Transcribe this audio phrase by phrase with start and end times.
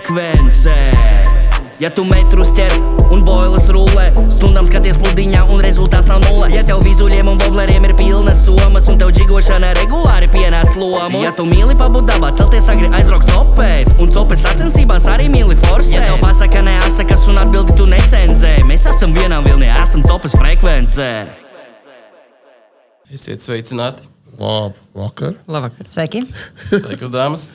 [0.00, 0.74] frekvence.
[1.80, 2.72] Ja tu metrus ķer
[3.10, 6.50] un boilas rullē, stundām skaties pludiņā un rezultāts nav nulle.
[6.52, 11.22] Ja tev vizuļiem un bobleriem ir pilnas somas un tev džigošana regulāri pienāc lomu.
[11.24, 15.96] Ja tu mīli pabūt dabā, celties agri aizbraukt copēt un copes sacensībās arī mīli forsēt.
[15.96, 21.10] Ja tev pasaka neasakas un atbildi tu necenzē, mēs esam vienā vilnī, esam copes frekvencē.
[23.10, 24.04] Esiet sveicināti.
[24.40, 25.34] Labi, vakar.
[25.48, 25.88] Labvakar.
[25.90, 26.22] Sveiki!
[26.68, 27.48] Sveikas, dāmas.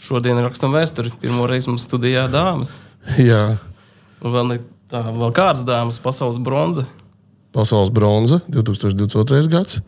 [0.00, 1.12] Šodien rakstam vēsturi.
[1.20, 2.76] Pirmo reizi mums studijā dāmas.
[3.20, 3.56] Jā,
[4.20, 4.56] Un vēl, ne,
[4.92, 6.84] tā, vēl kādas dāmas pasaules bronza.
[7.56, 9.48] pasaules bronza 2022.
[9.48, 9.78] gads.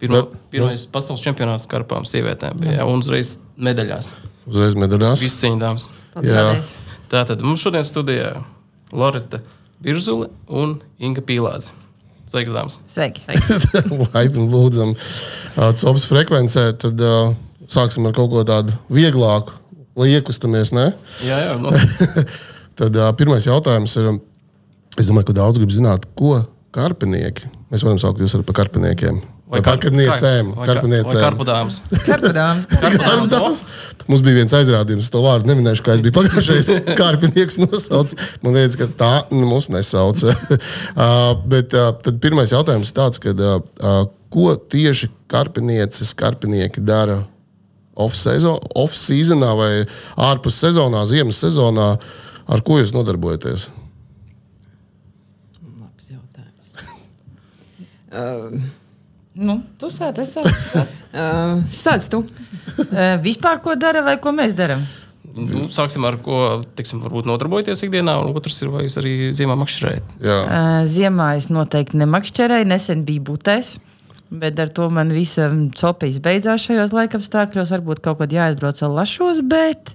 [0.00, 4.12] Pirma, Bet, pirmais pasaules čempionāts karpām sievietēm jā, Un uzreiz medaļās.
[4.48, 5.22] Uzreiz medaļās.
[5.22, 5.86] Visi cīņa dāmas.
[6.14, 6.72] Paldies!
[7.12, 8.32] Tātad mums šodien studijā
[8.92, 9.40] Lorita
[9.84, 11.70] Biržule un Inga Pīlādze.
[12.26, 12.80] Sveikas, dāmas.
[12.88, 13.20] Sveiki!
[14.14, 14.94] Laipni lūdzam,
[15.54, 16.70] copas frekvencē.
[16.80, 17.34] Tad uh,
[17.74, 19.52] sāksim ar kaut ko tādu vieglāku,
[19.98, 20.72] lai iekustamies.
[20.76, 20.88] Ne?
[21.26, 21.74] Jā, jā, no,
[22.78, 24.16] Tad uh, pirmais jautājums ir, um,
[24.98, 26.40] es domāju, ka daudz grib zināt, ko
[26.74, 27.46] karpinieki.
[27.70, 29.20] Mēs varam saukt jūs par karpiniekiem.
[29.54, 30.48] Vai kar- karpiniecēm.
[30.48, 31.20] vai kar- Vai Karpiniecēm.
[31.22, 31.76] karpu dāmas.
[32.08, 32.64] Karpudāms!
[33.04, 33.60] Karpu dāmas.
[34.10, 36.96] Mums bija viens aizrādījums, to vārdu neminēšu, kā es biju pagājušajā gadā.
[37.02, 38.16] Kārpinieks nosaucis.
[38.42, 40.24] Man liekas, ka tā nu, mūs nesauc.
[40.24, 44.02] uh, bet uh, tad pirmais jautājums ir tāds, kad, uh, uh,
[44.34, 47.20] ko tieši karpinieces, karpinieki dara
[47.96, 48.94] off-seasonā off
[49.58, 49.72] vai
[50.30, 51.94] ārpus sezonā, ziemas sezonā?
[52.44, 53.68] Ar ko jūs nodarbojaties?
[55.80, 56.74] Labs jautājums.
[58.12, 58.50] uh,
[59.34, 60.82] Nu, tu sāc, es sācu.
[61.18, 62.20] uh, sāc tu.
[62.22, 64.84] Uh, vispār ko dara vai ko mēs darām?
[65.34, 69.56] Nu, sāksim ar ko, tiksim, varbūt nodarbojaties ikdienā, un otrs ir, vai jūs arī ziemā
[69.58, 70.12] makšķerējat.
[70.22, 73.72] Jā, Uh, ziemā es noteikti nemakšķerēju, nesen biju būtēs.
[74.34, 75.46] Bet ar to man visa
[75.78, 77.70] copijas beidzās šajos laikapstākļos.
[77.76, 79.94] Varbūt kaut kad jāizbrauc ar lašos, bet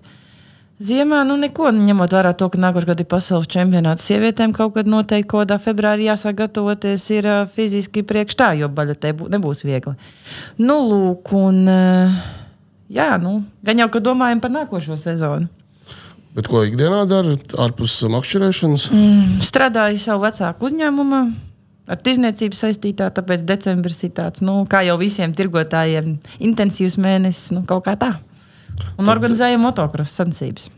[0.79, 1.71] ziemā nu neko.
[1.75, 5.59] Ņemot vērā to, ka nākošais gads ir pasaules čempionāts sievietēm, kaut kad noteikti kaut kādā
[5.61, 9.95] februārī jāsāk gatavoties ir uh, fiziski priekš tā, jo baļotē bū, nebūs viegli.
[10.61, 12.21] Nu, lūk, un uh,
[12.87, 15.51] jā, nu, gan jau, ka domājam par nākošo sezonu.
[16.37, 18.87] bet ko ikdienā dara ārpus makšķerēšanas?
[19.43, 21.48] Strādāju savu vecāku uzņēmumu.
[21.89, 27.63] Ar tirzniecību saistītā, tāpēc decembris ir tāds, nu, kā jau visiem tirgotājiem, intensīvs mēnesis, nu,
[27.69, 28.11] kaut kā tā.
[29.01, 30.69] Un organizējam motocross sacensības.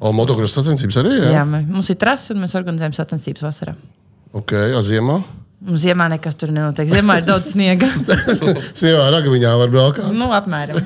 [0.00, 1.12] O, motocross sacensības arī?
[1.18, 3.76] Jā, Jā, jā mums ir trasa un mēs organizējam sacensības vasarā.
[4.32, 5.18] ok, a, ziemā.
[5.76, 6.88] Ziemā nekas tur nenotiek.
[6.88, 7.84] Ziemā ir daudz sniega.
[8.80, 10.00] Sievā ragaviņā var braukt.
[10.16, 10.80] nu, apmēram.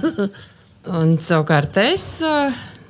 [0.98, 2.03] Un savukārt es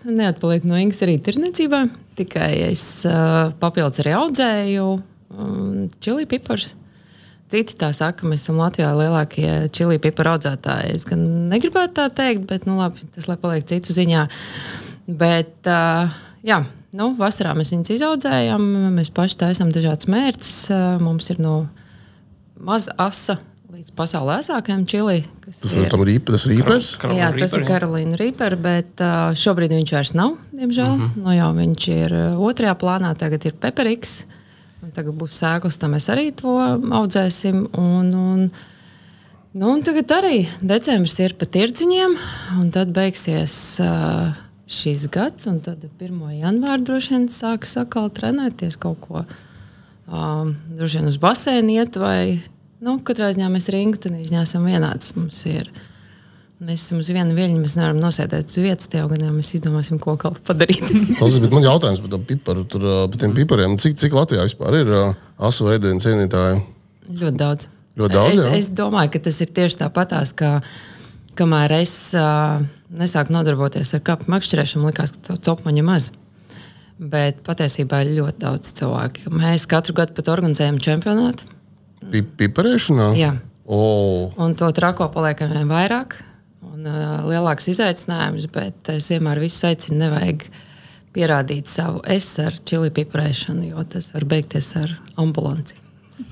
[0.08, 1.84] neatpalieku no Ingas arī tirdzniecībā.
[2.16, 4.86] Tikai es uh, papildus arī audzēju
[5.38, 6.74] um, čili piparus.
[7.52, 10.94] Citi tā saka, mēs esam Latvijā lielākie čili piparu audzētāji.
[10.96, 11.20] Es gan
[11.52, 14.24] negribētu tā teikt, bet nu, labi, tas lai paliek citu ziņā.
[15.20, 16.14] Bet, uh,
[16.46, 16.62] jā,
[16.96, 20.54] nu, vasarā mēs viņus izaudzējam, mēs paši taisām dažādas mērķus.
[20.72, 21.66] Uh, mums ir no
[22.56, 23.36] maza asa
[23.74, 25.20] līdz pasaulē esākajam čili.
[25.44, 26.94] kas Tas ir tam rīp, tas rīpers.
[27.12, 30.94] Jā, tas ir Karolīna Rīpera, bet uh, šobrīd viņš vairs nav, diemžēl.
[30.94, 31.26] Mm -hmm.
[31.26, 34.22] no, jau viņš ir uh, otrajā plānā, tagad ir Peperiks.
[34.24, 34.40] un
[34.94, 37.64] Tagad būs sēklas, tam mēs arī to audzēsim.
[37.80, 38.42] Un, un,
[39.54, 42.16] nu, un tagad arī decembris ir pa tirdziņiem,
[42.60, 44.34] un tad beigsies uh,
[44.66, 46.20] šis gads, tad 1.
[46.40, 49.24] janvāra droši vien sāks atkal trenēties kaut ko.
[50.04, 52.42] Um, droši vien uz basēnu iet, vai
[52.84, 55.14] nu, katrā ziņā mēs tenīsā esam vienāds.
[55.16, 55.70] Mums ir,
[56.64, 60.00] mēs esam uz vienu viļņu, mēs nevaram nosēdēt uz vietas, tev gan jau mēs izdomāsim,
[60.02, 60.82] ko kaut padarīt.
[61.20, 63.76] Tas ir man jautājums par, piparu, tur, par tiem pipariem.
[63.80, 64.92] Cik, cik Latvijā vispār ir
[65.48, 66.64] asu ēdienu cienītāju?
[67.20, 67.70] Ļoti daudz.
[68.00, 68.58] Ļoti daudz, es, jā?
[68.58, 70.56] es domāju, ka tas ir tieši tāpatās, kā
[71.38, 72.58] kamēr es uh,
[72.90, 76.10] nesāku nodarboties ar kāpu makšķerēšanu, likās, ka to copmaņa maz.
[76.98, 79.30] Bet patiesībā ir ļoti daudz cilvēku.
[79.34, 81.46] Mēs katru gadu pat organizējam čempionātu.
[82.10, 83.08] Pi, piparēšanā?
[83.18, 83.32] Jā.
[83.64, 83.80] O,
[84.42, 86.18] Un to trako paliek ar vien vairāk
[86.74, 90.46] un uh, lielāks izaicinājums, bet es vienmēr visu aicinu, nevajag
[91.14, 95.83] pierādīt savu es ar čili piparēšanu, jo tas var beigties ar ambulanci.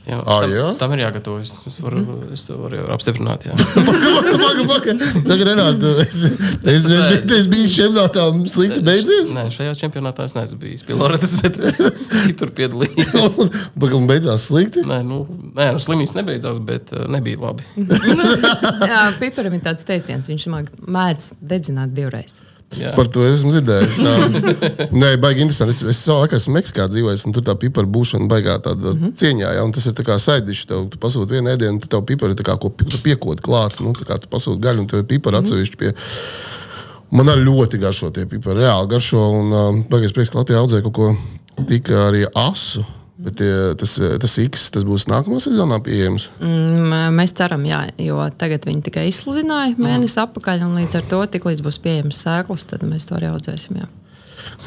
[0.07, 0.67] Jā, Ā, tam, jā?
[0.79, 1.53] tam ir jāgatavojas.
[1.67, 2.03] Es varu,
[2.35, 3.47] es to varu jau apstiprināt.
[3.49, 3.57] Jā.
[3.57, 5.03] Pagaid, pagaid, pagaid.
[5.27, 9.33] Tagad, Renārt, es, es, es, es, es biju čempionātā un slikti beidzies.
[9.35, 11.83] Nē, šajā čempionātā es neesmu bijis pilots, bet es
[12.29, 13.41] citur piedalījos.
[13.75, 14.87] Pagaid, un beidzās slikti.
[14.87, 15.25] Nē, nu,
[15.59, 17.67] nē nu, slimības nebeidzās, bet uh, nebija labi.
[18.93, 20.49] Jā, piparam ir tāds teiciens, viņš
[20.87, 22.39] mēdz dedzināt divreiz.
[22.79, 22.93] Jā.
[22.97, 23.99] Par to esmu dzirdējis.
[25.03, 25.75] Nē, baigi interesanti.
[25.75, 29.01] Es, es savā laikā esmu Meksikā dzīvojis, un tur tā pipara būšana baigā tāda mm
[29.01, 29.17] -hmm.
[29.21, 29.51] cieņā.
[29.57, 29.65] Ja?
[29.67, 30.67] Un tas ir tā kā saidišs.
[30.71, 33.41] Tev tu pasūti vienu ēdienu, tad tev pipara ir tā kā ko pi- tu piekod
[33.41, 33.81] klāt.
[33.81, 35.53] Nu, tā kā tu pasūti gaļu, un tev ir pipara mm -hmm.
[35.53, 35.93] atsevišķi pie.
[37.11, 38.61] Man arī ļoti garšo tie pipari.
[38.61, 39.29] Reāli garšo.
[39.41, 41.17] Un uh, beigās prieks, ka Latvijā audzē kaut ko
[41.69, 42.85] tik arī asu.
[43.23, 46.33] Bet tie, tas, tas X tas būs nākamā sezonā pieejams.
[46.43, 51.21] Mm, Mēs ceram, jā, jo tagad viņi tikai izsludināja mēnesi atpakaļ, un līdz ar to,
[51.31, 53.79] tik līdz būs pieejams sēklas, tad mēs to arī audzēsim.
[53.79, 53.87] Jā.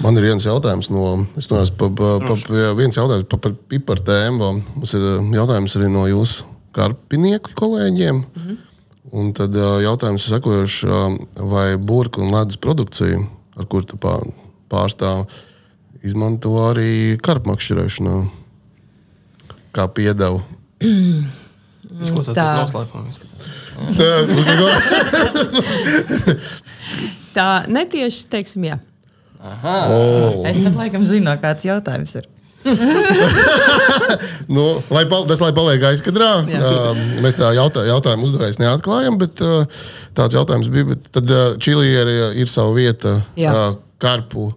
[0.04, 2.38] Man ir viens jautājums no, es domāju, pa, pa, pa,
[2.80, 4.52] viens jautājums pa, par piparu tēmu.
[4.78, 8.22] Mums ir uh, jautājums arī no jūsu karpinieku kolēģiem.
[8.22, 8.64] Mm -hmm.
[9.16, 10.80] Un tad uh, jautājums ir sekojošs,
[11.52, 13.20] vai burbuļu un ledus produkcija,
[13.60, 14.24] ar kur tu pā-
[14.72, 15.26] pārstāv,
[16.04, 18.16] izmanto arī karpmakšķerēšanā,
[19.76, 20.40] kā piedevu.
[20.82, 22.44] Izklausās Tā.
[22.44, 23.10] pēc noslēpuma.
[23.12, 23.44] izskatās.
[24.00, 24.10] Tā,
[27.36, 28.80] Tā netieši teiksim, jā.
[29.44, 30.46] oh.
[30.48, 32.26] Es pat laikam zinu, kāds jautājums ir.
[34.56, 36.30] nu, lai pal, tas lai paliek aizkadrā.
[36.50, 39.68] Uh, mēs tā jautā, jautājumu uzdevējs neatklājam, bet uh,
[40.18, 40.98] tāds jautājums bija.
[41.14, 44.50] Tad uh, Čīlī ir, ir sava vieta uh, karpu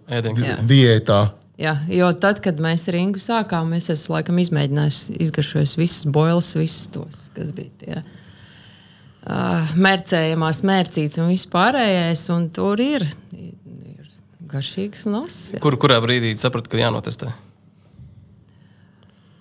[0.69, 1.21] diētā.
[1.59, 6.53] Jā, jo tad, kad mēs ar Ingu sākām, es esmu laikam izmēģinājis, izgaršojis visas boilas,
[6.55, 12.23] visus tos, kas bija tie uh, mērcējamās mērcītes un viss pārējais.
[12.37, 13.03] Un tur ir,
[13.35, 14.07] ir
[14.55, 15.65] garšīgs un jā.
[15.65, 17.33] Kur, kurā brīdī sapratu, ka jānotestē?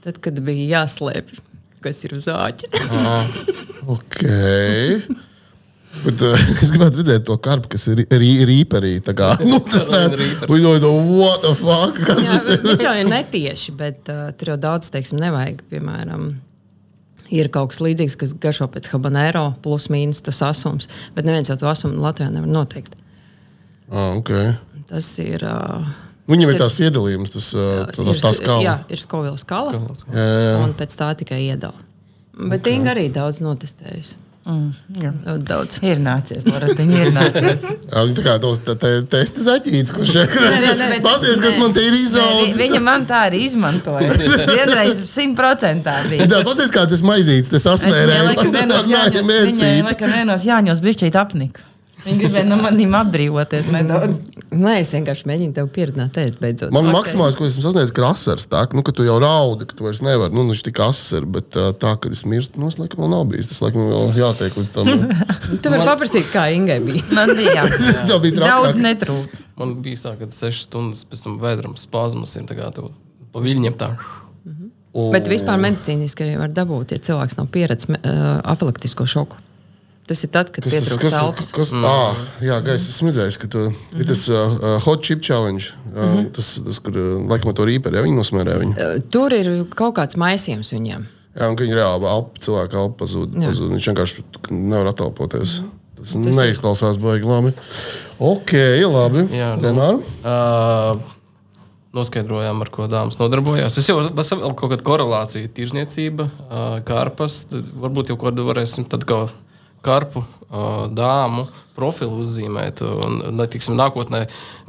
[0.08, 1.38] Tad, kad bija jāslēpj,
[1.86, 2.74] kas ir uz āķa.
[3.88, 4.98] Okay.
[6.06, 6.34] Bet, uh,
[6.64, 8.98] es gribētu redzēt to karpu, kas ir rī, rīperī.
[9.06, 10.18] tā Kā, nu, tas tā ir.
[10.48, 11.98] Domā, what the fuck?
[12.00, 12.66] Kas Jā, tas ir?
[12.68, 15.64] viņš jau ir netieši, bet uh, tur jau daudz, teiksim, nevajag.
[15.72, 16.30] Piemēram,
[17.34, 20.90] ir kaut kas līdzīgs, kas garšo pēc habanero, plus mīnus tas asums.
[21.18, 22.96] Bet neviens jau to asumu Latvijā nevar noteikt.
[23.88, 24.54] Ah, okay.
[24.90, 25.44] Tas ir.
[25.48, 25.88] Uh,
[26.28, 28.64] Viņam tas ir tās iedalījums, tas, uh, tas, ir- tā skala.
[28.64, 29.72] Jā, ir skovila skala.
[29.72, 30.16] Skovila skala.
[30.20, 30.56] Jā, jā.
[30.66, 31.86] Un pēc tā tikai iedala.
[32.38, 32.76] Bet okay.
[32.78, 34.20] Inga arī daudz notestējusi.
[34.48, 34.68] Mm,
[35.04, 35.10] jā.
[35.44, 35.82] Daudz.
[35.84, 37.66] Ir nācies, Loretiņa, ir nācies.
[37.92, 40.14] Jā, viņa tā kā tos te, te, testa zaķītes, kurš
[41.04, 42.56] Pasties, kas man te ir izaudzis.
[42.62, 44.08] Viņa man tā arī izmantoja.
[44.54, 46.30] Vienreiz simtprocentā bija.
[46.32, 48.08] Jā, pasties, kāds tas maizītes, tas Es asmērē.
[48.08, 48.88] viņai laikam vienos
[50.52, 51.68] Jāņos bišķīt apniku.
[52.08, 54.20] Viņa gribēja no maniem atbrīvoties nedaudz.
[54.48, 56.72] Nē, es vienkārši mēģinu tev pieredzināt, ēst beidzot.
[56.72, 56.88] Man Ok.
[56.88, 56.96] okay.
[56.96, 58.46] maksimāls, ko esmu sasniedzis, ir asars.
[58.48, 60.32] Tā, nu, ka tu jau raudi, ka tu vairs nevari.
[60.34, 63.26] Nu, viņš tik asars, bet ā, tā, ka es mirstu, nu, tas laikam vēl nav
[63.34, 63.50] bijis.
[63.52, 64.92] Tas laikam vēl jātiek līdz tam.
[65.64, 67.04] Tu vari paprasīt, kā Ingai bija.
[67.18, 67.66] Man bija jā.
[68.10, 68.80] Tā bija daudz trakāk.
[68.86, 69.42] netrūkt.
[69.60, 72.88] Man bija tā, ka sešas stundas pēc tam vēdram spazmas ir tā kā tu
[73.36, 73.92] pa viļņiem tā.
[74.98, 79.38] O, Bet vispār medicīniski arī var dabūt, ja cilvēks nav pieredzējis uh, afilaktisko šoku.
[80.08, 81.50] Tas ir tad, kad Kas tas pietrūkst kas, elpas.
[81.52, 81.84] kas, mm.
[81.84, 84.06] ah, jā, gaisa smidzējis, ka tu, mm.
[84.08, 86.30] tas uh, hot chip challenge, uh, mm -hmm.
[86.38, 86.96] tas, tas, kur
[87.28, 88.78] laikam to rīperi, ja viņi nosmērē viņu.
[88.78, 91.04] Uh, Tur ir kaut kāds maisījums viņiem.
[91.38, 93.74] Jā, un ka viņi reāli alpa, cilvēku elpa pazūd, pazūd.
[93.76, 95.60] Viņš vienkārši nevar attelpoties.
[95.98, 97.54] Tas ir- neizklausās baigi labi.
[98.20, 98.54] Ok,
[98.88, 99.28] labi.
[99.36, 99.68] Jā, nu.
[99.68, 100.02] Renāri?
[100.24, 101.02] Uh,
[101.98, 103.78] noskaidrojām, ar ko dāmas nodarbojās.
[103.78, 107.44] Es jau esmu kaut kāda korelācija, tirzniecība, uh, karpas.
[107.52, 109.26] tad Varbūt jau kādu varēsim tad kā
[109.86, 111.48] karpu uh, dāmu
[111.78, 112.82] profilu uzzīmēt.
[112.82, 114.26] Un, ne, tiksim, nākotnē,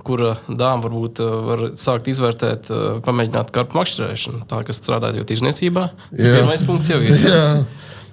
[0.06, 5.26] kura dāma varbūt uh, var sākt izvērtēt, uh, pamēģināt karpu makšķerēšanu, tā kas strādā jau
[5.28, 5.88] tirzniecībā.
[6.12, 7.16] Pirmais punkts jau ir.
[7.32, 7.44] Jā.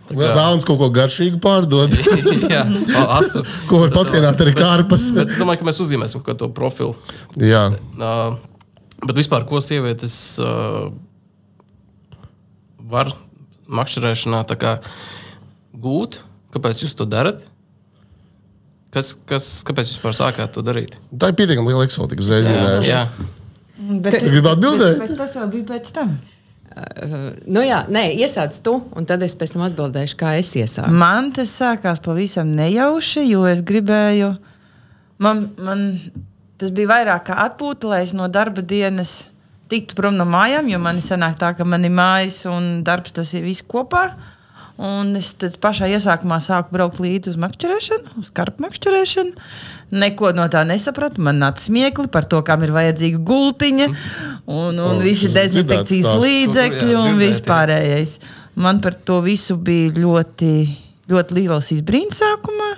[0.06, 1.96] Vēlams kaut ko garšīgu pārdot,
[2.54, 2.62] Jā,
[3.18, 3.42] asu.
[3.70, 5.08] ko var pacienāt arī kārpas.
[5.16, 6.94] Bet es domāju, ka mēs uzzīmēsim to profilu.
[7.42, 8.36] Jā, Uh,
[9.08, 10.92] bet vispār, ko sievietes uh,
[12.86, 13.10] var
[13.66, 14.78] makšķerēšanā kā
[15.74, 16.22] gūt?
[16.56, 17.44] Kāpēc jūs to darat?
[18.96, 20.96] Kas, kas, kāpēc jūs vispār sākāt to darīt?
[21.12, 22.24] tā ir pietiekami liela eksotika.
[22.24, 22.48] Uzreiz.
[23.76, 25.02] Bet, Gribu atbildēt?
[25.04, 26.16] bet tas vēl bija pēc tam.
[27.48, 30.92] Nu jā, nē, iesāc tu, un tad es pēc tam atbildēšu, kā es iesāku.
[30.96, 34.34] Man tas sākās pavisam nejauši, jo es gribēju.
[35.24, 35.86] Man, man
[36.60, 39.26] tas bija vairāk kā atpūta, lai es no darba dienas
[39.72, 43.16] tiktu prom no mājām, jo man ir sanāk tā, ka man ir mājas un darbs,
[43.16, 44.10] tas ir viss kopā.
[44.76, 45.30] Un es
[45.64, 49.32] pašā iesākumā sāku braukt līdzi uz makšķerēšanu, uz karpu makšķerēšanu.
[49.96, 51.24] Neko no tā nesapratu.
[51.24, 53.88] Man nāca smiekli par to, kam ir vajadzīga gultiņa
[54.52, 57.48] un, un visi dezinfekcijas līdzekļi un dzirdēt, viss jā.
[57.48, 58.18] pārējais.
[58.60, 60.52] Man par to visu bija ļoti,
[61.12, 62.74] ļoti liels izbrīns sākumā.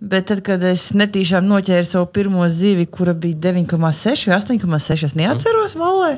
[0.00, 5.18] Bet tad, kad es netīšām noķēru savu pirmo zivi, kura bija 9,6 vai 8,6, es
[5.18, 6.14] neatceros valē.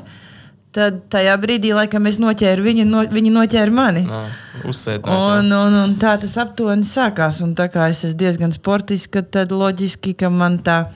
[0.73, 4.07] Tad tajā brīdī, laikam, es noķēru viņu, no, viņa noķēra mani.
[4.09, 4.23] Nā,
[4.69, 5.13] Uzsēdināt.
[5.13, 7.43] Un, un, un tā tas aptuveni sākās.
[7.45, 10.87] Un tā kā es esmu diezgan sportiska, tad loģiski, ka man tā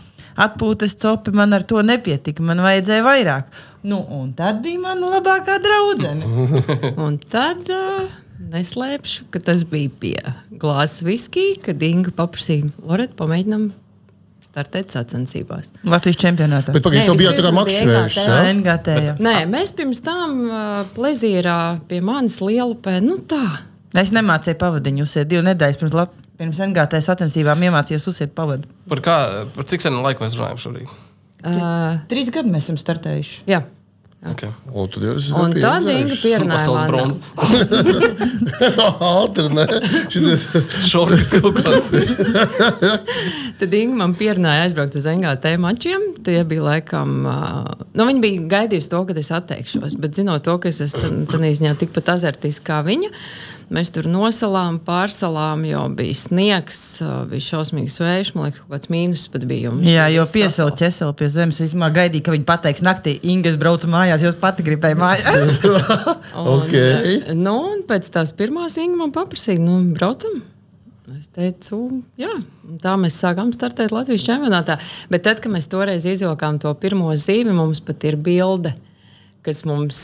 [0.40, 2.44] atpūtas copi man ar to nepietika.
[2.44, 3.52] Man vajadzēja vairāk.
[3.86, 6.24] Nu, un tad bija mana labākā draudzene.
[7.04, 8.16] Un tad uh,
[8.52, 10.16] neslēpšu, ka tas bija pie
[10.56, 13.68] glāzes viskija, kad Inga paprasīja, Loreta, pamēģinām
[14.56, 15.68] startēt sacensībās.
[15.84, 16.72] Latvijas čempionātā.
[16.72, 18.22] Bet pagaidām, jau bijāt tā kā makšķerējuši.
[18.24, 18.36] Ja?
[18.56, 18.94] NGT.
[19.04, 19.14] jā.
[19.22, 21.56] Nē, mēs pirms tam uh, plezīrā
[21.90, 23.04] pie manis liela pēda.
[23.04, 23.42] Nu tā.
[23.96, 25.04] Es nemācīju pavadiņu.
[25.04, 28.68] Jūs esat divas nedēļas pirms, Lat- pirms NGT sacensībām iemācījāties uzsiet pavadu.
[28.88, 29.16] Par, kā,
[29.56, 30.96] par cik senu laiku mēs runājam šobrīd?
[31.46, 33.42] Uh, Trīs gadi mēs esam startējuši.
[33.52, 33.60] jā.
[34.24, 34.48] Okay.
[34.72, 36.90] O, tad jūs Un tad Inga esat pierunāja Pasaules mani.
[36.90, 37.20] bronzas.
[39.06, 39.66] Ātri, ne?
[40.10, 40.40] Šitas,
[40.88, 41.92] Šokas kaut kāds.
[43.60, 46.08] Tad Inga man pierunāja aizbraukt uz NGT mačiem.
[46.26, 49.98] Tie bija laikam, uh, nu viņi bija gaidījuši to, ka es atteikšos.
[50.02, 53.12] Bet zinot to, ka es esmu tādā ziņā tikpat azartiska kā viņa.
[53.66, 56.76] Mēs tur nosalām, pārsalām, jo bija sniegs,
[57.26, 59.72] bija šausmīgs vējš, man liekas, kaut kāds mīnus pat bija.
[59.74, 60.76] un Jā, jo sasals.
[60.78, 61.58] ķeseli pie zemes.
[61.64, 65.56] Vismaz gaidīja, ka viņi pateiks naktī, Ingas brauca mājās, jo es pati gribēju mājās.
[66.38, 66.74] Un, Ok.
[66.78, 70.36] eh, Nu, un pēc tās pirmās Inga man paprasīja, nu, braucam.
[71.16, 72.30] Es teicu, jā,
[72.66, 74.74] Un tā mēs sākām startēt Latvijas čempionātā.
[75.10, 78.72] Bet tad, kad mēs toreiz izvilkām to pirmo zīmi, mums pat ir bilde,
[79.46, 80.00] kas mums,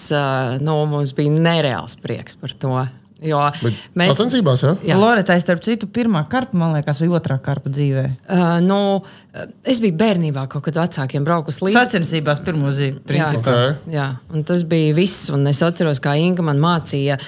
[0.62, 2.74] nu, mums bija nereāls prieks par to.
[3.22, 4.72] Jo Bet sacensībās, jā?
[4.92, 4.96] Jā.
[4.98, 8.04] Loretai, starp citu, pirmā karpa, man liekas, vai otrā karpa dzīvē.
[8.26, 11.76] Uh, nu, uh, es biju bērnībā, kaut kad vecākiem braukus līdzi.
[11.76, 12.98] Sacensībās pirmo zīmi.
[12.98, 13.54] Jā, principā.
[13.54, 13.86] Ok.
[13.94, 15.28] jā, un tas bija viss.
[15.32, 17.18] Un es atceros, kā Inga man mācīja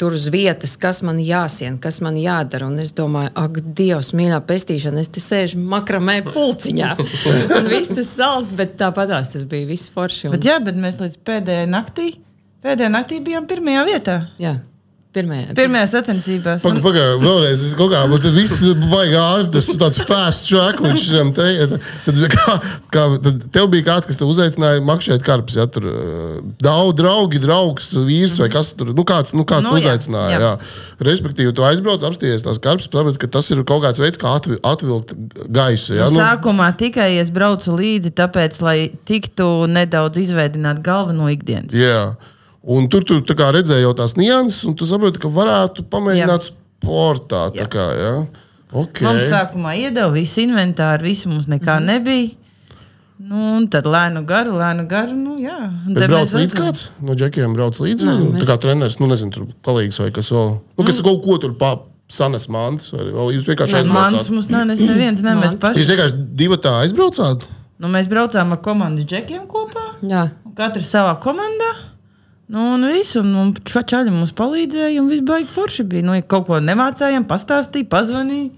[0.00, 2.66] tur uz vietas, kas man jāsien, kas man jādara.
[2.72, 6.90] Un es domāju, ak, Dievs, mīļā pestīšana, es te sēžu makramē pulciņā.
[7.58, 10.30] un viss tas sāls, bet tāpatās tas bija viss forši.
[10.30, 12.12] Un, Bet, jā, bet mēs līdz pēdējai naktī,
[12.64, 14.18] pēdējā naktī bijām pirmajā vietā.
[14.42, 14.56] jā,
[15.12, 16.62] pirmie, Pirmajā sacensībās.
[16.64, 17.62] Pagaidām, pagaidām, vēlreiz.
[17.68, 21.32] Es kaut kā, bet tad viss vajag ātri, tas ir tāds fast track līdz šim
[21.36, 21.48] te.
[22.06, 22.54] Tad, kā,
[22.94, 25.86] kā, tad tev bija kāds, kas te uzaicināja makšķēt karpus, ja tur
[26.62, 30.32] daudz draugi, draugs, vīrs vai kas tur, nu kāds, nu kāds Nu, jā, uzaicināja.
[30.32, 30.40] jā.
[30.42, 31.06] Jā.
[31.06, 34.56] Respektīvi, tu aizbrauc, apsties tās karpus, saprati, ka tas ir kaut kāds veids, kā atvi,
[34.64, 35.12] atvilkt
[35.52, 35.96] gaisu.
[36.00, 36.08] Ja?
[36.08, 38.76] Nu, Nu, Sākumā tikai es braucu līdzi, tāpēc, lai
[39.08, 41.72] tiktu nedaudz izveidot galveno ikdienas.
[41.74, 42.12] Jā,
[42.62, 46.54] un tur tu redzēji jau tās nianses, un tu saproti, ka varētu pamēģināt Jā.
[46.82, 47.42] sportā.
[47.70, 48.12] Kā, ja?
[48.72, 49.06] okay.
[49.08, 51.90] Mums sākumā iedeva visu inventāru, visu mums nekā mm.
[51.90, 52.30] nebija.
[53.22, 55.14] Nu, un tad lēnu garu, lēnu garu.
[55.14, 55.54] Nu, jā,
[55.86, 58.08] tad brauc līdzi kāds no džekiem, brauc līdzi.
[58.08, 60.58] Nē, Nu, mēs- Tā kā treneris, nu nezinu, tur palīgs vai kas vēl.
[60.78, 61.76] Nu, kas kaut ko tur pa
[62.10, 64.30] sanes mantas, vai vēl jūs vienkārši aizbraucāt.
[64.30, 65.86] mums nav neviens, ne mēs Jūs paši.
[65.86, 67.46] vienkārši divi tā aizbraucāt?
[67.78, 69.86] Nu, mēs braucām ar komandu džekiem kopā.
[70.02, 70.30] jā.
[70.44, 71.91] un Katrs savā komandā.
[72.52, 76.06] Nu, un viss, un, un čaļi mums palīdzēja, un viss baigi forši bija.
[76.08, 78.50] Nu, ja kaut ko nemācījām, pastāstīja, pazvanīja.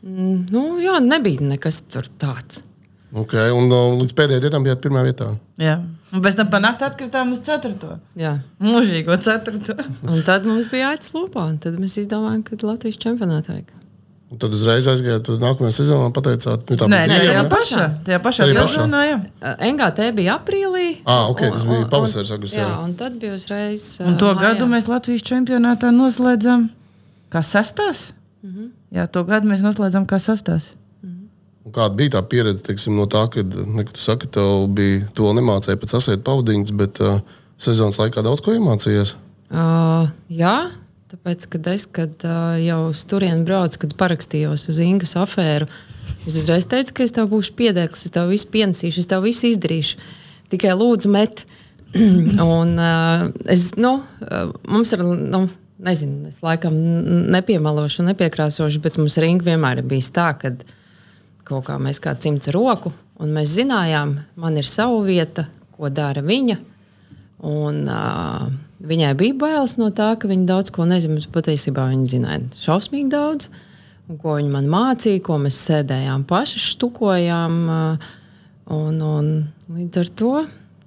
[0.00, 2.62] Mm, Nu, jā, nebija nekas tur tāds.
[3.10, 5.26] Okay, un uh, līdz pēdējai dienai bijāt pirmā vietā.
[5.58, 5.80] Jā.
[6.14, 7.96] Un pēc tam panākt atkritām uz ceturto.
[8.18, 8.36] Jā.
[8.62, 9.74] Mūžīgo ceturto.
[10.06, 13.79] Un tad mums bija acis lūpā, un tad mēs izdomājām, ka Latvijas čempionātā vajag.
[14.30, 17.42] Un tad uzreiz aizgājāt uz nākamajā sezonā un pateicāt, nu, tā Nē, bija nē, tajā
[17.42, 17.48] ne?
[17.50, 18.74] pašā, tajā pašā Tajā pašā.
[18.76, 19.00] sezonā.
[19.08, 19.16] jā.
[19.72, 20.84] NGT bija aprīlī.
[21.04, 22.62] Ah, ok, tas bija pavasaris, agresīvi.
[22.62, 23.86] Jā, un tad bija uzreiz.
[24.06, 24.76] Un to ā, gadu mājā.
[24.76, 26.68] mēs Latvijas čempionātā noslēdzām
[27.34, 28.12] kā sastāvs.
[28.42, 28.68] Mm -hmm.
[28.96, 30.72] Jā, to gadu mēs noslēdzām kā sastāvs.
[31.64, 35.22] Un Kāda bija tā pieredze teiksim, no tā, kad ne, tu saki, tev bija to
[35.34, 37.20] nemācīja pēc sasēta pavadījums, bet uh,
[37.58, 39.14] sezonas laikā daudz ko iemācījies?
[39.50, 40.70] Uh, jā,
[41.10, 45.68] tāpēc, kad es kad, uh, jau uz turieni braucu, kad parakstījos uz Ingas afēru,
[46.28, 49.48] es uzreiz teicu, ka es tev būšu piedēklis, es tev visu pienesīšu, es tev visu
[49.50, 49.98] izdarīšu.
[50.50, 51.44] Tikai lūdzu, met.
[51.98, 55.44] Un, uh, es, nu, uh, mums ir, nu,
[55.82, 56.76] nezinu, es laikam
[57.34, 60.54] nepiemalošu, nepiekrāsošu, bet mums ringa vienmēr ir bijis tā, ka
[61.48, 65.90] kaut kā mēs kā cimds ar roku, un mēs zinājām, man ir sava vieta, ko
[65.90, 66.60] dara viņa.
[67.50, 71.20] Un, uh, viņai bija bailes no tā, ka viņa daudz ko nezina.
[71.34, 73.50] Patiesībā viņa zināja šausmīgi daudz.
[74.08, 77.60] Un, ko viņa man mācīja, ko mēs sēdējām paši, štukojām.
[78.70, 79.30] Un, un
[79.74, 80.34] līdz ar to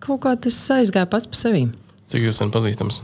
[0.04, 1.68] kaut kā tas aizgāja pats par sevi.
[2.12, 3.02] Cik jūs esat pazīstams?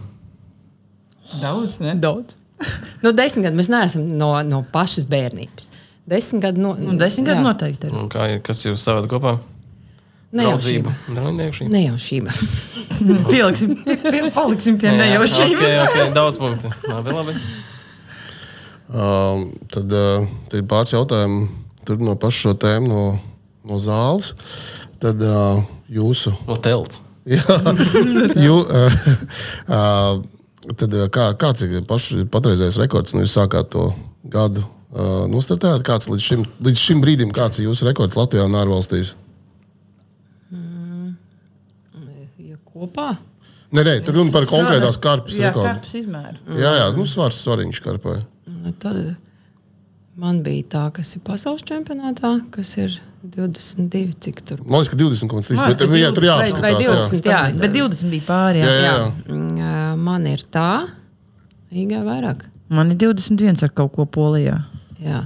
[1.40, 1.94] Daudz, ne?
[2.00, 2.36] Daudz.
[3.04, 5.70] nu, desmit gadi mēs neesam no, no pašas bērnības.
[6.10, 7.88] Desmit gadi no, Un desmit gadi noteikti.
[7.88, 7.96] ir.
[7.96, 9.38] Un Kā, kas jūs savādat kopā?
[10.30, 10.94] Nejaušība.
[11.16, 11.70] Draudzība.
[11.74, 12.34] Nejaušība.
[13.32, 15.56] Pieliksim, pie, pie, paliksim pie nejaušības.
[15.58, 16.70] Okay, okay, daudz punktu.
[16.92, 17.34] Labi, labi.
[18.90, 21.48] Um, tad uh, ir pāris jautājumu
[21.90, 23.04] tur no paša šo tēmu, no,
[23.66, 24.34] no zāles.
[25.02, 26.34] Tad uh, jūsu.
[26.46, 27.02] No telts.
[27.30, 27.42] Jā,
[28.42, 29.00] jū, uh,
[29.70, 30.20] uh,
[30.74, 33.16] tad, uh, kā, kāds ir paš, patreizējais rekords?
[33.16, 33.90] Nu, jūs sākāt to
[34.30, 34.66] gadu.
[34.90, 39.14] Uh, Nostatījāt, kāds līdz šim, līdz šim brīdim, kāds ir jūsu rekords Latvijā un ārvalstīs?
[42.42, 43.10] Ja kopā.
[43.70, 45.70] Nē, nē, tur runa par konkrētās karpes Jā, rekordu.
[45.70, 46.40] karpes izmēru.
[46.58, 48.20] Jā, jā, nu, svars svariņš karpai.
[48.50, 48.98] Nu, Tad
[50.20, 54.98] Man bija tā, kas ir pasaules čempionātā, kas ir 22, cik tur Man liekas, ka
[55.00, 56.62] 20 kaut kas Man tāds- bet liekas, jā, tur ka jāapskatās.
[56.62, 56.90] vai jā.
[56.90, 57.30] 20.
[57.30, 57.60] jā.
[57.62, 58.60] Bet 20 bija pāri.
[58.60, 58.66] Jā.
[58.66, 59.36] Jā, jā, Jā, jā.
[59.38, 60.88] mm, man ir tā,
[61.72, 62.44] īņā vairāk.
[62.70, 64.58] Man ir 21 ar kaut ko polijā.
[65.00, 65.22] Jā.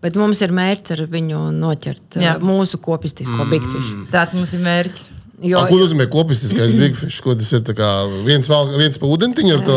[0.00, 2.38] Bet mums ir mērķis ar viņu noķert Jā.
[2.40, 3.50] mūsu kopistisko mm.
[3.50, 3.90] Big Fish.
[4.14, 5.10] Tāds mums ir mērķis.
[5.40, 7.22] Jo, A, ko nozīmē kopistiskais Big Fish?
[7.24, 7.62] Ko tas ir?
[7.64, 7.88] tā kā
[8.26, 9.76] Viens, vēl, viens pa ūdentiņu ar to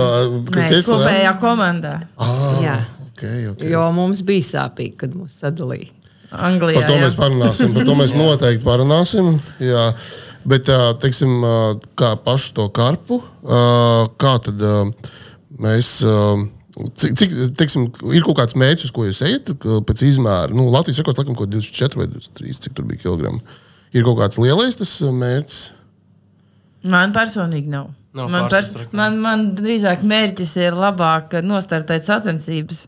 [0.52, 0.84] ķeseli?
[0.90, 1.94] kopējā komandā.
[2.20, 2.78] Ah, Jā.
[3.10, 3.70] okay, okay.
[3.72, 5.92] jo mums bija sāpīgi, kad mūs sadalīja.
[6.34, 6.82] Anglijā.
[6.82, 7.04] Par to jā.
[7.06, 7.74] mēs parunāsim.
[7.76, 9.36] Par to mēs noteikti parunāsim.
[9.62, 9.92] Jā.
[10.50, 10.68] Bet,
[11.00, 11.38] teiksim,
[12.00, 13.22] kā pašu to karpu,
[14.20, 14.66] kā tad
[15.62, 15.96] mēs.
[16.74, 17.86] Cik, cik teiksim,
[18.18, 20.50] ir kaut kāds mērķis, ko jūs ejat pēc izmēra?
[20.58, 23.40] Nu, Latvijas rekords laikam kaut 24 vai 23, cik tur bija kilogramu.
[23.94, 25.60] Ir kaut kāds lielais tas ā, mērķis.
[26.94, 27.92] Man personīgi nav.
[28.14, 28.94] Nav man, rekords.
[28.94, 32.88] man, man drīzāk mērķis ir labāk nostartēt sacensības.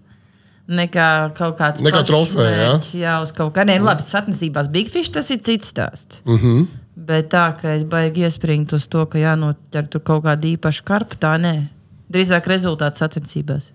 [0.65, 1.07] Nekā
[1.37, 2.69] kaut kāds Nekā trofeja, jā?
[2.97, 3.61] jā, uz kaut kā.
[3.69, 6.23] Nē, nu labi, sacensībās Big Fish tas ir cits stāsts.
[6.25, 6.65] Uh -huh.
[6.95, 11.15] Bet tā, ka es baigi iespringt uz to, ka jānoķer tur kaut kāda īpaša karpa,
[11.15, 11.67] tā nē.
[12.09, 13.71] Drīzāk rezultāts sacensībās.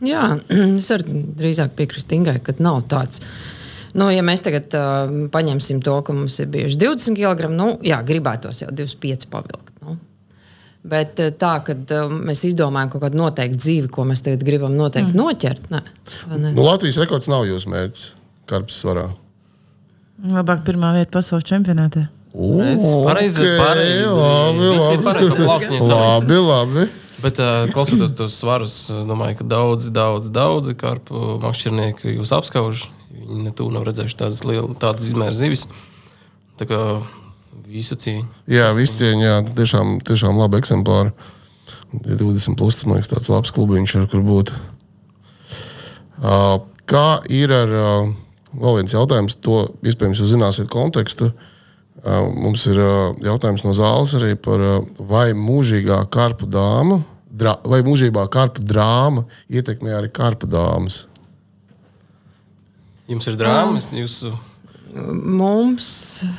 [0.00, 0.38] Jā,
[0.78, 3.22] es arī drīzāk piekrītu Ingai, ka nav tāds.
[3.98, 7.98] Nu, ja mēs tagad uh, paņemsim to, ka mums ir bijuši 20 kg, nu, jā,
[8.06, 9.74] gribētos jau 25 pavilkt.
[9.84, 9.98] Nu.
[10.88, 15.12] Bet tā, ka uh, mēs izdomājam kaut kādu noteiktu dzīvi, ko mēs tagad gribam noteikti
[15.12, 15.20] mm.
[15.20, 15.82] noķert, nē,
[16.48, 18.08] nu, Latvijas rekords nav jūsu mērķis.
[18.50, 19.06] Karps svarā.
[20.32, 22.08] Labāk pirmā vieta pasaules čempionātā.
[22.32, 24.08] Pareizi, Ok, pareizi.
[24.08, 25.04] Labi, labi.
[25.04, 25.88] pareizi salikts.
[25.88, 26.88] Labi, labi.
[27.22, 27.38] Bet,
[27.70, 32.86] klausoties tos svarus, es domāju, ka daudzi, daudzi, daudzi karpu makšķernieki jūs apskauž.
[33.22, 35.66] Viņi ne tuvu nav redzējuši tādas lielas, tādas izmēra zivis.
[36.60, 36.80] Tā kā
[37.72, 38.26] visu cīņu.
[38.52, 41.12] Jā, viss cieņā, jā, tiešām, tiešām labi eksemplāri.
[41.92, 44.52] Tie 20 plus, tas man liekas, tāds labs klubiņš, ar kur būt.
[46.22, 48.12] Uh, kā ir ar uh,
[48.56, 51.30] vēl viens jautājums, to iespējams jūs zināsiet kontekstu.
[52.02, 52.80] Uh, mums ir
[53.22, 54.62] jautājums no zāles arī par
[54.98, 61.06] vai mūžīgā karpu dāma, drā, vai mūžībā karpu drāma ietekmē arī karpu dāmas.
[63.10, 64.32] Jums ir drāmas, jūsu
[64.92, 65.86] Mums,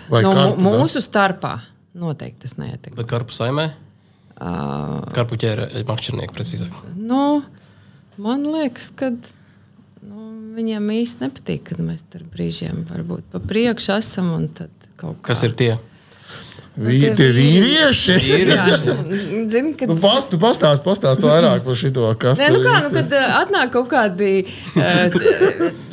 [0.10, 0.82] Vai no, karpu, mu- da?
[0.84, 1.56] mūsu starpā,
[1.98, 2.96] noteikti tas neietekmē.
[3.00, 3.72] bet karpu saimē,
[4.34, 6.74] Uh, karpu ķēra makšķernieki precīzāk.
[6.98, 7.44] nu,
[8.18, 10.24] man liekas, ka nu,
[10.58, 15.28] viņiem īsti nepatīk, kad mēs tur brīžiem varbūt pa priekšu esam un tad kaut kā.
[15.30, 15.78] Kas ir tie?
[16.74, 18.14] Vi, tie tie vīrieši!
[18.34, 18.52] Ir
[19.54, 22.90] Zini, kad Nu, past, tu pastāst, pastāst vairāk par šo, kas Nē, nu kā, nu,
[22.96, 24.30] kad uh, atnāk kaut kādi,
[24.80, 25.18] uh,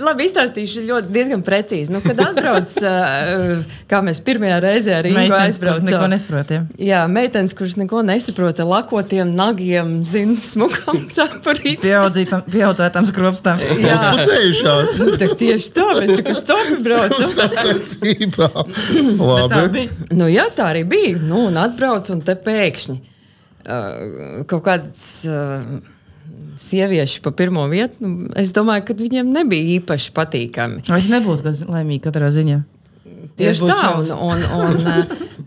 [0.00, 1.92] labi, izstāstīšu ļoti diezgan precīzi.
[1.92, 5.90] Nu, kad atbrauc, uh, kā mēs pirmajā reizē ar Ingu Meitenes, kuras aizbraucām.
[5.90, 6.64] neko nesaprotiem.
[6.80, 12.48] Jā, meitenes, kuras neko nesaprot ar lakotiem nagiem, zina, smukām cepurītēm.
[12.54, 13.60] Pieaudzētām skropstām.
[13.82, 17.28] Jā, Uzpucējušās Nu, tak tieši tā, mēs kā stopi braucam.
[17.36, 18.74] sacensībām.
[19.30, 19.86] Labi.
[20.16, 21.20] Nu, jā, tā arī bija.
[21.22, 25.08] Nu, un atbrauc, un te pēkšņi uh, kaut kāds.
[25.28, 25.80] Uh,
[26.60, 30.82] Sievieši pa pirmo vietu, nu, es domāju, ka viņiem nebija īpaši patīkami.
[30.92, 32.58] Es nebūtu kas laimīgi katrā ziņā.
[33.40, 35.38] Tieši tā, un, un, un, uh,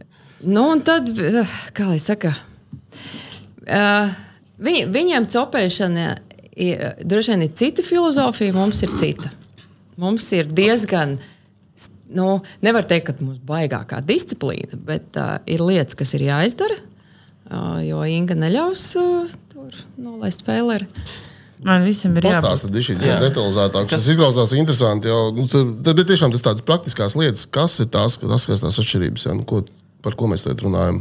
[0.42, 4.10] nu, un tad, uh, kā lai saka, uh,
[4.66, 6.08] viņ, viņiem copēšana
[7.04, 9.32] droši vien ir cita filozofija, mums ir cita.
[9.98, 11.18] Mums ir diezgan,
[12.16, 17.78] nu, nevar teikt, ka mums baigākā disciplīna, bet uh, ir lietas, kas ir jāizdara, uh,
[17.84, 20.90] jo Inga neļaus uh, tur nolaist fēleri.
[21.64, 22.44] Man visam ir jābūt.
[22.44, 23.88] Pastāstiet, šī ir detalizētāk.
[23.94, 25.08] Tas izklausās interesanti.
[25.08, 28.64] Jau, nu, tur, tad, bet tiešām tas tādas praktiskās lietas, kas ir tās, tas, kas
[28.66, 29.62] tās atšķirības, ja, nu, ko,
[30.04, 31.00] par ko mēs tagad runājam.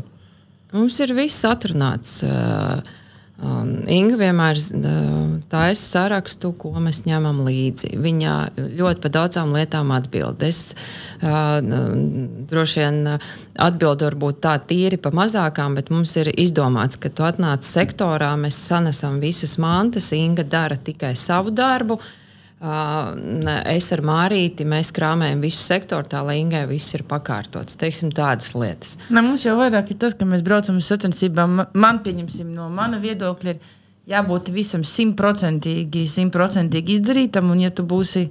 [0.72, 2.20] Mums ir viss atrunāts.
[2.22, 2.79] Uh,
[3.40, 4.61] um, Inga vienmēr
[5.53, 7.95] taisa sarakstu, ko mēs ņemam līdzi.
[8.03, 8.37] Viņa
[8.79, 10.42] ļoti par daudzām lietām atbild.
[10.47, 10.75] Es
[11.23, 11.59] uh,
[12.53, 17.66] droši vien atbildu varbūt tā tīri par mazākām, bet mums ir izdomāts, ka tu atnāc
[17.66, 22.01] sektorā, mēs sanesam visas mantas, Inga dara tikai savu darbu.
[22.01, 22.18] Uh,
[22.62, 27.77] es ar Mārīti mēs krāpējam visu sektoru, tā lai Ingai viss ir pakārtots.
[27.81, 28.96] Teiksim, tādas lietas.
[29.11, 31.57] Ne, mums jau vairāk ir tas, ka mēs braucam uz sacensībām.
[31.59, 33.59] Ma- Man, pieņemsim, no mana viedokļa, ir
[34.14, 37.51] jābūt visam simtprocentīgi, simtprocentīgi izdarītam.
[37.51, 38.29] Un, ja tu būsi,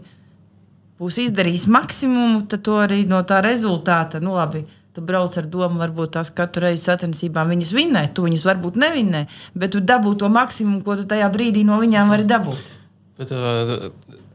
[1.00, 4.64] būsi izdarījis maksimumu, tad to arī no tā rezultāta, nu labi.
[4.92, 9.22] Tu brauc ar domu, varbūt tās katru reizi sacensībām viņas vinnē, tu viņas varbūt nevinnē,
[9.56, 12.60] bet tu dabū to maksimumu, ko tu tajā brīdī no viņām vari dabūt.
[13.20, 13.76] Bet, uh,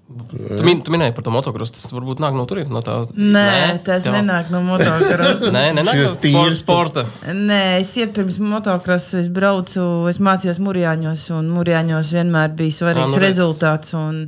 [0.06, 1.74] tu, min, tu minēji par to motocrossu.
[1.74, 2.70] Tas varbūt nāk no turienes.
[2.70, 5.50] No tā, Nē, Nē tas tev- nenāk no motocrossa.
[5.56, 7.06] Nē, nē, Šis no tīrs sporta.
[7.26, 13.18] Nē, es iepirms motocrossu, es braucu, es mācījos Mūrjāņos, un Mūrjāņos vienmēr bija svarīgs nu
[13.24, 13.26] redz.
[13.40, 13.96] rezultāts.
[13.98, 14.22] Un,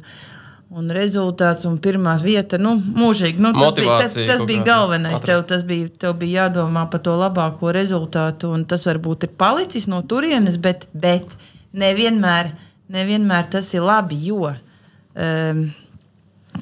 [0.78, 2.58] un rezultāts un pirmā vieta.
[2.61, 3.40] Nu, mūžīgi.
[3.40, 5.20] Nu, tas bija, tas, tas bija galvenais.
[5.22, 5.48] Tev, atrast.
[5.54, 10.02] tas bija, tev bija jādomā par to labāko rezultātu, un tas varbūt ir palicis no
[10.04, 11.38] turienes, bet, bet
[11.72, 12.50] nevienmēr,
[12.92, 14.18] nevienmēr tas ir labi.
[14.29, 15.62] Jo, um,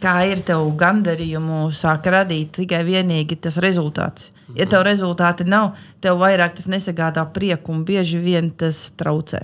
[0.02, 4.32] kā ir tev gandarījumu, sāk radīt tikai vienīgi tas rezultāts.
[4.54, 9.42] Ja tev rezultāti nav, tev vairāk tas nesagādā prieku, un bieži vien tas traucē.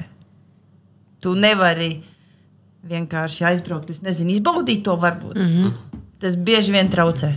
[1.22, 1.96] Tu nevari
[2.86, 5.34] vienkārši aizbraukt, es nezinu, izbaudīt to varbūt.
[5.38, 6.01] Mm -hmm.
[6.22, 7.32] Tas bieži vien traucē.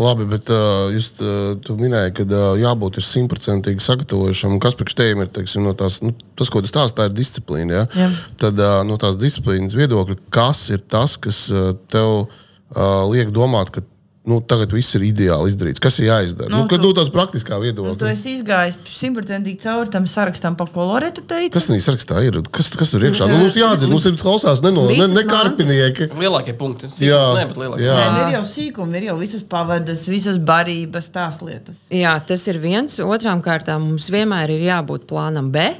[0.00, 4.56] Labi, bet uh, jūs uh, tu minēji, ka uh, jābūt simtprocentīgi sagatavojušam.
[4.62, 7.82] Kas priekš tevis ir teiksim, no tās, nu, tas, ko tu stāsti, tā ir disciplīna.
[7.82, 7.84] Ja?
[8.04, 8.08] Jā.
[8.44, 13.72] Tad uh, no tās disciplīnas viedokļa, kas ir tas, kas uh, tev uh, liek domāt,
[13.74, 13.84] ka
[14.28, 15.80] nu, tagad viss ir ideāli izdarīts?
[15.82, 16.50] Kas ir jāizdara?
[16.52, 18.10] Nu, Nu, kad tu- no tās praktiskā Un tu viedokļa.
[18.12, 21.54] esi izgājis simtprocentīgi cauri tam sarakstam, pa ko Loreta teica.
[21.56, 22.38] Kas tādā sarakstā ir?
[22.52, 23.28] Kas, kas tur iekšā?
[23.30, 26.10] Nu, mums jāatzīst, mums ir klausās ne, no, ne, ne karpinieki.
[26.20, 26.86] Lielākie punkti.
[27.02, 27.88] Jā, Sīkums ne, bet lielākie.
[27.88, 27.96] jā.
[27.96, 31.82] Nē, nu, ir jau sīkumi, ir jau visas pavadas, visas barības, tās lietas.
[31.90, 32.98] Jā, tas ir viens.
[33.00, 35.70] Otrām kārtām mums vienmēr ir jābūt plānam B,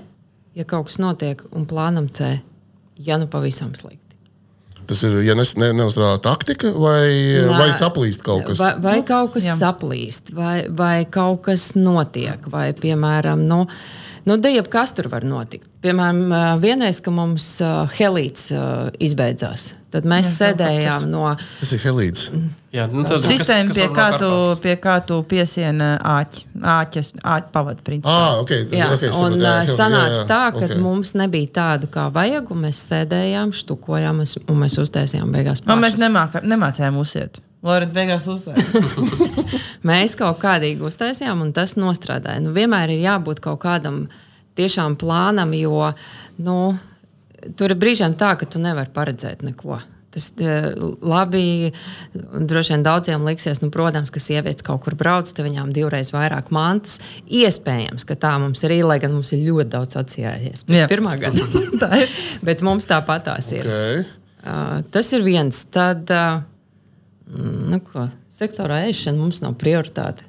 [0.56, 2.40] ja kaut kas notiek, un plānam C,
[2.98, 4.07] ja nu pavisam slikti.
[4.88, 7.10] Tas ir, ja nes, ne, neuzrāda taktika vai,
[7.44, 7.58] Nē.
[7.60, 8.60] vai saplīst kaut kas.
[8.62, 9.56] Vai, vai kaut kas jā.
[9.60, 13.66] saplīst, vai, vai kaut kas notiek, vai, piemēram, nu,
[14.28, 15.66] nu diev, kas tur var notikt.
[15.84, 16.22] Piemēram,
[16.62, 17.50] vienreiz, kad mums
[17.98, 18.52] helīts
[19.02, 21.32] izbeidzās, tad mēs Jā, sēdējām no.
[21.60, 22.30] Tas ir helīts.
[22.68, 27.14] Jā, nu, tad, Sistēma, pie, var kā no tu, pie kā tu piesieni āķi, āķes,
[27.24, 28.12] āķi pavadu principā.
[28.12, 30.80] Ah, okay, tas, Jā, okay, un jā, jā, sanāca jā, jā, tā, ka okay.
[30.84, 35.64] mums nebija tādu, kā vajag, un mēs sēdējām, štukojām, un mēs uztaisījām beigās.
[35.64, 36.04] Nu, mēs pašas.
[36.04, 37.40] nemāka, nemācījām uzsiet.
[37.66, 38.82] Loreta beigās uzsēja.
[39.88, 42.42] Mēs kaut kādīgi uztaisījām, un tas nostrādāja.
[42.44, 44.04] Nu, vienmēr ir jābūt kaut kādam
[44.58, 45.90] tiešām plānam, jo
[46.46, 46.58] nu,
[47.58, 49.80] tur ir brīžiem tā, ka tu nevari paredzēt neko.
[50.14, 50.70] Tas eh,
[51.04, 51.72] labi,
[52.14, 56.52] droši vien daudziem liksies, nu, protams, ka sievietes kaut kur brauc, tad viņām divreiz vairāk
[56.54, 56.96] mantas.
[57.26, 61.44] Iespējams, ka tā mums ir, lai gan mums ir ļoti daudz atsijājies pirmā gada.
[61.82, 62.14] Tā ir.
[62.46, 63.66] Bet mums tāpat tās ir.
[63.66, 64.06] Okay.
[64.38, 65.60] Uh, tas ir viens.
[65.74, 66.40] Tad, uh,
[67.34, 70.24] nu, ko, sektorā ēšana mums nav prioritāte.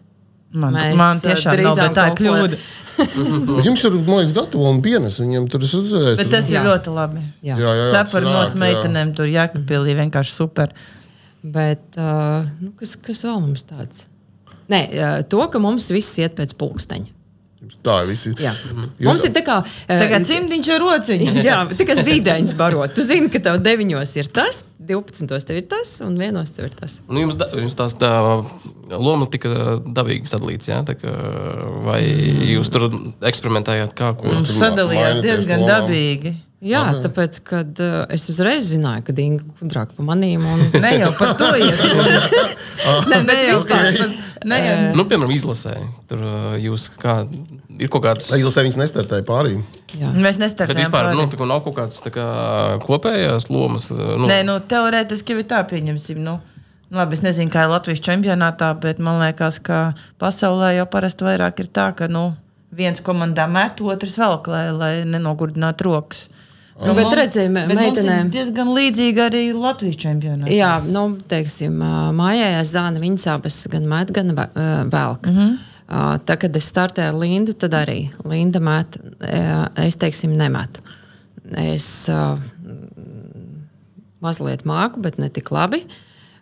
[0.50, 2.58] Man, Mēs, man tiešām nav, tā ir kļūda.
[3.68, 5.20] Jums ir, liekas, gatavo un pienes.
[5.22, 6.18] Viņam tur ir redzējis.
[6.18, 6.64] Bet tas ir Jā.
[6.66, 7.22] ļoti labi.
[7.46, 7.54] Jā.
[7.54, 8.62] jā, jā, jā, Cepuri srāk, nos jā.
[8.64, 10.74] meitenēm tur jākapilī vienkārši super.
[11.46, 14.08] Bet uh, nu, kas, kas vēl mums tāds?
[14.74, 17.14] Nē, uh, to, ka mums viss iet pēc pulksteņa.
[17.86, 18.34] Tā ir visi.
[18.42, 18.52] Jā.
[18.56, 19.60] Jūs- Mums ir tā kā.
[19.62, 21.30] uh, Tagad cimdiņš ar rociņu.
[21.50, 22.98] Jā, tā kā zīdaiņš barot.
[22.98, 26.76] Tu zini, ka tev 9 ir tas, 12 tev ir tas, un 1 tev ir
[26.78, 27.00] tas.
[27.08, 28.12] Nu, jums, da, jums tās tā,
[28.96, 30.82] lomas tika dabīgi sadalītas, jā?
[30.88, 31.16] Tā kā,
[31.86, 32.02] vai
[32.50, 32.90] jūs tur
[33.30, 35.74] eksperimentējāt, kā ko sadalījās mainaties diezgan lomām?
[35.88, 36.38] dabīgi.
[36.60, 40.44] Jā, tāpēc, kad uh, es uzreiz zināju, ka Inga gudrāk par manīm.
[40.44, 40.66] Un...
[40.84, 41.86] Ne jau par to iet.
[43.12, 43.88] ne, ne jau par
[44.44, 44.76] ne jau.
[45.00, 45.78] Nu, piemēram, izlasē.
[46.12, 47.22] Tur uh, jūs kā,
[47.80, 48.30] ir kaut kāds.
[48.36, 49.56] Izlasē viņas nestartēja pārī.
[49.98, 50.12] Jā.
[50.14, 50.84] Mēs Bet nestartējām.
[50.86, 51.16] vispār pāri.
[51.18, 52.26] nu, tā kā nav kaut kādas tā kā,
[52.86, 53.90] kopējās lomas.
[53.92, 56.18] uh, Nu, Nē, nu, teorētiski jau ir tā, pieņemsim.
[56.26, 56.40] Nu,
[56.92, 61.60] labi, es nezinu, kā ir Latvijas čempionātā, bet man liekas, ka pasaulē jau parasti vairāk
[61.60, 62.36] ir tā, ka nu,
[62.72, 66.28] viens komandā met, otrs velk, lai, lai nenogurdinātu rokas.
[66.80, 70.48] Nu, bet mums- redzēji, me- bet mums ir meitenēm- diezgan līdzīgi arī Latvijas čempionātā.
[70.54, 71.74] Jā, nu, teiksim,
[72.16, 75.26] mājās zāle viņas abas gan met, gan velk.
[75.28, 75.58] Mm -hmm.
[75.90, 80.84] Tā, kad es startēju ar Lindu, tad arī Linda met, ā, es teiksim, nemetu.
[81.58, 82.36] Es ā,
[84.22, 85.82] mazliet māku, bet ne tik labi.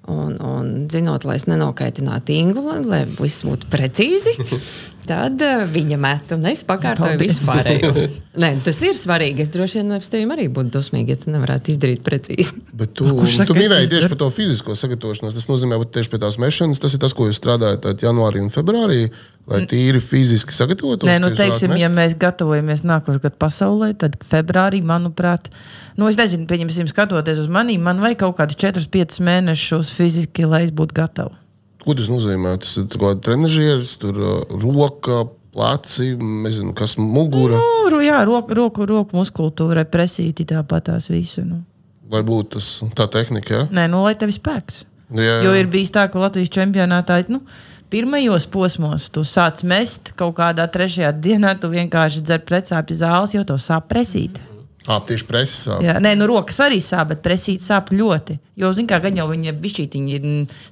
[0.07, 4.35] Un, un zinot, lai es nenokaitinātu lai, lai viss būtu precīzi,
[5.07, 7.37] tad uh, viņa met un es pakārtoju Paldies.
[7.37, 7.91] visu pārējo.
[8.43, 9.45] Nē, tas ir svarīgi.
[9.45, 12.61] Es droši vien ar tevi arī būtu dusmīgi, ja tu nevarētu izdarīt precīzi.
[12.77, 15.37] Bet tu, kurš saka, tu minēji tieši par to fizisko sagatavošanos.
[15.37, 18.53] Tas nozīmē, ka tieši pie tās mešanas tas ir tas, ko jūs strādājat janvārī un
[18.53, 19.07] februārī,
[19.47, 21.07] lai tīri fiziski sagatavotos.
[21.09, 25.49] Nē, nu, teiksim, ja mēs gatavojamies nākošais gadu pasaulē, tad februārī, manuprāt,
[25.97, 30.65] nu, es nezinu, pieņemsim, skatoties uz mani, man vajag kaut kādus 4-5 mēnešus fiziski, lai
[30.67, 31.46] es būtu gatava.
[31.95, 32.57] Tas nozīmē?
[32.59, 35.23] Tas ir kaut kāds trenižieris, tur uh, roka,
[35.55, 37.59] pleci, nezinu, kas mugura,
[37.97, 41.41] Nu, jā, roku, roku, roku muskultūrai, presīti tāpat tās visu.
[41.41, 41.63] Nu.
[42.11, 43.53] lai būtu tas, tā tehnika.
[43.55, 43.63] Ja?
[43.73, 44.83] Nē, nu, lai tev ir spēks.
[45.17, 45.39] Jā, jā.
[45.47, 47.41] Jo ir bijis tā, ka Latvijas čempionātā nu,
[47.89, 53.43] pirmajos posmos tu sāc mest kaut kādā trešajā dienā, tu vienkārši dzer precāpju zāles, jo
[53.47, 54.39] tev sāp presīt.
[54.87, 55.81] Ā, tieši preses sāp.
[55.83, 58.37] Jā, nē, nu rokas arī sāp, bet presīt sāp ļoti.
[58.55, 60.27] Jo, zināmā mērā, gan jau viņa bišķītiņa ir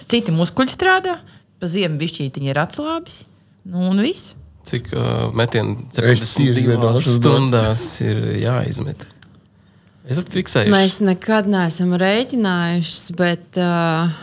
[0.07, 1.17] citi muskuļi strādā,
[1.59, 3.17] pa ziemu bišķītiņa ir atslābis.
[3.67, 4.31] Nu, un viss.
[4.65, 7.17] Cik uh, metienu Es tieši gribēju 72 to uzdot.
[7.19, 9.03] stundās ir jāizmet?
[10.05, 10.71] Es esmu fiksējuši.
[10.73, 14.15] Mēs nekad neesam rēķinājuši, bet uh,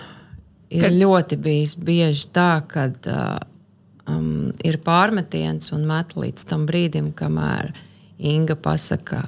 [0.72, 3.38] ir Kad- ļoti bijis bieži tā, ka uh,
[4.10, 7.72] um, ir pārmetiens un met līdz tam brīdim, kamēr
[8.22, 9.24] Inga pasaka,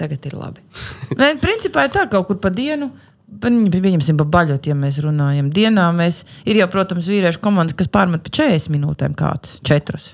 [0.00, 0.64] tagad ir labi.
[1.20, 2.90] Nē, principā ir tā, ka kaut kur pa dienu.
[3.26, 5.48] Viņam ir baļot, ja mēs runājam.
[5.50, 10.12] Dienā mēs ir jau, protams, vīriešu komandas, kas pārmet pa 40 minūtēm, kādas četras.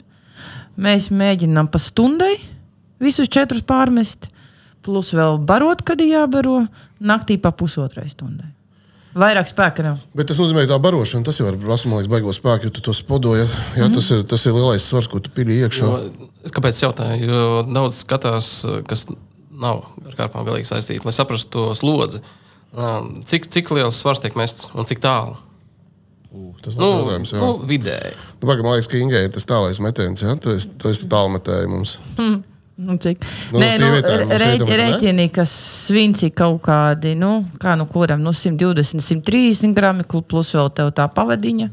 [0.80, 2.32] Mēs mēģinām pa stundai
[3.02, 4.30] visus četrus pārmest,
[4.82, 6.62] plus vēl barot, kad ir jābaro,
[7.04, 8.48] naktī pa pusotrai stundai.
[9.12, 9.98] Vairāk spēka nav.
[10.16, 12.72] Bet tas nozīmē, ka tā barošana, tas jau ir prasa, man liekas, baigos spēku, jo
[12.72, 13.44] tu to spodoji.
[13.76, 15.90] Jā, tas, ir, tas ir lielais svars, ko tu pili iekšā.
[15.90, 17.28] Jo, kāpēc jautāju?
[17.28, 18.48] Jo daudz skatās,
[18.88, 19.04] kas
[19.62, 22.20] nav ar karpām galīgi saistīti, lai saprastu to slodzi.
[23.28, 25.36] Cik, cik liels svars tiek mests un cik tālu?
[26.32, 27.32] U, Tas ir Nu, jautājums.
[27.36, 28.14] nu, vidēji.
[28.40, 30.22] Nu, pagaid, man liekas, ka Ingai ir tas tālais metiens.
[30.24, 30.32] Ja?
[30.40, 31.98] Tu esi, tu esi tālmetēji mums.
[32.82, 33.20] Nu, cik?
[33.52, 35.52] Nu, Nē, nu, ir, rēķini, kas
[35.84, 41.04] svinci kaut kādi, nu, kā nu kuram, nu, 120, 130 gramu, plus vēl tev tā
[41.12, 41.68] pavadiņa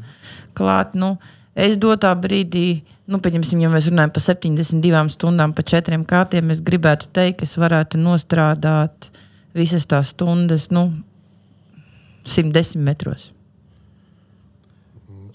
[0.54, 0.92] klāt.
[0.94, 1.14] Nu,
[1.56, 6.60] es dotā brīdī, nu, pieņemsim, ja mēs runājam par 72 stundām, pa 4 kārtiem, es
[6.62, 9.10] gribētu teikt, ka es varētu nostrādāt
[9.54, 10.92] visas tās stundas, nu,
[12.24, 13.30] 110 metros.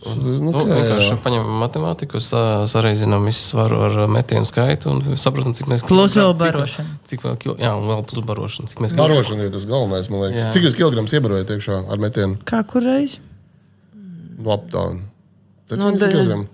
[0.06, 5.54] Nu, Nu, kā, vienkārši paņemam matemātiku, sa- sareizinām visu svaru ar metienu skaitu un saprotam,
[5.56, 6.89] cik mēs Plus vēl cik- barošana.
[7.04, 8.67] Cik vēl kilo, jā, un vēl plus barošana.
[8.69, 10.43] Cik mēs Barošana ir tas galvenais, man liekas.
[10.45, 10.51] Jā.
[10.54, 12.38] Cik jūs kilograms iebarojat iekšā ar metienu?
[12.45, 13.17] Kā kur reiz?
[14.38, 15.01] No aptāvena.
[15.71, 16.47] Nu, 70 da- kg.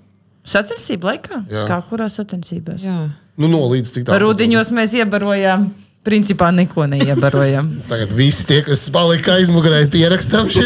[0.47, 1.43] Sacensību laikā?
[1.51, 1.65] Jā.
[1.69, 2.83] Kā kurā sacensībās?
[2.85, 2.97] Jā.
[3.37, 4.25] Nu, no līdz cik tālu?
[4.25, 5.67] Rudiņos mēs iebarojām,
[6.05, 7.69] principā neko neiebarojām.
[7.91, 10.65] Tagad visi tie, kas palika aizmugurē, pierakstām šo.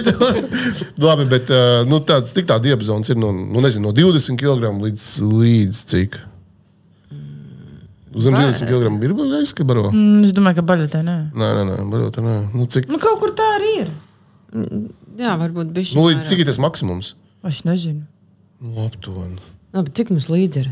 [1.05, 4.71] Labi, bet uh, nu, tāds tik tā diapazons ir no, nu, nezinu, no 20 kg
[4.85, 6.17] līdz, līdz cik?
[8.15, 9.89] Zem 20 kg ir bijis, ka baro?
[9.91, 11.15] Mm, Es domāju, ka baļotē nē.
[11.35, 12.35] Nē, nē, nē, barot, nē.
[12.55, 13.91] Nu, cik, Nu, kaut kur tā arī ir.
[15.19, 17.11] Jā, varbūt bišķi nu, līdz, cik ir tas maksimums?
[17.43, 18.05] Es nezinu.
[18.63, 19.41] Nu, aptuveni.
[19.75, 20.69] Nu, bet cik mums līdzi ir?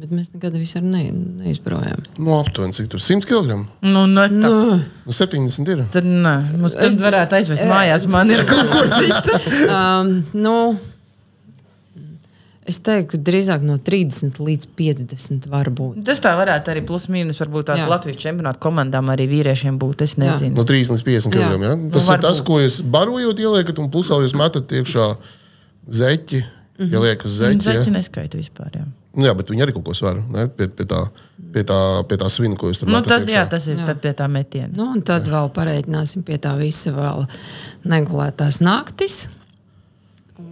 [0.00, 1.02] Bet mēs nekad ne,
[1.44, 1.98] neizbrojām.
[2.16, 3.58] Nu, aptuveni, cik tur 100 kg?
[3.84, 5.82] Nu, ne, tā, Nu, Nu, 70 ir.
[5.92, 8.06] tad nē, mums tas varētu aizvest mājās.
[8.08, 9.36] Man ir kaut kur cita.
[9.68, 10.54] um, nu,
[12.64, 16.00] es teiktu, drīzāk no 30 līdz 50 var būt.
[16.08, 17.90] Tas tā varētu arī plus mīnus varbūt tās Jā.
[17.92, 20.06] Latvijas čempionāta komandām arī vīriešiem būt.
[20.08, 20.56] Es nezinu.
[20.56, 21.52] No 30 līdz 50 Jā.
[21.52, 21.68] kg.
[21.68, 21.76] Ja?
[21.98, 22.48] Tas Nu, ir tas, varbūt.
[22.48, 25.10] ko jūs barojot, ieliekat, un plusā jūs metat iekšā
[26.00, 26.44] zeķi.
[26.82, 26.94] Mhm.
[26.94, 27.90] Ieliekas Zeķi zeķi.
[27.90, 27.96] Ja?
[27.98, 28.70] neskaitu vispār.
[28.74, 28.86] Jā.
[29.14, 30.22] Nu, jā, bet viņi arī kaut ko svar.
[30.32, 30.46] Ne?
[30.48, 31.02] Pie, pie, tā,
[31.52, 33.86] pie, tā, pie tā svina, ko jūs tur Nu, tad, jā, tas ir Jā.
[33.90, 34.72] tad pie tā metiena.
[34.72, 37.26] Nu, un tad vēl pareiķināsim pie tā visa vēl
[37.92, 39.26] negulētās naktis.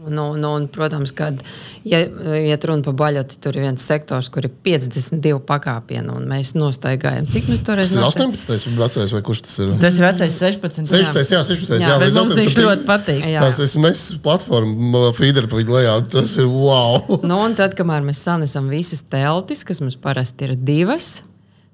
[0.01, 1.37] Un, un, un, protams, kad
[1.85, 1.99] ja,
[2.41, 7.27] iet runa par baļoti, tur ir viens sektors, kur ir 52 pakāpieni, un mēs nostaigājam.
[7.29, 8.33] Cik mēs toreiz Tas ir nostaigājām?
[8.33, 8.79] 18.
[8.81, 9.75] vecais, vai kurš tas ir?
[9.83, 10.89] Tas ir vecais 16.
[10.89, 11.35] 16.
[11.37, 11.75] Jā, 16.
[11.75, 12.41] Jā, Jā, jā, līdz mums 18.
[12.41, 13.27] viņš ļoti patīk.
[13.29, 13.43] Jā.
[13.45, 15.97] Tas ir mēs platforma, feeder viņu lejā.
[16.17, 16.97] Tas ir wow!
[17.31, 21.19] Nu, un tad, kamēr mēs sanesam visas teltis, kas mums parasti ir divas,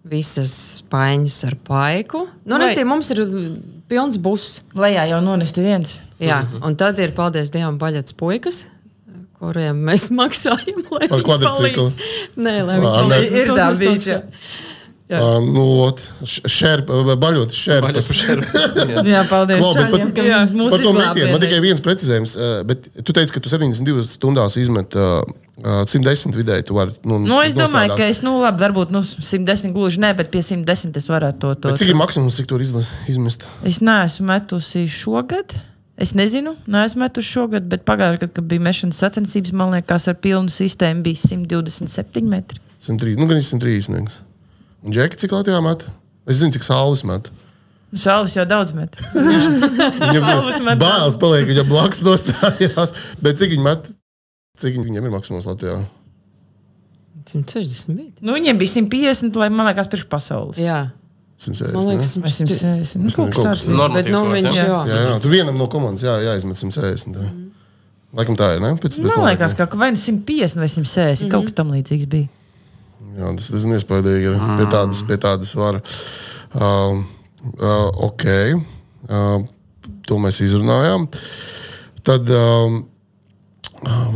[0.07, 3.23] visas spaiņas ar paiku, nu, Vai- restīvi, mums ir
[3.91, 4.61] pilns buss.
[4.75, 6.01] Lejā jau nonesti viens.
[6.23, 8.63] Jā, un tad ir, paldies Dievam, baļķis puikas.
[9.37, 10.81] Kuriem mēs maksājam?
[10.95, 11.99] lai Par palīdz.
[12.41, 13.99] Nē, lai viņi nē.
[14.15, 14.23] jā.
[15.07, 15.21] Jā.
[15.23, 18.09] Uh, nu, ot, šerpa, baļot šerpas.
[19.07, 19.61] Jā, paldies.
[19.61, 22.33] Klau, bet čaļiem, par- viņi mūs Par to metienu man tikai viens precizējums.
[22.67, 25.21] Bet tu teici, ka tu 72 stundās izmet uh,
[25.63, 26.67] uh, 110 vidēji.
[26.67, 28.03] Tu vari, nu, Nu, es domāju, nostrādāt.
[28.03, 31.55] ka es, nu, labi, varbūt nu, 110 gluži ne, bet pie 110 es varētu to.
[31.55, 33.47] to Bet Cik ir maksimums, cik tur izmest?
[33.63, 35.55] Es neesmu metusi šogad.
[35.97, 40.19] Es nezinu, neesmu metusi šogad, bet pagājušajā gadā, kad bija mešanas sacensības, man liekas, ar
[40.21, 42.61] pilnu sistēmu bija 127 metri.
[42.85, 43.95] 103, nu, gan 130.
[43.97, 44.19] liekas.
[44.85, 45.87] Un džeki, cik Latvijā met?
[46.29, 47.31] Es zinu, cik saules met.
[47.91, 48.99] Nu, Saules jau daudz met.
[50.03, 52.93] Viņam met bāls paliek, viņa blakus nostājās.
[53.23, 53.89] Bet cik viņi met?
[54.61, 55.79] Cik viņi- viņiem ir maksimums Latvijā?
[57.27, 58.11] 160 bija.
[58.21, 60.59] nu, viņiem bija 150, lai man liekas, priekš pasaules.
[60.61, 60.91] Jā,
[61.37, 61.75] 160.
[61.77, 61.97] man ne?
[61.97, 63.03] liekas, Vai 160.
[63.03, 63.65] Nu, kaut kas tāds.
[63.69, 64.63] Normatīvs Bet, nu, viņš jā?
[64.65, 64.79] jau.
[64.89, 67.19] Jā, jā, tur vienam no komandas jā, jāizmet 160.
[67.21, 67.33] Jā.
[68.17, 68.63] Laikam tā ir.
[68.65, 68.73] Ne?
[68.81, 72.31] Pēc, pēc Man liekas, ka vai nu 150 vai 160 kaut kas tam līdzīgs bija.
[73.17, 74.33] Jā, tas ir diezgan iespaidīgi.
[74.33, 74.41] ir.
[74.61, 75.81] Pie tādas, pie tādas var.
[76.57, 77.05] Uh,
[77.61, 78.27] uh, ok.
[79.07, 79.45] Uh,
[80.09, 81.07] to mēs izrunājām.
[82.07, 82.83] Tad um,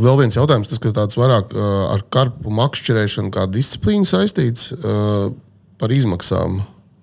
[0.01, 5.31] vēl viens jautājums, tas, ka tāds vairāk uh, ar karpu makšķerēšanu kā disciplīnu saistīts uh,
[5.81, 6.61] par izmaksām.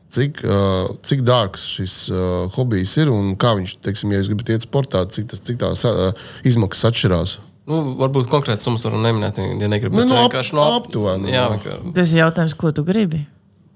[0.08, 4.54] Cik, uh, cik dārgs šis uh, hobijs ir un kā viņš, teiksim, ja jūs gribat
[4.54, 7.34] iet sportā, cik, tas, cik tā uh, izmaksas atšķirās?
[7.68, 10.00] Nu, varbūt konkrēti summas varam neminēt, ja negribat.
[10.00, 11.50] Nu, nu, ap- vienkārši no aptuveni, Jā, jā.
[11.58, 13.20] vienkār- Tas ir jautājums, ko tu gribi.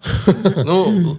[0.68, 0.78] Nu,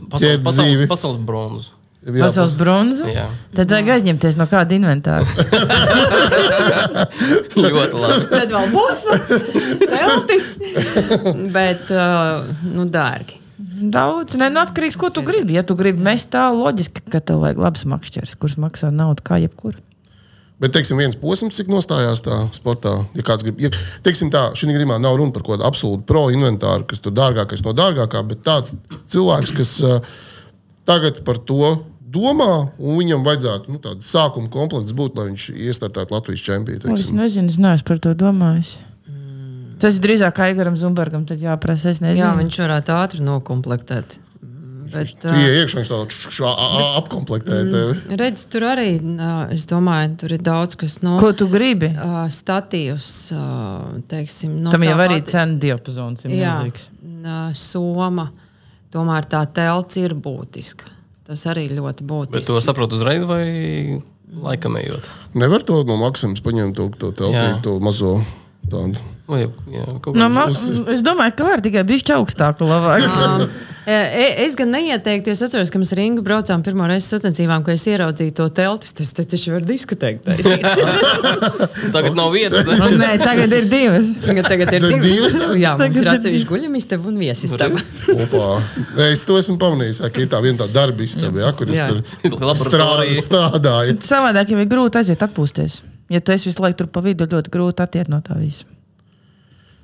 [0.10, 1.70] pasaules, pasaules, pasaules bronzu.
[2.04, 3.06] Pasaules bronzu.
[3.14, 5.24] Jā, Tad vajag aizņemties no kāda inventāra.
[7.56, 8.26] ļoti labi.
[8.34, 9.06] Tad vēl būs.
[11.56, 13.40] Bet, uh, nu, dārgi.
[13.92, 15.58] Daudz, ne, nu atkarīgs, ko tu gribi.
[15.58, 19.42] Ja tu gribi mest tā, loģiski, ka tev vajag labs makšķers, kurš maksā naudu kā
[19.44, 19.76] jebkur.
[20.64, 22.94] Bet, teiksim, viens posms, cik nostājās tā sportā.
[23.18, 23.72] Ja kāds grib, ja,
[24.06, 27.66] teiksim, tā, šī gadījumā nav runa par kaut kādu absolūtu pro inventāru, kas tur dārgākais
[27.66, 28.78] no dārgākā, bet tāds
[29.12, 30.14] cilvēks, kas uh,
[30.88, 31.74] tagad par to
[32.14, 36.86] domā, un viņam vajadzētu nu, tādu sākuma komplekts būt, lai viņš iestartētu Latvijas čempionu.
[36.86, 38.78] Nu, Es nezinu, es neesmu par to domājis.
[39.84, 41.92] Tas drīzāk Aigaram Zumbergam, tad jāprasa.
[41.92, 44.20] Es nezinu, Jā, viņš varētu ātri nokomplektēt.
[44.94, 46.50] Bet, Tu uh, iekšā, viņš tā
[47.00, 47.94] apkomplektē tevi.
[48.20, 48.90] redz, tur arī,
[49.56, 51.90] es domāju, tur ir daudz kas no ko tu gribi.
[51.96, 56.90] uh, statīvas, uh, teiksim, no Tam jau tā arī pati- cenu diapazons ir milzīgs.
[57.58, 58.30] soma.
[58.94, 60.86] Tomēr tā telts ir būtiska.
[61.26, 62.46] Tas arī ļoti Bet būtiski.
[62.52, 64.02] to saprotu uzreiz vai
[64.44, 65.10] laikam ejot?
[65.34, 67.62] Nevar to no Maksimas paņemt, to, to teltī, Jā.
[67.64, 68.20] to mazo
[68.70, 69.10] tādu.
[69.28, 73.06] Vai, jā, No, kāds- ma, es domāju, ka var tikai bišķi augstāku labāk.
[73.08, 73.46] Um,
[73.88, 77.74] e- es gan neieteiktu, es atceros, ka mēs ar Ingu braucām pirmo reizi sacensībām, kad
[77.80, 78.92] es ieraudzīju to telti.
[79.00, 80.28] Tas taču var diskutēt.
[81.96, 82.68] Tagad nav vietas.
[82.84, 82.90] ne?
[83.00, 84.12] Nē, tagad ir divas.
[84.26, 85.08] Tagad, tagad ir divas.
[85.08, 85.56] divas?
[85.56, 87.80] Jā, mums Tagad ir atsevišķi guļamistaba un viesistaba.
[89.08, 91.88] Es to esmu pamanījis, ka ir tā viena tā darba istaba, ja, kur es Jā.
[91.96, 92.04] tur
[92.66, 93.98] strādāju.
[94.04, 95.80] Savādāk jau ir grūti aiziet atpūsties.
[96.14, 98.70] Ja tu esi visu laiku tur pa vidu, ļoti grūti attiekt no tā visa.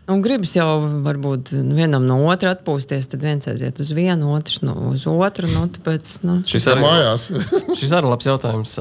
[0.09, 0.65] Un gribas jau
[1.05, 5.49] varbūt vienam no otra atpūsties, tad viens aiziet uz vienu, otrs no uz otru.
[5.51, 7.27] Nu, tāpēc, nu, Šis arī, mājās.
[7.79, 8.73] šis arī labs jautājums.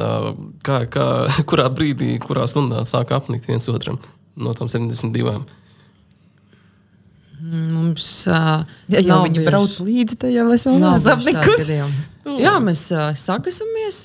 [0.64, 1.06] Kā, kā,
[1.50, 4.00] kurā brīdī, kurā stundā sāk apnikt viens otram
[4.40, 5.36] no tām 72?
[7.48, 11.60] mums uh, Ja jau viņi brauc līdzi, tad jau es vēl neesmu bijuši tādi apnikus.
[11.62, 12.40] gadījumi.
[12.42, 14.00] Jā, mēs uh, sakasamies.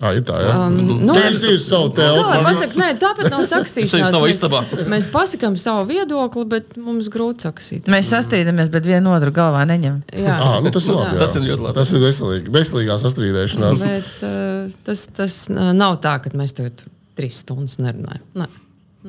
[0.00, 0.50] Ah, ir tā, jā.
[0.54, 2.42] Um, nu, Tagad es esmu savu Kā lai telpu.
[2.46, 4.12] pasaka, nē, tāpat nav sakstīšanās.
[4.14, 4.60] Mēs- istabā.
[4.92, 7.88] Mēs pasakām savu viedokli, bet mums grūti sakasīt.
[7.90, 9.96] Mēs sastrīdamies, bet vienu otru galvā neņem.
[10.14, 11.16] Jā, Ah, nu tas ir labi.
[11.16, 11.24] jā.
[11.24, 11.74] Tas ir ļoti labi.
[11.80, 12.54] Tas ir veselīgi.
[12.54, 13.82] Veselīgā sastrīdēšanās.
[13.88, 16.86] bet uh, tas, tas uh, nav tā, ka mēs tagad
[17.18, 18.22] trīs stundas nerunājam.
[18.38, 18.46] Nē.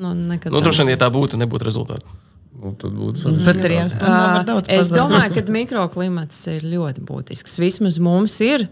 [0.00, 2.18] Nu, nekad Nu, tā droši vien, ja tā būtu, nebūtu rezultātu.
[2.60, 3.94] Nu, tad būtu sarežģīti.
[4.02, 7.54] Var daudz Es domāju, ka mikroklimats ir ļoti būtisks.
[7.62, 8.66] Vismaz mums ir.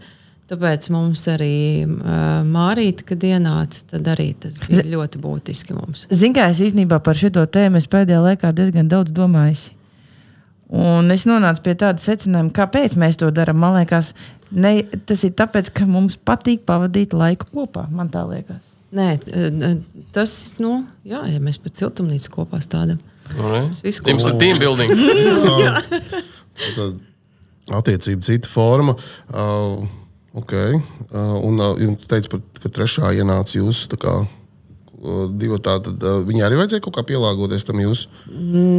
[0.49, 6.07] Tāpēc mums arī uh, Mārīta, kad ienāca, tad arī tas bija ļoti būtiski mums.
[6.09, 9.75] Ziniet, kā es īstenībā par šo tēmu es pēdējā laikā diezgan daudz domāju.
[10.69, 13.61] Un es nonācu pie tāda secinājuma, kāpēc mēs to darām.
[13.61, 14.11] Man liekas,
[14.49, 17.85] ne, tas ir tāpēc, ka mums patīk pavadīt laiku kopā.
[17.93, 18.73] Man tā liekas.
[18.93, 19.11] Nē,
[20.13, 22.97] tas, nu, jā, ja mēs pat siltumnīcu kopā stādām.
[23.37, 24.93] Nu, visu Jums ir team building.
[26.77, 26.97] Tad
[27.79, 28.95] attiecība cita forma.
[29.29, 29.85] Uh,
[30.33, 30.79] okay.
[31.11, 33.87] uh, un uh, jums teica, par, ka trešā ienāca jūs.
[35.39, 38.09] Divi tādi, uh, viņi arī vajadzēja kaut kā pielāgoties tam jūsu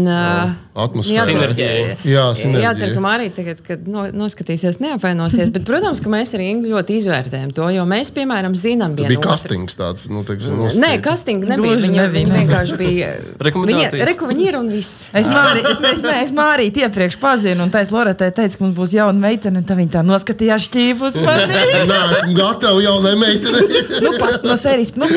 [0.04, 1.32] Nā, atmosfērai.
[1.32, 1.94] Sinerģijai.
[2.04, 2.64] Jā, sinerģija.
[2.66, 5.48] Jācer, ka Marija tagad, kad no, noskatīsies, neapvainosies.
[5.54, 9.30] Bet, protams, ka mēs arī ļoti izvērtējam to, jo mēs, piemēram, zinām, vienu bija otru.
[9.30, 11.04] kastings tāds, nu, teiksim, Nē, nosacīts.
[11.06, 11.78] kastinga nebija.
[11.86, 12.36] Viņa, viņa ne.
[12.36, 13.08] vienkārši bija.
[13.48, 13.96] Rekomendācijas.
[13.96, 15.08] Viņa, reku, viņa ir un viss.
[15.16, 18.76] Es Mārī- es, es, ne, es Mārīti iepriekš pazinu, un taisa Loretē teica, ka mums
[18.76, 21.16] būs jauna meitene, un tā viņa tā noskatījās šķīpus.
[21.24, 21.64] Nē,
[22.12, 23.84] esmu gatava jaunai meitenei.
[24.04, 25.08] nu, pas, no serijas, nu,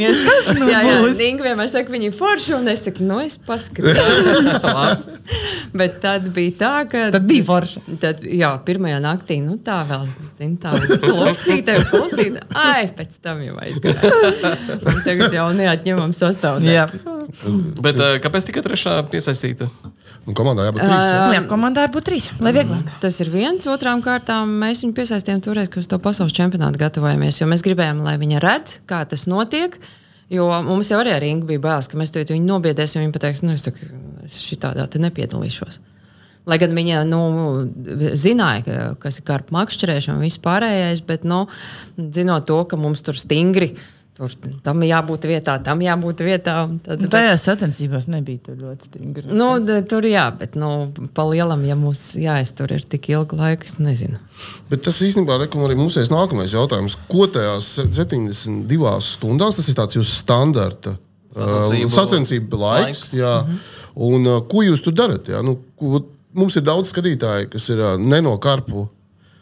[0.00, 1.20] paskatīsimies, kas nu Jā, jā, būs.
[1.24, 5.04] Inga vienmēr saka, viņa ir forša, un es saku, nu, es paskatos.
[5.80, 7.04] Bet tad bija tā, ka.
[7.14, 7.84] Tad bija forša.
[8.02, 10.06] Tad, jā, pirmajā naktī, nu tā vēl,
[10.38, 12.44] zin, tā klusīte, klusīte.
[12.58, 14.14] Ai, pēc tam jau aizgāja.
[14.80, 17.18] Un Tagad jau neatņemam sastāvdaļu.
[17.84, 19.70] Bet kāpēc tikai trešā piesaistīta?
[20.28, 21.06] Un komandā jābūt trīs.
[21.08, 21.20] jā.
[21.34, 22.90] jā komandai būtu trīs, lai vieglāk.
[23.02, 23.64] Tas ir viens.
[23.72, 27.40] Otrām kārtām mēs viņu piesaistījām toreiz, kad uz to pasaules čempionātu gatavojamies.
[27.40, 29.78] Jo mēs gribējām, lai viņa redz, kā tas notiek.
[30.30, 33.02] Jo mums jau arī ar Ingu bija bailes, ka mēs viņu nobiedēsim.
[33.02, 33.72] Viņa pateiks, nu, es, tā,
[34.24, 35.80] es šitādā te nepiedalīšos.
[36.48, 37.18] Lai gan viņa nu,
[38.16, 41.42] zināja, ka- kas ir karpu makšķerēšana un viss pārējais, bet nu,
[41.98, 43.74] zinot to, ka mums tur stingri.
[44.20, 46.56] Tur, tam jābūt vietā, tam jābūt vietā.
[46.68, 49.26] un Tad, Tajās sacensībās nebija tur ļoti stingri.
[49.32, 49.50] Nu,
[49.88, 54.20] tur jā, bet nu, pa lielam, ja mums jāiztur ir tik ilgu laiku, es nezinu.
[54.70, 56.98] Bet tas īstenībā rekom, arī mums ir nākamais jautājums.
[57.10, 60.98] Ko tajās 72 stundās, tas ir tāds jūsu standarta
[61.30, 63.02] Sacensību uh, sacensību laiks.
[63.04, 63.12] laiks.
[63.14, 63.34] Jā.
[64.02, 65.28] Un, uh, ko jūs tur darat?
[65.30, 65.42] Jā?
[65.46, 66.02] Nu, ko,
[66.36, 68.88] mums ir daudz skatītāju, kas ir uh, ne no karpu.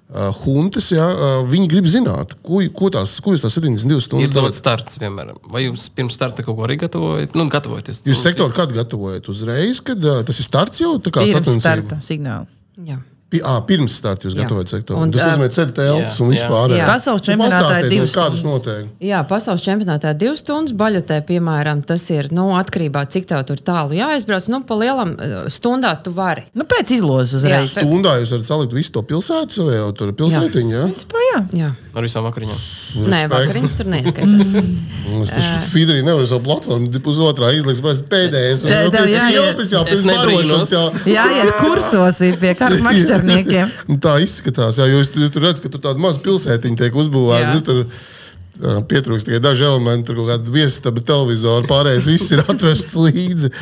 [0.09, 4.01] Uh, huntas, jā, uh, viņi grib zināt, ko, ko, tās, ko jūs tās 72 Ir
[4.07, 4.57] stundas dots darāt.
[4.57, 5.37] starts, piemēram.
[5.53, 7.37] Vai jūs pirms starta kaut ko arī gatavojat?
[7.37, 8.01] Nu, gatavojaties.
[8.09, 9.29] Jūs sektoru kad gatavojat?
[9.29, 11.61] Uzreiz, kad uh, tas ir starts jau tā kā Pirms sacensība?
[11.67, 12.49] starta signāla.
[12.89, 12.97] Jā.
[13.45, 14.41] À, pirms starta jūs Jā.
[14.41, 15.03] gatavojat sektoru.
[15.05, 16.33] Un, Tas nozīmē ceļu telpas jā, un jā.
[16.33, 16.73] vispār.
[16.73, 16.85] Jā.
[16.89, 18.65] Pasaules čempionātā ir divas Kādas stundas.
[18.65, 18.87] notiek?
[19.05, 23.61] Jā, pasaules čempionātā divas stundas baļotē, piemēram, tas ir nu, atkarībā no cik tev tur
[23.61, 24.49] tālu jāizbrauc.
[24.49, 25.13] Nu, pa lielam
[25.53, 26.47] stundā tu vari.
[26.57, 27.69] Nu, pēc izlozes uzreiz.
[27.77, 27.85] Jā.
[27.85, 30.73] Stundā jūs varat salikt visu to pilsētu savā jau tur pilsētiņā.
[30.73, 30.89] Ja?
[30.89, 31.45] Principā, jā.
[31.53, 31.71] Jā.
[31.99, 32.65] Ar visām vakariņām.
[33.13, 34.57] Nē, vakariņas tur neskaitās.
[35.19, 38.65] Es tur Fidrī nevaru savu platformu uz otrā izlikt, bet pēdējais.
[40.09, 40.49] Nebrīnos.
[40.49, 40.85] barošanas jau.
[41.11, 43.18] Jā, iet kursos ir pie kāras makšķerniekiem.
[43.91, 47.85] Nu, tā izskatās, jā, jūs, jūs tur redzat, ka tur tāda maza pilsētiņa tiek uzbūvēta.
[48.59, 53.53] Pietrūkst tikai daži elementi, kaut kāda viesistaba, televizora, pārējais viss ir atvests līdzi.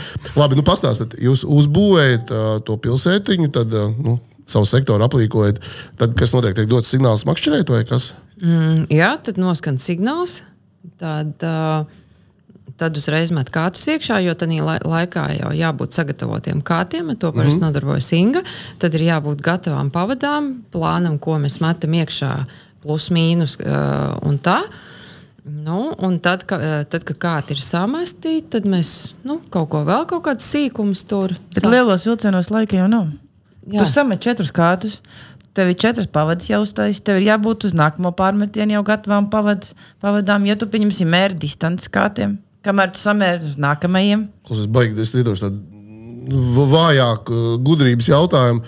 [0.40, 4.16] Labi, nu pastāstiet, jūs uzbūvējat ā, to pilsētiņu, tad ā, nu,
[4.48, 5.60] savu sektoru aplīkojat.
[6.00, 8.14] Tad, kas notiek, tiek dots signāls makšķerēt vai kas?
[8.40, 10.40] Mm, jā, tad noskan signāls.
[11.00, 11.84] Tad, uh,
[12.80, 17.10] tad uzreiz met kātus iekšā, jo tajā lai, laikā jau jābūt sagatavotiem kātiem.
[17.10, 17.66] ar To parasti mm -hmm.
[17.66, 18.42] nodarbojas Inga.
[18.78, 22.44] Tad ir jābūt gatavām pavadām, plānam, ko mēs metam iekšā,
[22.82, 24.62] plus mīnus uh, un tā.
[25.46, 30.06] Nu, un tad, ka, tad, kad kādi ir samesti, tad mēs nu, kaut ko vēl,
[30.06, 33.06] kaut kādus sīkumus tur Bet lielos vilcienos laika jau nav.
[33.70, 33.82] Jā.
[33.82, 35.00] Tu samet četrus kārtus.
[35.56, 39.72] Tev ir četras pavadas jau uztaisītas, tev ir jābūt uz nākamo pārmetienu jau gatavām pavadas,
[40.04, 40.44] pavadām.
[40.44, 42.36] Ja tu pieņemsi mēri distances kārtiem,
[42.66, 45.62] kamēr tu samēri uz nākamajiem, Klausies, baigi, es iedošu tādu
[46.56, 48.62] v- vājāku gudrības jautājumu.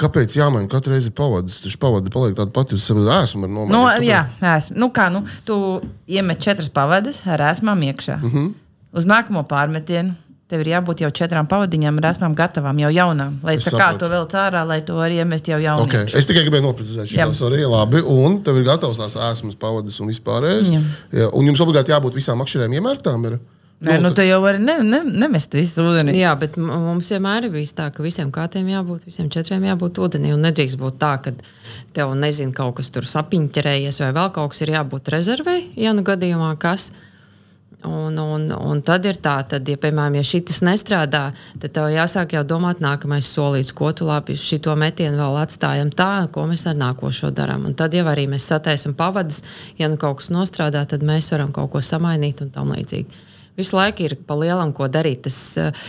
[0.00, 1.60] Kāpēc jāmaina katru reizi pavadis?
[1.62, 3.74] Taču pavadi paliek tāda pati, jūs saprotat, esmu ar nomainīt.
[3.76, 4.08] Nu, Kāpēc?
[4.08, 4.22] jā,
[4.56, 4.76] esmu.
[4.82, 5.58] Nu, kā, nu, tu
[6.10, 8.16] iemet četras pavadas ar esmām iekšā.
[8.24, 8.48] Uh -huh.
[8.94, 10.14] Uz nākamo pārmetienu
[10.54, 13.40] tev ir jābūt jau četrām pavadiņām ar esmām gatavām, jau jaunām.
[13.42, 14.04] Lai Es tā kā saprotu.
[14.04, 15.88] to vēl cārā, lai to arī iemest jau jaunu.
[15.88, 16.06] Okay.
[16.14, 17.26] Es tikai gribēju noprecizēt, Jā.
[17.26, 18.04] kas arī ir labi.
[18.06, 20.70] Un tev ir gatavs tās esmas pavadis un vispārējais.
[20.70, 20.84] Jā.
[21.18, 23.26] Jā, un jums obligāti jābūt visām makšķerēm iemērktām.
[23.32, 23.40] Ir?
[23.84, 26.14] Nē, nu, tu jau vari ne, ne, nemest visu ūdeni.
[26.16, 30.30] Jā, bet mums vienmēr ir bijis tā, ka visiem kārtiem jābūt, visiem četriem jābūt ūdenī.
[30.32, 31.34] Un nedrīkst būt tā, ka
[31.96, 36.06] tev nezinu, kaut kas tur sapiņķerējies vai vēl kaut kas ir jābūt rezervei, ja nu
[36.06, 36.92] gadījumā kas.
[37.84, 41.26] Un, un, un tad ir tā, tad, ja, piemēram, ja šis nestrādā,
[41.60, 46.26] tad tev jāsāk jau domāt, nākamais solīts, ko tu labi šo metienu vēl atstājam tā,
[46.32, 47.66] ko mēs ar nākošo darām.
[47.68, 49.42] Un tad jau arī mēs sataisam pavadus,
[49.76, 53.33] ja nu kaut kas nostrādā, tad mēs varam kaut ko samainīt un tam līdzīgi.
[53.58, 55.24] Visu laiku ir pa lielam, ko darīt.
[55.28, 55.84] Tas, uh,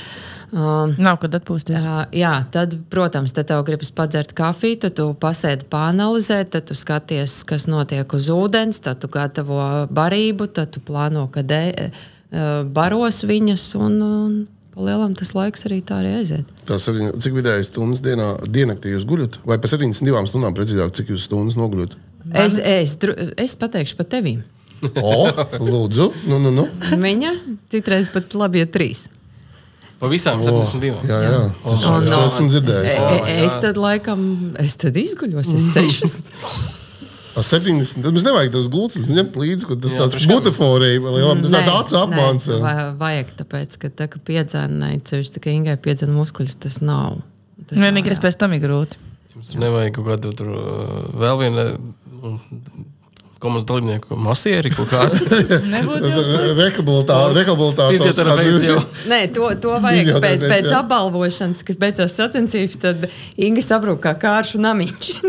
[0.56, 1.84] Nav kad atpūsties.
[1.84, 6.78] Jā, jā, tad, protams, tad tev gribas padzert kafiju, tad tu pasēdi pāanalizēt, tad tu
[6.78, 9.60] skaties, kas notiek uz ūdens, tad tu gatavo
[9.92, 12.46] barību, tad tu plāno, kad e, e,
[12.76, 13.72] baros viņas.
[13.82, 14.44] Un, un,
[14.76, 16.50] Palielam tas laiks arī tā arī aiziet.
[16.68, 19.38] Tas ir cik vidēji stundas dienā, diennaktī jūs guļat?
[19.48, 21.96] Vai pa 72 stundām precīzāk, cik jūs stundas noguļat?
[22.36, 24.34] Es, es, dru- es pateikšu par tevi.
[25.02, 25.16] O,
[25.62, 26.66] lūdzu, nu, nu, nu.
[27.02, 27.34] Viņa
[27.74, 29.06] citreiz pat labi ir trīs.
[30.00, 31.06] Pa visām O, 72.
[31.08, 32.10] jā, jā, tas O, ir.
[32.12, 32.24] no.
[32.28, 32.96] Esmu dzirdējis.
[33.00, 33.20] Oh jā.
[33.32, 34.26] e, es tad laikam,
[34.62, 36.18] es tad izguļos, es sešas.
[37.36, 38.00] A 70.
[38.04, 41.52] Tad mums nevajag tos gultus ņemt līdzi, ka tas Jā, tāds butaforija, vai lielām, tas
[41.52, 42.46] tāds acu apmāns.
[43.00, 47.18] Vajag, tāpēc, ka tā kā piedzēnai, ceļš tikai Ingai piedzēna muskuļus, tas nav.
[47.66, 48.24] Tas nav, Vienīgais jā.
[48.28, 49.02] pēc tam ir grūti.
[49.36, 52.36] Jums nevajag kaut kādu tur uh, vēl vienu nu,
[53.44, 55.20] komandas dalībnieku masieri kaut kādu.
[57.36, 57.92] Rehabilitācija.
[57.92, 58.78] Fizioterapeits jau.
[59.12, 63.06] Nē, to, to vajag pēc, pēc apbalvošanas, kad beidzās sacensības, tad
[63.42, 65.14] Inga saprot, kā kāršu namiņš.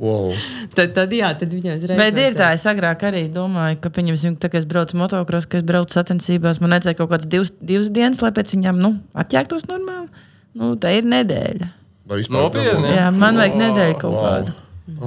[0.00, 0.30] Wow.
[0.72, 1.98] tad, tad, jā, tad viņai uzreiz.
[2.00, 5.58] Bet ir tā, es agrāk arī domāju, ka, pieņemsim, tā, ka es braucu motocross, ka
[5.58, 9.66] es braucu sacensībās, man vajadzēja kaut kādas divas, divas dienas, lai pēc viņām nu, atjēgtos
[9.68, 10.08] normāli.
[10.56, 11.68] Nu, tā ir nedēļa.
[12.08, 12.94] Vai vispār Nopietni?
[12.96, 14.24] Jā, man vajag nedēļu kaut Wow.
[14.24, 14.56] kādu.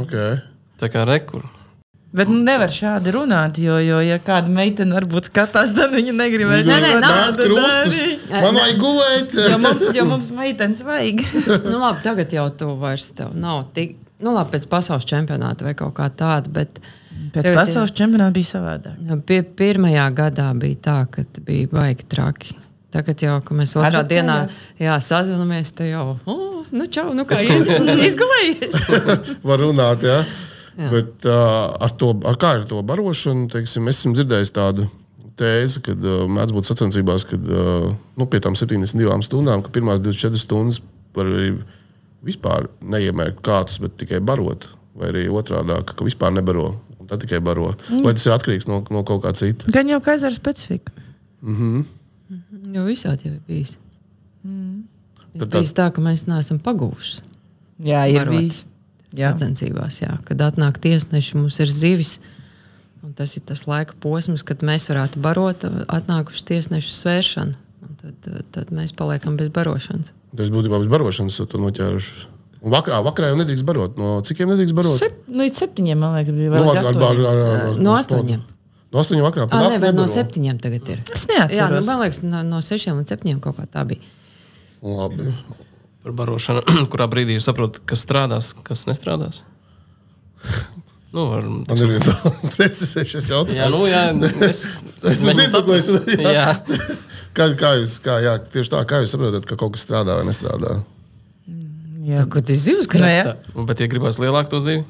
[0.04, 0.38] Okay.
[0.84, 1.42] Tā kā rekur.
[2.14, 6.68] Bet nu, nevar šādi runāt, jo, jo ja kāda meitene varbūt skatās, tad viņa negribēs
[6.70, 7.96] Nē, nē, nav Nāk krustus.
[8.30, 9.34] Man vajag gulēt.
[9.50, 11.24] Jo mums, jo mums meitenes vajag.
[11.72, 13.96] Nu, labi, tagad jau tu vairs tev nav tik.
[14.22, 16.54] Nu, labi, pēc pasaules čempionāta vai kaut kā tāda.
[16.54, 16.78] Bet
[17.34, 19.02] Pēc tagad pasaules čempionāta bija savādāk.
[19.10, 22.54] Nu, Pie, pirmajā gadā bija tā, ka bija baigi traki.
[22.94, 24.22] Tagad jau, kad mēs otrā Adaptējās?
[24.22, 27.42] dienā jā, sazināmies, tad jau, oh, nu, čau, nu kā
[28.08, 29.40] izgulējies.
[29.42, 30.20] Var runāt, jā.
[30.78, 30.90] Jā.
[30.92, 34.88] Bet uh, ar to, ar kā ar to barošanu, teiksim, es esmu dzirdējis tādu
[35.40, 40.02] tēzi, kad uh, mēdz būt sacensībās, kad uh, nu, pie tām 72 stundām, ka pirmās
[40.04, 40.82] 24 stundas
[41.18, 41.54] var arī
[42.24, 44.70] vispār neiemērkt kātus, bet tikai barot.
[44.96, 46.68] Vai arī otrādi, ka vispār nebaro,
[47.02, 47.72] un tad tikai baro.
[47.90, 48.04] Mm.
[48.06, 49.66] Vai tas ir atkarīgs no, no kaut kā cita?
[49.74, 50.94] Gan jau kā ezera specifika.
[52.74, 53.76] Jo visādi jau ir bijis.
[54.44, 57.24] Tad Tad tā- bijis tā, ka mēs neesam pagūši
[57.84, 58.38] Jā, ir Varot.
[58.38, 58.60] bijis.
[59.14, 60.00] Sacensībās.
[60.02, 60.18] Jā.
[60.28, 62.18] Kad atnāk tiesneši, mums ir zivis.
[63.04, 67.60] Un tas ir tas laika posms, kad mēs varētu barot, atnākuši tiesnešu svēršanu.
[67.84, 70.12] Un Tad, tad mēs paliekam bez barošanas.
[70.36, 72.26] Tas būtībā bez barošanas to noķēruši.
[72.64, 73.98] Un vakarā, vakarā jau nedrīkst barot.
[74.00, 74.96] No cikiem nedrīkst barot?
[75.00, 77.96] Sep, nu, līdz septiņiem, man liekas, bija Nu, vēl ar, ar, ar, ar, ar, No
[78.00, 78.44] astoņiem.
[78.94, 79.48] No astoņiem vakarā.
[79.50, 81.04] Ah, nē, ap vai no septiņiem tagad ir.
[81.12, 81.58] Es neatceros.
[81.58, 84.04] Jā, nu, man liekas, no, no sešiem līdz septiņiem kaut kā tā bija.
[84.86, 85.32] Labi.
[86.04, 89.44] Par barošanu, kurā brīdī jūs saprotat, kas strādās, kas nestrādās.
[91.14, 92.08] Nu, var, Man ir viens
[92.56, 93.60] precizējušies jautājums.
[93.60, 94.00] jā, nu, jā,
[94.50, 94.62] es,
[95.06, 96.32] Es nezinu, ko es jā.
[96.34, 96.46] jā.
[97.38, 100.26] Kā, kā jūs, kā, jā, tieši tā, kā jūs saprotat, ka kaut kas strādā vai
[100.26, 100.80] nestrādā?
[102.10, 102.26] Jā.
[102.26, 103.36] Ko tas zivs Nu, krastā?
[103.70, 104.82] Bet, ja gribēs lielāku to zivi,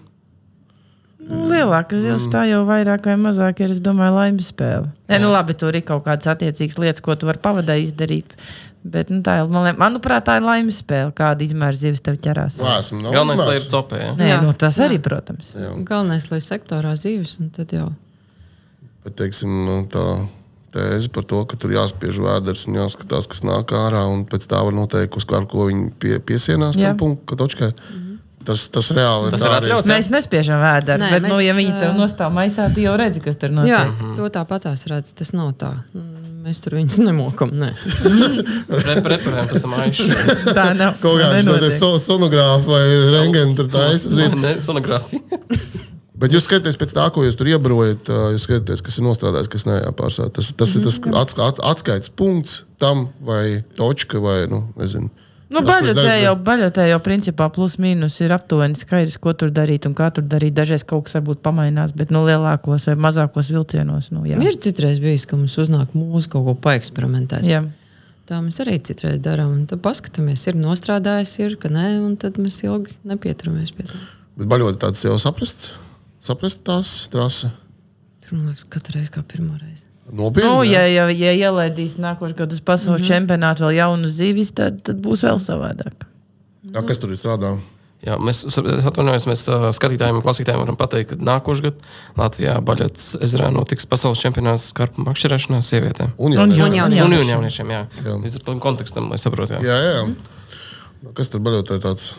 [1.64, 4.92] Lielāka zivs tā jau vairāk vai mazāk ir, es domāju, laimes spēle.
[5.08, 8.36] Nē, nu labi, tur ir kaut kādas attiecīgas lietas, ko tu vari pavadē izdarīt.
[8.84, 11.14] Bet, nu, tā ir, man manuprāt, tā ir laimes spēle.
[11.16, 12.60] Kāda izmēra zivs tev ķerās?
[12.60, 14.02] Nu, galvenais, lai ir copē.
[14.02, 14.12] Jā.
[14.20, 14.40] Nē, Jā.
[14.44, 14.90] nu, tas Jā.
[14.90, 15.54] arī, protams.
[15.88, 17.88] Galvenais, lai sektorā zivs, un tad jau.
[19.06, 20.04] Bet, teiksim, tā
[20.76, 24.60] tēze par to, ka tur jāspiež vēders un jāskatās, kas nāk ārā, un pēc tā
[24.66, 26.92] var noteikt, uz kā, ko viņi pie, piesienās Jā.
[26.92, 27.72] tam punktam, točkai.
[28.44, 29.70] Tas, tas reāli Tas ir arī.
[29.70, 29.88] atļauts.
[29.94, 32.96] Mēs nespiežam vēdru, Nē, bet, mēs, nu, mēs, ja viņi ā, nostāv maisā, tu jau
[33.00, 33.72] redzi, kas tur notiek.
[33.72, 33.84] Jā,
[34.18, 35.72] to tāpatās redz, tas nav tā.
[35.94, 36.10] Mm,
[36.44, 37.54] Mēs tur viņus nemokam.
[37.56, 37.70] Nē.
[38.68, 40.08] Pre, preparējam pēc tam aišu.
[40.58, 40.98] Tā nav.
[41.00, 42.84] Kaut kāds no so, sonogrāfa vai
[43.16, 44.42] rengena tur taisa uz vietas.
[44.44, 45.24] Ne, sonogrāfija.
[46.24, 49.66] Bet jūs skatāties pēc tā, ko jūs tur iebrojat, jūs skatāties, kas ir nostrādājis, kas
[49.68, 50.30] nē, jāpārstāv.
[50.36, 51.16] Tas, tas ir tas Mhm.
[51.20, 55.10] ats, at, atskaites punkts tam vai točka vai, nu, nezinu.
[55.52, 59.94] Nu, baļotē jau, baļotē jau principā plus mīnus ir aptuveni skaidrs, ko tur darīt un
[59.98, 60.56] kā tur darīt.
[60.58, 64.10] Dažreiz kaut kas varbūt pamainās, bet nu, lielākos vai mazākos vilcienos.
[64.16, 64.40] Nu, jā.
[64.42, 67.46] Ir citreiz bijis, ka mums uznāk mūzu kaut ko paeksperimentēt.
[67.50, 67.62] Jā.
[68.30, 69.52] Tā mēs arī citreiz darām.
[69.52, 74.00] un Tad paskatāmies, ir nostrādājis, ir, ka nē, un tad mēs ilgi nepieturamies pie tā.
[74.40, 75.76] Bet baļot tāds jau saprasts,
[76.24, 77.52] saprast tās trasa.
[78.24, 79.93] Tur man liekas, katru reizi kā pirmo reizi.
[80.12, 80.50] Nopietni.
[80.50, 83.12] Nu, ja, ja, ja ielaidīs nākošais gads pasaules mm -hmm.
[83.28, 86.08] čempionātā vēl jaunu zivis, tad, tad būs vēl savādāk.
[86.74, 87.58] Jā, kas tur ir strādā?
[88.04, 89.46] Jā, mēs es atvainojos, mēs
[89.78, 91.78] skatītājiem un klausītājiem varam pateikt, ka nākošais gads
[92.18, 96.12] Latvijā Baļotas ezerā notiks pasaules čempionāts karpu makšķerēšanā sievietēm.
[96.18, 97.86] Un Un jau jau- Un jau- un Un jau- un jauniešiem, jā.
[98.04, 98.18] Jā.
[98.24, 99.54] Līdz ar tam kontekstam, lai saprotu.
[99.54, 99.60] Jā.
[99.62, 100.16] Jā, jā.
[101.04, 102.14] Nu, Kas tur baļotē tāds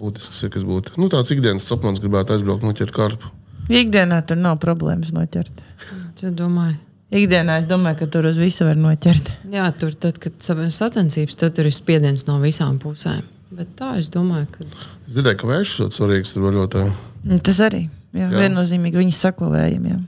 [0.00, 0.90] būtisks ir, kas būtu?
[0.98, 3.26] Nu, tāds ikdienas sapnis gribētu aizbraukt, noķert karpu.
[3.68, 5.50] Ikdienā tur nav problēmas noķert.
[6.22, 6.76] Es domāju,
[7.10, 9.30] Ikdienā es domāju, ka tur uz visu var noķert.
[9.50, 13.22] jā, tur, tad, kad sa- sacensības, tad tur ir spiediens no visām pusēm.
[13.50, 14.64] Bet tā es domāju, ka
[15.08, 16.84] Es dzirdēju, ka vējš ir svarīgs baļotē.
[17.30, 17.88] Un Tas arī.
[18.14, 18.30] Jā, Jā.
[18.30, 18.38] jā.
[18.44, 19.88] viennozīmīgi viņi sako vējiem.
[19.90, 19.98] Jā.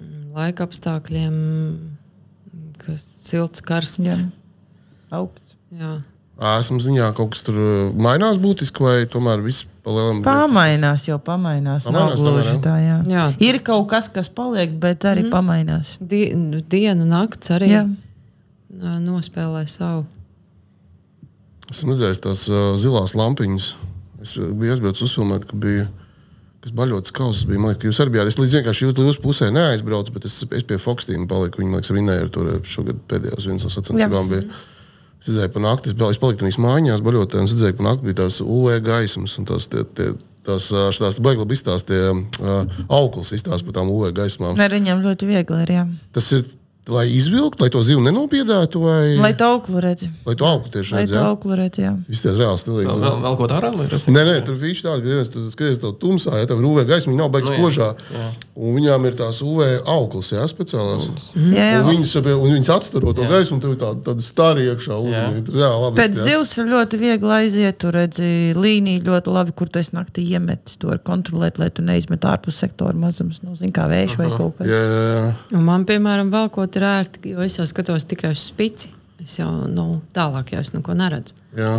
[0.00, 1.36] mm, laika apstākļiem,
[2.78, 3.98] kas silts, karsts.
[4.02, 4.16] Jā.
[5.12, 5.54] Augsts.
[5.72, 6.02] Jā.
[6.36, 10.26] Esmu ziņā, kaut kas tur uh, mainās būtiski, vai tomēr viss palielinās.
[10.26, 11.86] Pamainās, jau pamainās.
[11.88, 12.58] Nav Pamainās, gluži tomēr, jā?
[12.66, 12.96] tā, jā.
[13.08, 13.24] Jā.
[13.46, 15.32] Ir kaut kas, kas paliek, bet arī mm.
[15.32, 15.94] pamainās.
[16.00, 17.86] Die, nu, diena, nakts arī Jā.
[17.88, 18.98] jā.
[19.06, 20.04] nospēlē savu.
[21.72, 23.70] Esmu redzējis tās uh, zilās lampiņas.
[24.20, 25.88] Es biju aizbraucis uzfilmēt, ka bija.
[26.66, 27.62] Kas baļotas kausas bija.
[27.62, 28.28] Man liekas, ka jūs arī bijāt.
[28.28, 31.62] Es līdz vienkārši jūsu, jūsu pusē neaizbraucu, bet es, es pie Fokstīna paliku.
[31.62, 34.32] Viņa, man liekas, vinēja ar to šogad pēdējos vienas no sacensībām.
[34.34, 34.48] bija.
[35.26, 38.06] Es redzēju, pa nakti, es, paliku tajās mājās, baļotē, un es redzēju, ka pa nakti
[38.06, 40.12] bija tās UV gaismas, un tās, tie, tie,
[40.46, 42.12] tās, tās baigi labi izstāstīja
[42.86, 44.54] auklis, izstāst par tām UV gaismām.
[44.54, 45.72] Ar viņiem ļoti viegli ir.
[45.80, 45.82] Jā.
[46.14, 46.46] Tas ir,
[46.88, 50.08] lai izvilktu, lai to zivu nenopiedētu, vai Lai to auglu redzi.
[50.26, 51.26] lai to augstu tieši Lai to redzētu.
[51.26, 51.82] auglu redzi.
[51.82, 51.92] jā.
[52.08, 52.86] Izties reāli stilīgi.
[52.86, 55.80] Vēl, vēl, vēl ko lai rasi- Nē, nē, tur viņš tāda, ka viens tur skaties
[55.82, 57.88] to tumsā, ja tev UV gaisma, viņa nav beigas Nu, jā, spožā.
[58.14, 58.28] jā.
[58.56, 61.10] Un viņām ir tās UV auklis, jā, speciālās.
[61.36, 61.80] Jā, jā.
[61.82, 64.96] Un viņas, un viņas atstaro to gaismu, un tev ir tāda, tāda stari iekšā.
[65.10, 65.96] Jā, labi.
[66.00, 66.24] Pēc jā.
[66.24, 67.76] zivs ir ļoti viegli aiziet.
[67.78, 70.78] Tur redzi līniju ļoti labi, kur tu esi naktī iemetis.
[70.80, 73.42] To var kontrolēt, lai tu neizmet ārpus sektora mazums.
[73.44, 75.34] Nu, zin, kā vējš vai kaut kas Jā, jā, jā.
[75.58, 78.92] Un man, piemēram, vēl ko ir ērti, jo es jau skatos tikai uz spici.
[79.22, 81.34] Es jau nu, tālāk jau es neko neredzu.
[81.56, 81.76] jā.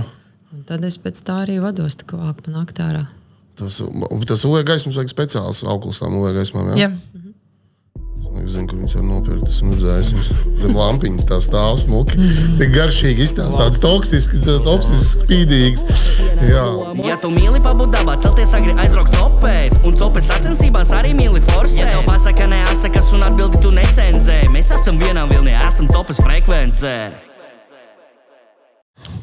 [0.56, 3.04] Un tad es pēc tā arī vados, kā pa naktārā.
[3.60, 3.82] Tas,
[4.30, 6.70] tas UV gaismas vajag speciāls auklis tām UV gaismām.
[6.72, 6.88] Jā.
[6.88, 7.17] Jā.
[8.38, 9.48] Es zinu, kur viņas var nopirkt.
[9.50, 10.28] Esmu redzējis, viņas
[10.62, 12.20] zem lampiņas tā stāv smuki.
[12.60, 15.84] Tik garšīgi izstāsta, tāds toksisks, toksisks, spīdīgs.
[16.48, 16.64] Jā.
[17.08, 21.80] Ja tu mīli pabūt dabā, celties agri aizbraukt copēt Un copes sacensībās arī mīli forsēt
[21.82, 26.94] Ja tev pasaka neasakas un atbildi tu necenzē Mēs esam vienā vilnī, esam copes frekvencē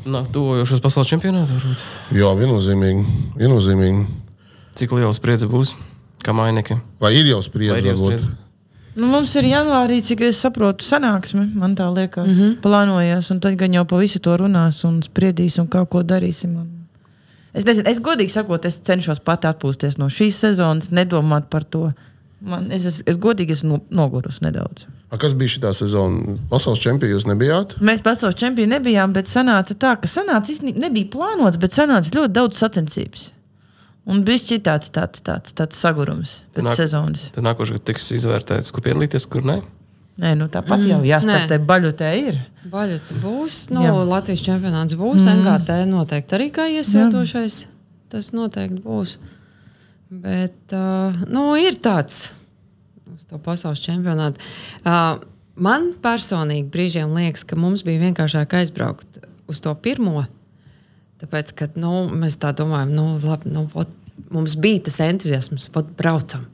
[0.05, 1.83] Nā, tuvojošos pasaules čempionātos varbūt.
[2.17, 3.05] Jā, viennozīmīgi.
[3.41, 4.05] viennozīmīgi.
[4.77, 5.75] Cik liela spriedze būs?
[6.25, 6.77] Kā mainīgi?
[7.01, 7.81] Vai ir jau Vai spriedzi?
[7.81, 8.33] ir jau spriedze?
[8.95, 11.49] Nu, mums ir janvārī, cik es saprotu, sanāksme.
[11.59, 12.39] Man tā liekas, mm.
[12.39, 12.57] -hmm.
[12.63, 13.31] plānojas.
[13.35, 16.57] Un tad gan jau pa visu to runās un spriedīs un kaut ko darīsim.
[16.57, 16.69] Un...
[17.55, 21.93] Es nezinu, es godīgi sakot, es cenšos pat atpūsties no šīs sezonas, nedomāt par to.
[22.41, 24.87] Man, es, es, es godīgi esmu no- nogurusi nedaudz.
[25.11, 26.37] A, kas bija šī sezona?
[26.51, 27.77] Pasaules čempions jūs nebijāt?
[27.81, 32.59] Mēs pasaules čempioni nebijām, bet sanāca tā, ka sanāca, nebija plānots, bet sanāca ļoti daudz
[32.59, 33.33] sacensības.
[34.05, 37.31] Un bija tāds, tāds, tāds, tāds sagurums pēc Nāk- sezonas.
[37.33, 39.63] Tad nākošais gads tiks izvērtēts, kur piedalīties, kur ne.
[40.21, 42.37] Nē, nu tāpat jau jāstartē, baļotē ir.
[42.71, 43.95] Baļķis būs, nu, Jā.
[44.07, 45.41] Latvijas čempionāts būs, mm.
[45.41, 47.65] NGT noteikti arī kā iesildošais.
[48.13, 49.17] Tas noteikti būs.
[50.15, 52.29] Bet, uh, nu, ir tāds
[53.15, 54.43] uz to pasaules čempionātu.
[54.85, 55.19] Uh,
[55.57, 60.27] man personīgi brīžiem liekas, ka mums bija vienkāršāk aizbraukt uz to pirmo.
[61.25, 63.89] Tāpēc, ka nu, mēs tā domājam, nu, labi, nu, vot,
[64.29, 66.45] mums bija tas entuziasms, pat braucam.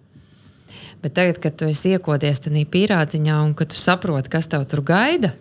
[1.02, 4.84] Bet tagad, kad tu esi iekodies tajā pīrādziņā un kad tu saproti, kas tev tur
[4.86, 5.32] gaida,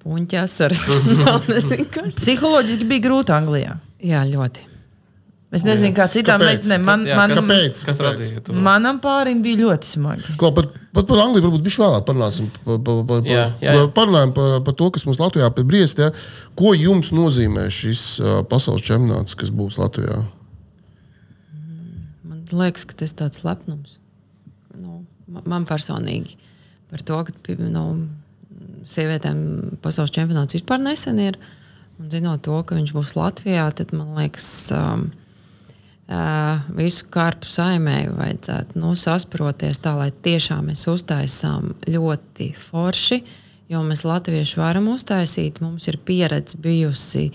[0.00, 0.86] puņķi asaras.
[1.20, 2.16] vēl nezinu, kas.
[2.16, 3.76] Psiholoģiski bija grūti Anglijā.
[4.00, 4.69] Jā, ļoti.
[5.50, 6.84] Es nezinu, kā citām meitenēm.
[6.86, 7.78] Man, jā, man, kas, Kāpēc?
[7.88, 8.54] kas radīja to?
[8.54, 10.36] manam pārim bija ļoti smagi.
[10.38, 12.46] Klau, par, pat par Angliju varbūt viņš vēlāk parunāsim.
[12.62, 13.88] Pa, pa, pa, Jā, jā, jā.
[13.96, 16.12] Parunājam par, par to, kas mums Latvijā pēc Briestē.
[16.54, 20.20] Ko jums nozīmē šis uh, pasaules čempionāts, kas būs Latvijā?
[22.30, 23.98] Man liekas, ka tas ir tāds lepnums.
[24.78, 26.38] Nu, ma- man personīgi
[26.90, 27.84] par to, ka nu,
[28.86, 31.38] sievietēm pasaules čempionāts vispār nesen ir.
[32.00, 35.10] Un zinot to, ka viņš būs Latvijā, tad man liekas, um,
[36.74, 43.20] visu kārpu saimēju vajadzētu nu, sasproties tā, lai tiešām mēs uztaisām ļoti forši.
[43.70, 47.28] Jo mēs latvieši varam uztaisīt, mums ir pieredze bijusi,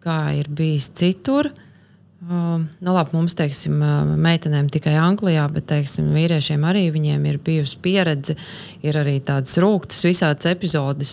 [0.00, 1.50] kā ir bijis citur.
[2.24, 3.76] Um, nu, labi, mums, teiksim,
[4.24, 8.38] meitenēm tikai Anglijā, bet teiksim, vīriešiem arī viņiem ir bijusi pieredze.
[8.80, 11.12] Ir arī tādas rūktas, visādas epizodes,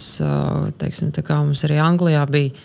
[0.79, 2.55] teiksim, tā kā mums arī Anglijā bija,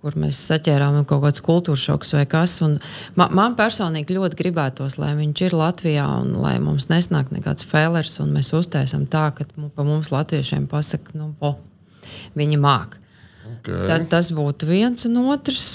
[0.00, 2.54] kur mēs saķērām kaut kāds kultūras šoks vai kas.
[2.64, 2.78] Un
[3.18, 8.14] Man, man personīgi ļoti gribētos, lai viņš ir Latvijā un lai mums nesnāk nekāds failers,
[8.22, 9.44] un mēs uztaisām tā, ka
[9.76, 11.54] pa mums latviešiem pasaka, nu, po,
[12.38, 12.96] viņi māk.
[13.60, 13.86] Okay.
[13.90, 15.66] Tad tas būtu viens un otrs.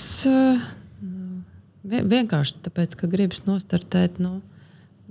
[1.86, 4.42] vien- Vienkārši tāpēc, ka gribas nostartēt, nu,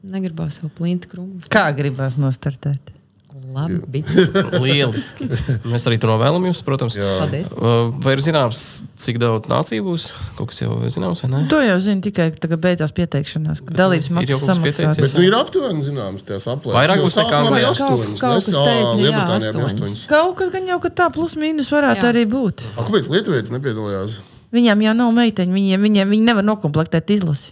[0.03, 1.47] negribās jau plinti krūmus.
[1.49, 2.91] Kā gribās nostartēt?
[3.35, 4.03] Labi.
[4.63, 5.27] Lieliski.
[5.67, 6.95] Mēs arī to novēlam jums, protams.
[6.99, 8.61] Uh, Vai ir zināms,
[9.01, 10.05] cik daudz nāciju būs?
[10.39, 11.41] Kaut kas jau ir zināms, vai ne?
[11.51, 15.01] To jau zinu tikai tagad, beidzās pieteikšanās, ka dalības jau maksas pieteicies?
[15.03, 16.77] Bet nu, ir aptuveni zināms, tās aplēses.
[16.79, 17.73] Vairāk būs nekā bija Anglijā.
[17.73, 18.23] astoņas.
[18.23, 19.97] Kaut- kas teica, jā, astoņas.
[20.13, 22.13] Kaut kas gan jau ka tā plus mīnus varētu Jā.
[22.15, 22.69] Arī būt.
[22.77, 24.21] A, Kāpēc Lietuvietis nepiedalījās?
[24.55, 27.51] Viņam jau nav meiteņu, viņiem, viņiem viņi nevar nokomplektēt izlasi.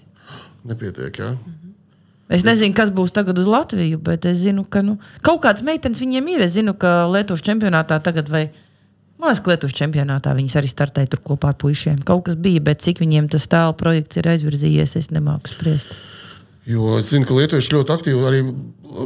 [0.63, 1.33] Nepietiek, jā.
[2.33, 6.01] Es nezinu, kas būs tagad uz Latviju, bet es zinu, ka nu, kaut kādas meitenes
[6.01, 6.45] viņiem ir.
[6.47, 8.47] Es zinu, ka Lietuvas čempionātā tagad vai.
[9.21, 12.01] Man liekas, ka Lietuvas čempionātā viņas arī startēja tur kopā ar puišiem.
[12.09, 15.93] Kaut kas bija, bet cik viņiem tas tālu projekts ir aizvirzījies, es nemāku spriest.
[16.67, 18.41] Jo es zinu, ka lietuvieši ļoti aktīvi arī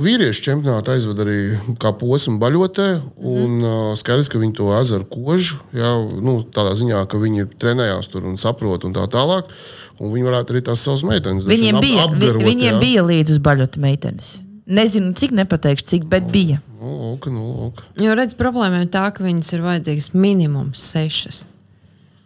[0.05, 1.37] vīriešu čempionātā aizved arī
[1.81, 2.89] kā posmu baļotē.
[3.17, 8.11] Un uh, skaidrs, ka viņi to ezeru kožu, jā, nu, tādā ziņā, ka viņi trenējās
[8.13, 9.49] tur un saprot un tā tālāk.
[9.97, 12.45] Un viņi varētu arī tās savas meitenes Viņiem vien bija, ap, vi, apgarot.
[12.45, 12.81] viņiem jā.
[12.83, 14.35] bija līdzi uz baļota meitenes.
[14.67, 16.59] Nezinu, cik nepateikšu, cik, bet bija.
[16.77, 17.81] Nu, ok, nu, ok.
[18.03, 21.45] Jo redz, problēma ir tā, ka viņas ir vajadzīgas minimums sešas.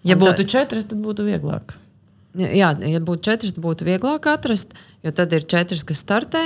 [0.03, 1.77] Ja Un tā- būtu četras, tad būtu vieglāk.
[2.39, 6.43] Jā, ja būtu četras, būtu vieglāk atrast, jo tad ir četras, kas startē.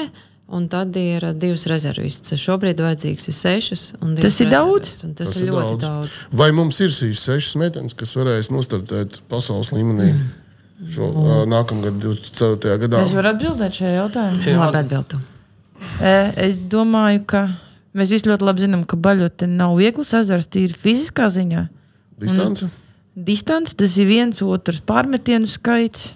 [0.54, 2.36] Un tad ir uh, divas rezervistas.
[2.40, 3.82] Šobrīd vajadzīgs ir sešas.
[4.04, 4.90] un Tas ir daudz?
[5.06, 5.84] un Tas, tas ir ļoti daudz.
[5.84, 6.18] daudz.
[6.36, 10.10] Vai mums ir šīs sešas meitenes, kas varēs nostartēt pasaules līmenī
[10.92, 12.76] šo uh, nākamgad, 24.
[12.84, 13.00] gadā?
[13.06, 14.44] Es varu atbildēt šajā jautājumā.
[14.44, 14.58] Jā.
[14.60, 15.24] Labi, atbildam.
[16.04, 16.14] E,
[16.48, 17.46] Es domāju, ka
[17.96, 21.66] mēs visi ļoti labi zinām, ka baļote nav viegls ezers, tīri fiziskā ziņā.
[22.20, 22.68] Distance?
[23.14, 26.14] Distance, tas ir viens otrs pārmetienu skaits.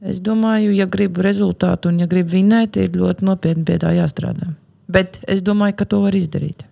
[0.00, 4.52] Es domāju, ja gribu rezultātu un ja gribu vinēt, ir ļoti nopietni pie tā jāstrādā.
[4.88, 6.64] Bet es domāju, ka to var izdarīt.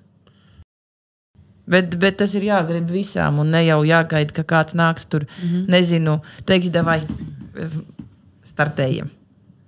[1.68, 5.48] Bet, bet tas ir jāgrib visām, un ne jau jāgaida, ka kāds nāks tur, mm
[5.48, 5.68] -hmm.
[5.68, 7.02] nezinu, teiks, vai
[8.44, 9.10] startējam.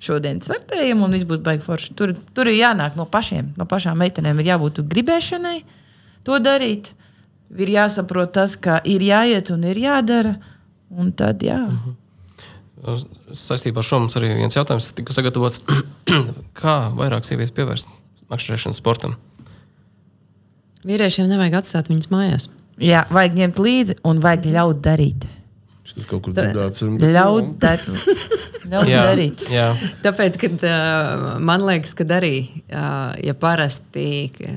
[0.01, 1.95] Šodien startējam, un viss būs baigi forši.
[1.95, 4.41] Tur, tur ir jānāk no pašiem, no pašām meitenēm.
[4.41, 5.63] Ir jābūt gribēšanai
[6.25, 6.95] to darīt.
[7.59, 10.37] Ir jāsaprot tas, ka ir jāiet un ir jādara.
[10.91, 11.59] Un tad, jā.
[13.37, 15.65] Saistībā ar šo mums arī viens jautājums tika sagatavots.
[16.61, 17.91] Kā vairāk sievietes pievērst
[18.31, 19.19] makšķerēšanas sportam?
[20.87, 22.49] Vīriešiem nevajag atstāt viņas mājās.
[22.81, 25.27] jā, vajag ņemt līdzi un vajag ļaut darīt.
[25.97, 26.85] Tas kaut kur dzirdēts.
[27.03, 27.83] Ļaut, nu, dar,
[28.71, 29.45] ļaut darīt.
[29.51, 29.69] jā.
[30.05, 32.35] Tāpēc, kad, uh, man liekas, ka arī,
[32.71, 34.07] uh, ja parasti,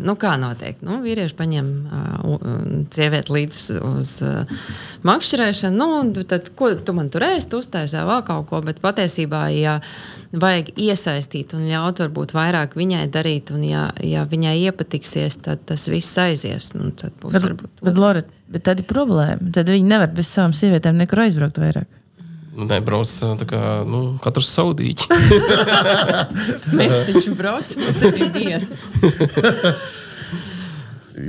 [0.04, 2.50] nu, kā notiek, nu, vīrieši paņem uh,
[2.94, 4.66] sievieti līdzi uz, uz uh,
[5.08, 9.80] makšķerēšana, nu, tad, ko tu man tur ēst, uztaisīji vēl kaut ko, bet patiesībā, ja
[10.34, 15.86] vajag iesaistīt un ļaut varbūt vairāk viņai darīt, un ja, ja viņai iepatiksies, tad tas
[15.92, 16.72] viss aizies.
[16.78, 18.24] Nu, tad būs Bet, varbūt bet, Lora,
[18.54, 19.52] bet tad ir problēma.
[19.54, 22.00] Tad viņi nevar bez savām sievietēm nekur aizbraukt vairāk.
[22.54, 23.10] Nebrauc
[23.40, 25.10] tā kā nu, katrs saudīķis.
[26.78, 28.68] Mēs taču braucam, tur ir viena.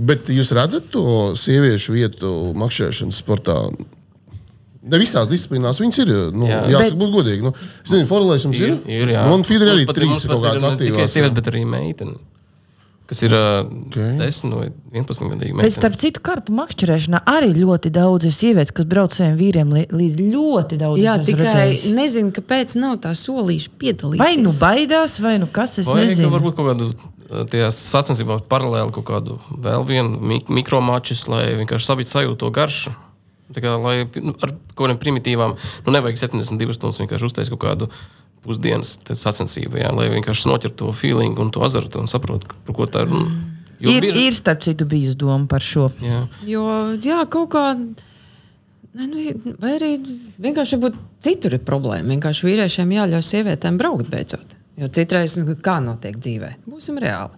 [0.04, 2.30] Bet jūs redzat to sieviešu vietu
[2.60, 3.56] makšķerēšanas sportā?
[4.84, 6.10] Ne visās disciplīnās viņas ir.
[6.36, 6.78] Nu, jā, Jā.
[6.78, 7.42] jāsaka, būt godīgi.
[7.46, 7.52] Nu,
[7.84, 8.74] es nezinu, Forelēs jums ir.
[8.86, 9.22] ir jā.
[9.30, 11.14] Man Fidri arī pat- trīs ir kaut kādas tikai aktīvas.
[11.14, 12.16] sieviete, bet arī meitene.
[13.06, 13.96] Kas ir uh, Ok.
[14.16, 15.56] 10 vai 11 gadīgi.
[15.60, 20.16] Bet starp citu, karpu makšķerēšanā arī ļoti daudz ir sievietes, kas brauc saviem vīriem līdz
[20.32, 21.00] ļoti daudz.
[21.04, 21.92] Jā, tikai redzējusi.
[21.98, 24.18] nezinu, kāpēc nav tā solīša piedalīties.
[24.24, 26.30] Vai nu baidās, vai nu kas, es Vai nezinu.
[26.32, 26.88] varbūt kaut kādu
[27.52, 32.94] tajās sacensībās paralēli kaut kādu vēl vienu mik mikromačus, lai vienkārši sabiet sajūtu to garšu.
[33.54, 35.54] Tā kā, lai nu, ar kaut kādām primitīvām,
[35.86, 37.88] nu nevajag 72 stundas vienkārši uztaisīt kaut kādu
[38.44, 42.76] pusdienas te sacensību, jā, lai vienkārši noķertu to feeling un to azartu un saprotu, par
[42.76, 43.12] ko tā ir.
[43.14, 43.30] runa.
[43.80, 45.88] Jo Ir, bieži- ir starp citu bijis doma par šo.
[46.00, 46.20] Jā.
[46.46, 46.64] Jo,
[47.02, 47.64] jā, kaut kā.
[48.94, 49.88] Ne, nu, vai arī
[50.40, 52.12] vienkārši varbūt citur ir problēma.
[52.14, 54.54] Vienkārši vīriešiem jāļauj sievietēm braukt beidzot.
[54.78, 57.34] Jo citreiz, nu, kā notiek dzīvē, būsim reāli.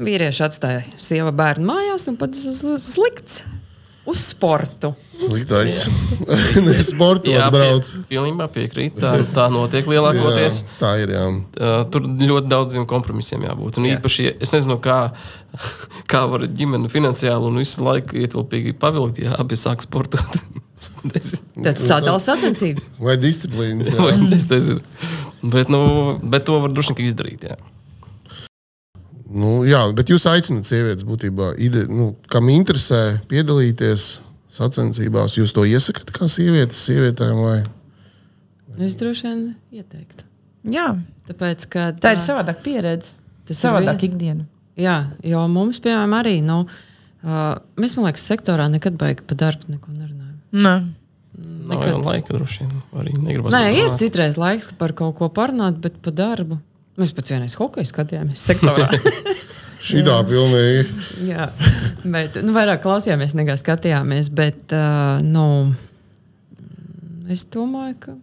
[0.00, 2.40] Vīrieši atstāja sievu bērnu mājās un pats
[2.80, 3.42] slikts
[4.06, 4.92] uz sportu.
[5.22, 5.84] Sliktais.
[6.90, 7.86] Sportot Jā, brauc.
[7.86, 8.96] pie, pilnībā piekrīt.
[8.98, 10.62] Tā, tā notiek lielākoties.
[10.64, 11.12] Jā, tā ir.
[11.14, 11.26] Jā.
[11.92, 13.78] Tur ļoti daudziem kompromisiem jābūt.
[13.78, 13.98] Un Jā.
[13.98, 14.98] īpaši, es nezinu, kā,
[16.12, 20.42] kā var ģimene finansiāli un visu laiku ietilpīgi pavilkt, ja abi sāk sportot.
[21.14, 21.36] Es.
[21.62, 22.88] Tad sadalās sacensības.
[22.98, 23.92] Vai disciplīnas?
[23.94, 24.24] Vai Jā.
[24.34, 24.80] es nezinu.
[25.52, 27.46] Bet, nu, bet to var droši vien izdarīt.
[27.46, 27.54] Jā.
[29.32, 34.20] Nu, jā, bet jūs aicināt sievietes būtībā, ide, nu, kam interesē piedalīties
[34.52, 35.38] sacensībās.
[35.38, 37.62] Jūs to iesakāt kā sievietes, sievietēm vai?
[38.82, 39.40] Es droši vien
[39.72, 40.28] ieteiktu.
[40.72, 40.90] Jā,
[41.28, 43.12] Tāpēc, ka, tā ir savādāk pieredze.
[43.46, 44.46] Tas ir savādāk ikdiena.
[44.78, 49.70] Jā, jo mums, piemēram, arī, nu, uh, mēs, man liekas, sektorā nekad baigi par darbu
[49.74, 50.36] neko nerunājam.
[50.52, 50.74] Nē.
[51.42, 51.88] Nav Nekad.
[51.88, 52.82] jau laika droši vien.
[53.00, 53.54] Arī negribas.
[53.54, 56.58] Nē, ir citreiz laiks par kaut ko parunāt, bet par darbu.
[57.00, 58.90] Mēs pat vienreiz hokeju skatījāmies sektorā.
[59.82, 60.84] Šitā pilnīgi.
[61.26, 61.48] Jā,
[62.04, 64.28] bet nu, vairāk klausījāmies nekā skatījāmies.
[64.36, 65.72] Bet, uh, nu,
[67.32, 68.14] es domāju, ka.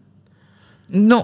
[0.95, 1.20] Nu,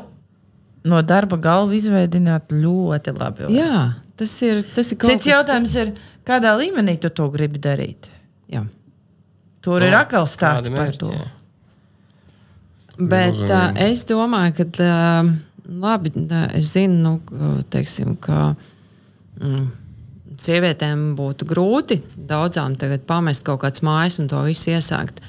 [0.86, 3.48] no darba galva izveidot ļoti labi.
[3.48, 3.56] var.
[3.56, 3.80] Jā,
[4.20, 5.94] tas ir, tas ir kaut Cits jautājums ir,
[6.28, 8.12] kādā līmenī tu to gribi darīt?
[8.52, 8.66] Jā.
[9.66, 11.14] Tur ir atkal stāsts Kādi par mērķi, to.
[11.16, 11.32] jā.
[12.96, 15.32] Bet uh, es domāju, ka uh,
[15.70, 16.12] labi,
[16.54, 18.54] es zinu, nu, teiksim, ka
[19.42, 19.66] mm,
[20.42, 25.22] sievietēm būtu grūti daudzām tagad pamest kaut kādas mājas un to visu iesākt.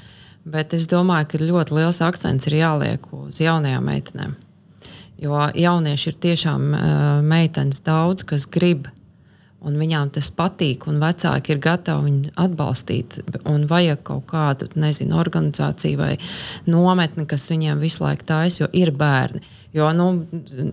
[0.47, 4.35] Bet es domāju, ka ļoti liels akcents ir jāliek uz jaunajām meitenēm.
[5.19, 6.83] Jo jaunieši ir tiešām uh,
[7.25, 8.87] meitenes daudz, kas grib
[9.65, 13.17] un viņām tas patīk, un vecāki ir gatavi viņu atbalstīt.
[13.49, 16.11] Un vajag kaut kādu, nezinu, organizāciju vai
[16.69, 19.41] nometni, kas viņiem visu laiku taisa, jo ir bērni.
[19.75, 20.05] Jo nu,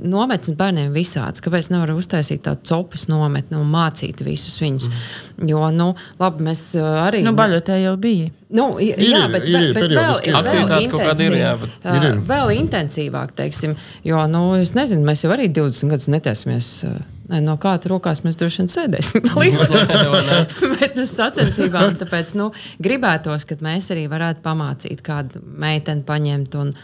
[0.04, 1.42] nometnes bērniem ir visāds.
[1.44, 4.86] Kāpēc nevar uztaisīt tādu copus nometni un mācīt visus viņus?
[4.88, 5.48] Mm.
[5.50, 5.88] Jo, nu,
[6.20, 7.24] labi, mēs uh, arī.
[7.26, 8.30] Nu, baļotē jau bija.
[8.54, 11.74] Nu, jā, ir, bet, ir, bet, ir bet vēl ir kaut kāda ir, jā, bet-
[11.82, 13.74] Tā, Ir, vēl intensīvāk, teiksim,
[14.06, 16.70] jo, nu, es nezinu, mēs jau arī 20 gadus netaisimies.
[16.86, 19.24] uh, Ne, no kāda rokās mēs droši vien sēdēsim.
[20.76, 22.50] Bet uz sacensībām, tāpēc nu,
[22.84, 26.74] gribētos, ka mēs arī varētu pamācīt kādu meiteni paņemt un,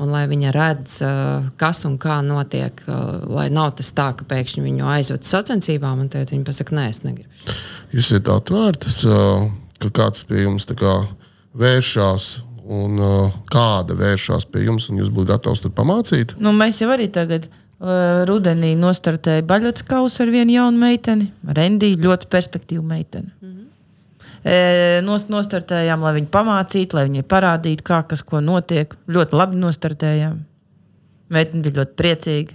[0.00, 2.80] un lai viņa redz, uh, kas un kā notiek.
[2.88, 6.78] uh, Lai nav tas tā, ka pēkšņi viņu aizved uz sacensībām un tad viņa pasakā,
[6.80, 7.56] nē, es negribu.
[7.92, 9.22] Jūs esat atvērtas, ā,
[9.84, 10.96] ka kāds pie jums kā
[11.60, 12.32] vēršās,
[12.70, 13.14] un ā,
[13.52, 16.38] kāda vēršās pie jums, un jūs būtu gatavs tur pamācīt.
[16.40, 21.30] Nu, mēs jau arī tagad uh, rudenī nostartējām baļotas kausu ar vienu jaunu meiteni.
[21.56, 23.32] Rendija ļoti perspektīvu meiteni.
[23.40, 25.02] Mm -hmm.
[25.04, 28.96] Nos, nostartējām, lai viņi pamācītu, lai viņai parādītu, kā kas ko notiek.
[29.08, 30.38] Ļoti labi nostartējām.
[31.28, 32.52] Meitene bija ļoti priecīga.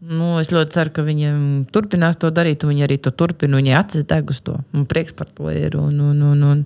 [0.00, 3.56] Nu, es ļoti ceru, ka viņiem turpinās to darīt, un viņi arī to turpina.
[3.56, 4.56] Viņai acis deg uz to.
[4.72, 5.76] Man prieks par to ir.
[5.76, 6.64] Un, un, un, un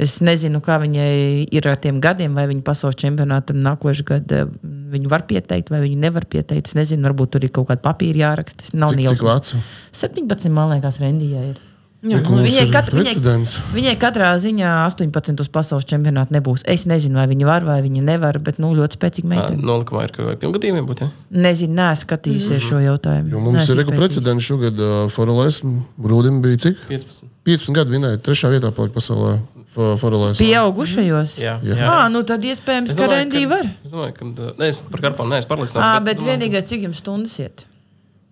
[0.00, 1.12] es nezinu, kā viņai
[1.52, 4.44] ir ar tiem gadiem, vai viņa pasaules čempionātam nākošais gads
[4.90, 6.70] viņu var pieteikt, vai viņa nevar pieteikt.
[6.70, 8.64] Es nezinu, varbūt tur ir kaut kāda papīra jāraksta.
[8.64, 9.60] Tas nav Cik, cik veca?
[10.02, 11.60] 17, man liekas, Rendijai ir.
[12.00, 13.40] Jā, Reku, Nu, Viņai, ir kat, viņai,
[13.76, 16.62] viņai katrā ziņā 18 uz pasaules čempionāta nebūs.
[16.64, 19.60] Es nezinu, vai viņa var vai viņa nevar, bet nu, ļoti spēcīga meitene.
[19.60, 21.02] Nolikumā ir kaut kāda pilngadījuma būt.
[21.04, 21.10] Ja?
[21.44, 23.28] Nezinu, neesmu skatījusies šo jautājumu.
[23.34, 24.80] Jo mums Neesmu ir reku precedents šogad.
[24.80, 25.60] Uh, Forelēs
[26.00, 26.80] Rūdim bija cik?
[26.88, 27.28] 15.
[27.44, 29.36] 15 gadu vinēja, trešā vietā palika pasaulē.
[29.70, 30.40] For- Forelēs.
[30.40, 31.36] Pieaugušajos?
[31.38, 31.76] Jā, Jā.
[31.78, 31.86] jā.
[31.86, 33.68] Ah, nu tad iespējams, Es ka domāju, Rendī var.
[33.84, 34.24] Es domāju, ka.
[34.58, 35.84] Nē, es par karpām neesmu pārliecināts.
[35.84, 37.66] Ah, bet domāju- vienīgais, cik jums stundas iet?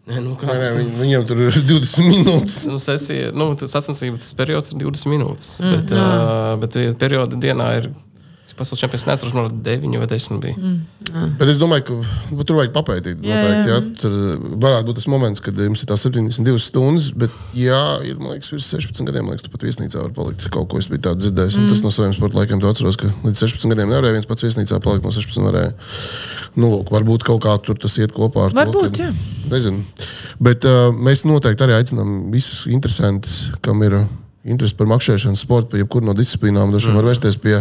[0.08, 2.58] Nē, nu, Nē, kā nē, viņ, viņam tur ir 20 minūtes.
[2.70, 5.50] Nu, sesija, nu, tas sacensība, tas periods ir 20 minūtes.
[5.60, 7.90] Mm, bet, uh, bet perioda dienā ir.
[8.58, 10.56] Pasaules čempions nesaprotu, man 9 vai 10 bija.
[10.58, 11.34] Mm.
[11.38, 12.00] Bet es domāju,
[12.32, 13.22] ka tur vajag papētīt.
[13.24, 13.78] Jā, Noteikti, jā.
[13.78, 13.92] jā.
[14.02, 18.34] Tur varētu būt tas moments, kad jums ir tās 72 stundas, bet, ja ir man
[18.34, 20.48] liekas, virs 16 gadiem, liekas, tu pat viesnīcā var palikt.
[20.54, 21.58] Kaut ko es biju tādu dzirdējis.
[21.62, 21.72] Mm.
[21.72, 25.06] Tas no saviem sporta laikiem atceros, ka līdz 16 gadiem nevarēja viens pats viesnīcā palikt,
[25.06, 25.72] no 16 varēja.
[26.58, 29.08] Nu, lūk, varbūt kaut kā tur tas iet kopā ar Varbūt, to.
[29.08, 29.12] jā.
[29.48, 29.84] Nezinu.
[30.44, 33.96] Bet uh, mēs noteikti arī aicinām visus interesantus, kam ir
[34.48, 36.72] interesi par makšķerēšanu, sportu, par jebkuru no disciplīnām.
[36.74, 37.58] Dažiem var vērsties pie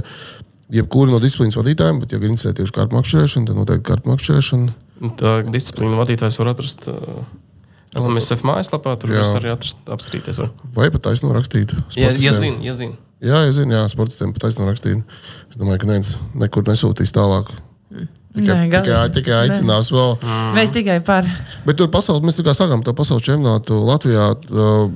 [0.73, 4.73] jebkura no disciplīnas vadītājiem, bet, ja ir interesēti tieši kārtu makšķerēšana, tad noteikti kārtu makšķerēšana.
[5.05, 7.21] Un Tā disciplīna vadītājs var atrast uh,
[7.95, 8.95] LMSF mājaslapā.
[8.99, 9.21] Tur Jā.
[9.23, 10.41] jūs arī atrast, apskatīties.
[10.43, 10.49] Var.
[10.75, 11.71] Vai pat taisno rakstīt?
[11.87, 12.39] Sportistiem.
[12.41, 12.97] zina, ja zina.
[13.23, 15.01] Jā, ja zinu, jā, sportistiem pat taisno rakstīt.
[15.49, 17.49] Es domāju, ka neviens nekur nesūtīs tālāk.
[18.37, 20.11] Tikai, Nē, gal- tikai, tikai aicinās vēl.
[20.53, 21.25] Mēs tikai par.
[21.65, 24.27] Bet tur pasauli, mēs tā kā sākām to pasaules čempionātu Latvijā.
[24.51, 24.91] Uh,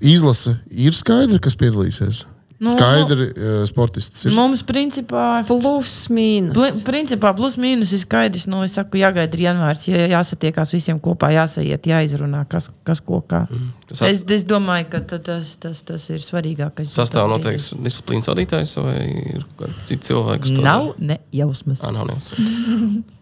[0.00, 2.22] izlase ir skaidra, kas piedalīsies.
[2.56, 4.32] Nu, Skaidri uh, sportists ir.
[4.32, 6.54] Mums, principā, Plus, mīnus.
[6.56, 8.46] Pli, principā plus mīnus ir skaidrs.
[8.48, 13.20] Nu, es saku, jāgaida ir janvārs, ja jāsatiekās visiem kopā, jāsajiet, jāizrunā, kas, kas ko
[13.28, 13.42] kā.
[13.52, 13.66] Mm.
[13.90, 16.88] Tas Es, es domāju, ka ta- tas, tas, tas ir svarīgākais.
[16.96, 18.96] Sastāv noteikti disciplīnas vadītājs vai
[19.36, 20.56] ir kāds cits cilvēks.
[20.56, 21.10] Nav dara?
[21.12, 21.84] ne jausmas.
[21.84, 22.32] Ā, nav nevis.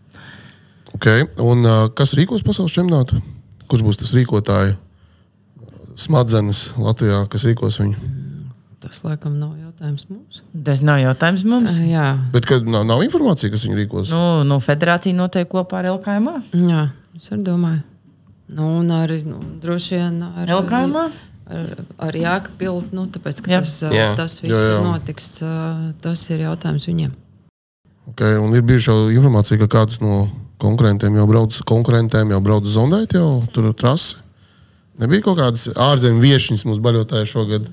[0.94, 1.24] Okay.
[1.42, 3.18] Un, uh, kas rīkos pasaules čempionātu?
[3.66, 4.76] Kurš būs tas rīkotājs?
[5.98, 7.98] Smadzenes Latvijā, kas rīkos viņu.
[8.84, 10.42] Tas, laikam, nav jautājums mums.
[10.66, 11.78] Tas nav jautājums mums.
[11.80, 14.10] Uh, jā, Bet kad nav, nav informācija, kas viņu rīkos.
[14.12, 16.28] Nu, nu, federācija noteikti kopā ar LKM.
[16.68, 16.82] jā,
[17.16, 17.80] es arī domāju.
[18.54, 20.98] Nu, un arī nu, droši vien ar LKM?
[21.44, 21.70] Ar,
[22.08, 23.60] ar Jākapilu, nu, tāpēc, ka Jā.
[23.64, 24.10] tas, Jā.
[24.16, 24.82] tas viss Jā, jā.
[24.84, 25.30] notiks.
[26.04, 27.12] Tas ir jautājums viņiem.
[28.12, 28.36] Okay.
[28.40, 30.26] Un ir bijuši jau informācija, ka kāds no
[30.60, 34.16] konkurentiem jau brauc, konkurentiem jau brauc zondēt jau tur trasi.
[35.00, 37.68] Nebija kaut kādas ārzemju viesņas mums baļotāji šogad.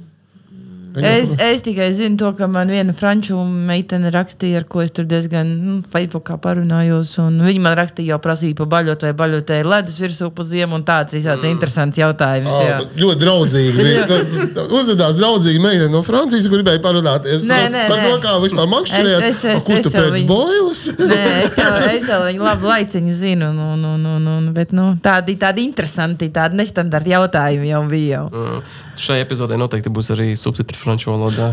[0.99, 5.05] Es, es tikai zinu to, ka man viena franču meitene rakstīja, ar ko es tur
[5.07, 7.13] diezgan nu, Facebookā parunājos.
[7.21, 10.83] Viņa man rakstīja, jau prasīja par baļotu vai baļotu ir ledus virsū pa ziemu un
[10.87, 11.53] tāds visāds mm.
[11.55, 12.51] interesants jautājums.
[12.51, 12.79] jā.
[12.81, 13.71] Oh, ļoti draudzīgi.
[13.77, 14.07] bija.
[14.51, 18.33] Nu, Uzvedās draudzīgi meitene no Francijas, kur gribēja parunāties Nē, par, nē, par to, kā
[18.43, 19.23] vispār makšķerēs.
[19.29, 20.81] Es- es- es- Kur es tu pēc viņu- boilas?
[20.99, 23.51] Nē, es jau, es jau viņu labu laiciņu zinu.
[23.55, 28.11] Nu, nu, nu, nu, nu, bet, nu, tādi, tādi interesanti, tādi nestandarti jautājumi jau bija.
[28.11, 28.27] Jau.
[28.33, 28.63] Mm.
[29.01, 31.47] Šai epizodē noteikti būs arī subtitri franču valodā.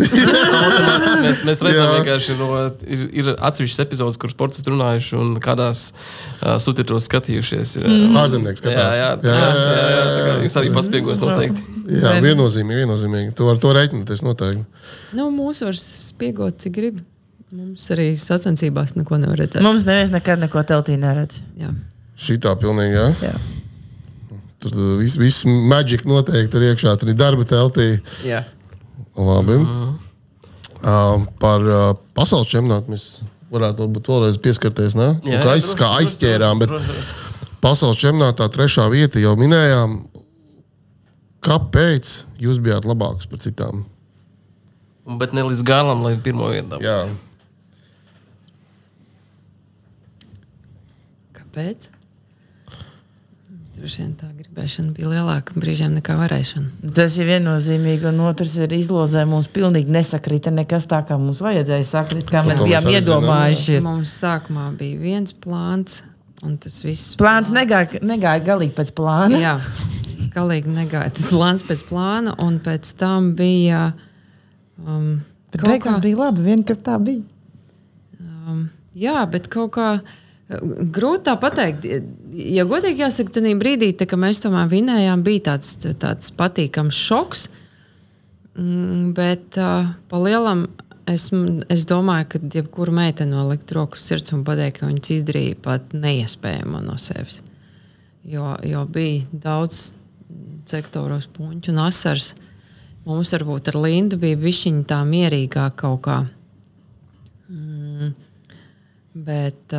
[1.25, 1.95] mēs, mēs redzam, Jā.
[1.97, 2.49] vienkārši no,
[2.85, 7.75] ir, ir atsevišķas epizodes, kur sportisti runājuši un kādās uh, subtitros skatījušies.
[7.81, 8.19] Ir, mm.
[8.21, 8.99] Ārzemnieks Jā, skatās.
[9.01, 11.69] jā, jā, jā, jā, jā, tā kā jūs arī paspiegos noteikti.
[11.89, 13.37] Jā, viennozīmīgi, viennozīmīgi.
[13.39, 14.67] Tu vari to reiķināties noteikti.
[15.17, 16.99] Nu, mūsu var spiegot, cik grib.
[17.49, 19.63] Mums arī sacensībās neko nevar redzēt.
[19.65, 21.41] Mums neviens nekad neko teltī neredz.
[21.57, 21.73] Jā.
[22.19, 23.07] Šitā pilnīgi, jā.
[23.31, 23.39] Jā.
[24.63, 27.89] Tur uh, viss vis maģika noteikti tur iekšā, tur ir darba teltī.
[28.27, 28.43] Jā.
[29.19, 29.59] Labi.
[30.79, 33.07] Uh, par uh, pasaules čempionātu mēs
[33.55, 34.97] varētu varbūt vēlreiz pieskarties.
[34.99, 35.13] Ne?
[35.27, 36.75] Jā, Nu, kā, jā, aiz, kā aizķērām, bet
[37.65, 40.01] pasaules čempionātā trešā vieta jau minējām.
[41.49, 42.11] Kāpēc
[42.43, 43.85] jūs bijāt labāks par citām?
[45.09, 46.85] Un, bet ne līdz galam, lai pirmo vietu dabūtu.
[46.85, 47.07] Jā,
[51.39, 51.89] Kāpēc?
[53.79, 56.91] Droši vien tā gribēšana bija lielāka brīžiem nekā varēšana.
[56.97, 59.23] Tas ir viennozīmīgi, un otrs ir izlozē.
[59.31, 63.23] Mums pilnīgi nesakrita nekas tā, kā mums vajadzēja sakrit, kā mēs bijām arī zinām.
[63.23, 63.83] iedomājušies.
[63.87, 66.01] Mums sākumā bija viens plāns,
[66.43, 69.39] un tas viss Plāns negāja, negāja galīgi pēc plāna.
[69.47, 69.55] Jā,
[70.35, 71.15] galīgi negāja.
[71.15, 73.93] Tas plāns pēc plāna, un pēc tam bija.
[74.79, 75.21] Um,
[75.55, 77.23] Bet beigās kā- bija labi, vienkārši tā bija.
[78.21, 80.17] Um, jā, bet kaut kā uh,
[80.49, 81.87] grūti tā pateikt.
[82.33, 87.49] Ja godīgi jāsaka, tad brīdī, tā, kad mēs tomēr vinējām, bija tāds, tāds patīkams šoks.
[88.59, 90.67] Mm, bet uh, pa lielam
[91.07, 91.29] es,
[91.71, 96.83] es domāju, ka jebkura meitene nolikt roku sirds un pateikt, ka viņas izdarīja pat neiespējamo
[96.85, 97.43] no sevis.
[98.29, 99.93] Jo, jo bija daudz
[100.69, 102.35] sektoros puņu un asars.
[103.09, 106.19] Mums varbūt ar Lindu bija višķiņa tā mierīgāk kaut kā.
[109.19, 109.73] Bet,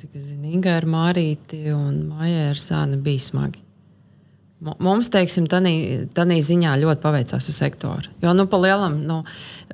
[0.00, 3.60] cik es zinu, Inga ar Mārīti un Maija ar Sāni bija smagi.
[4.64, 8.08] Mu- Mums, teiksim, tādā ziņā ļoti paveicās ar sektoru.
[8.22, 9.18] Jo, nu, pa lielam, nu,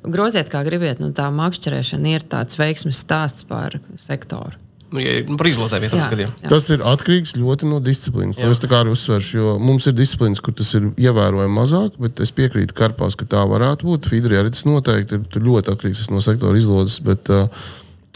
[0.03, 4.59] groziet, kā gribiet, nu, tā makšķerēšana ir tāds veiksmes stāsts par sektoru.
[4.91, 6.49] Nu, ja, nu, par izlasēm ir Jā, jā.
[6.51, 8.35] Tas ir atkarīgs ļoti no disciplīnas.
[8.41, 11.95] To es tā kā arī uzsveršu, jo mums ir disciplīnas, kur tas ir ievērojami mazāk,
[12.01, 14.09] bet es piekrītu Karpās, ka tā varētu būt.
[14.11, 16.99] Fidri arī tas noteikti ir tur ļoti atkarīgs no sektora izlodes.
[17.07, 17.47] Bet, uh,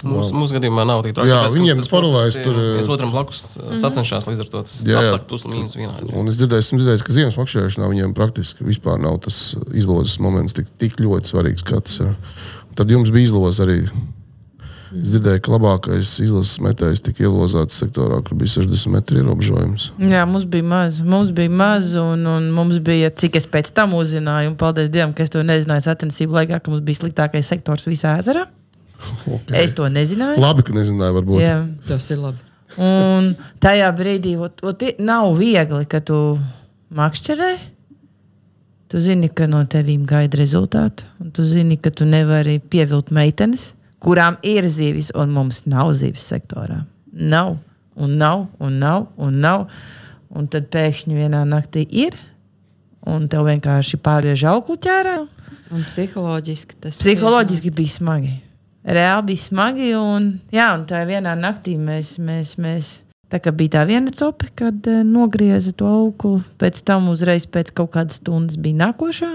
[0.06, 1.32] Mūsu, mūsu gadījumā nav tik traki.
[1.32, 3.78] Jā, tāpēc, viņiem tas paralēli sportisti tur, viens eh, otram blakus mm.
[3.82, 4.64] sacenšas līdz ar to.
[4.68, 6.12] Tas aptāk plus mīnus vienādi.
[6.16, 9.39] Un es dzirdēju, esmu dzirdējis, ka ziemas makšķerēšanā viņiem praktiski vispār nav tas
[9.74, 11.66] izlozes moments tik, tik ļoti svarīgs.
[11.66, 12.14] kā tas ir.
[12.76, 13.80] Tad jums bija izloze arī.
[14.95, 19.89] Es dzirdēju, ka labākais izlases metējs tika ielozēts sektorā, kur bija 60 metru ierobežojums.
[20.08, 21.01] Jā, mums bija maz.
[21.03, 25.16] Mums bija maz, un, un mums bija, cik es pēc tam uzzināju, un paldies Dievam,
[25.16, 28.45] ka es to nezināju sacensību laikā, ka mums bija sliktākais sektors visā ezerā.
[29.25, 29.63] Okay.
[29.63, 30.39] Es to nezināju.
[30.41, 31.41] Labi, ka nezināju, varbūt.
[31.43, 31.57] Jā.
[31.87, 32.41] Tas ir labi.
[32.81, 33.31] Un
[33.63, 36.19] tajā brīdī ot, ot, nav viegli, ka tu
[36.95, 37.51] makšķerē.
[38.91, 43.71] Tu zini, ka no tevīm gaida rezultātu, un tu zini, ka tu nevari pievilkt meitenes,
[44.03, 46.83] kurām ir zivis, un mums nav zivis sektorā.
[47.11, 47.55] Nav,
[47.97, 49.67] un nav, un nav, un nav.
[50.35, 52.17] Un tad pēkšņi vienā naktī ir,
[53.07, 55.19] un tev vienkārši pārgriež auglu ķērā.
[55.73, 58.33] Un psiholoģiski tas Psiholoģiski bija smagi.
[58.86, 59.89] Reāli bija smagi.
[59.97, 62.91] Un, jā, un tā vienā naktī mēs, mēs, mēs
[63.33, 66.38] tā kā bija tā viena copa, kad uh, nogrieza to auglu.
[66.61, 69.33] Pēc tam uzreiz pēc kaut kādas stundas bija nākošā,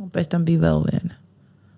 [0.00, 1.18] un pēc tam bija vēl viena.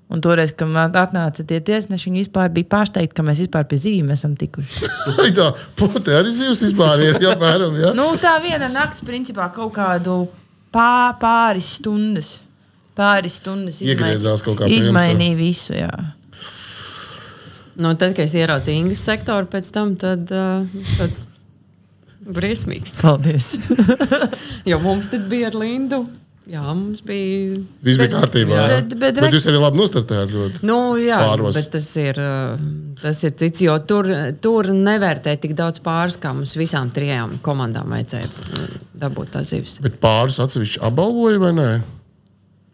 [0.07, 3.79] Un toreiz, kad man atnāca tie tiesneši, viņi vispār bija pārsteigti, ka mēs vispār pie
[3.83, 4.87] zīmēm esam tikuši.
[5.39, 5.49] Tā
[5.79, 7.19] pote arī zivs vispār ir.
[7.25, 7.91] Jā, mēram, jā.
[7.97, 10.21] nu, tā viena nakts, principā, kaut kādu
[10.71, 12.37] pā, pāris stundas.
[12.97, 15.75] Pāris stundas Iegriezās kaut kā Izmainīja visu.
[15.75, 15.91] Jā.
[17.77, 20.65] Nu, tad, kad es ieraudzīju Ingas sektoru, pēc tam tad, uh,
[20.97, 21.27] tāds
[22.27, 22.99] briesmīgs.
[23.03, 23.55] Paldies!
[24.71, 26.01] Jo mums tad bija ar Lindu.
[26.47, 27.57] Jā, mums bija.
[27.83, 28.55] Viss bija kārtībā.
[28.55, 28.67] jā.
[28.71, 30.31] Bet- Bet, bet bet, jūs arī labi nostartējāt.
[30.35, 30.61] Ļoti.
[30.67, 31.57] Nu, jā, Pārvas.
[31.59, 32.67] bet tas ir, uh,
[33.03, 34.07] tas ir cits, jo tur,
[34.43, 39.79] tur nevērtē tik daudz pāris, kā mums visām trijām komandām vajadzēja uh, dabūt tās zivis.
[39.83, 41.69] Bet pāris atsevišķi apbalvoja vai nē?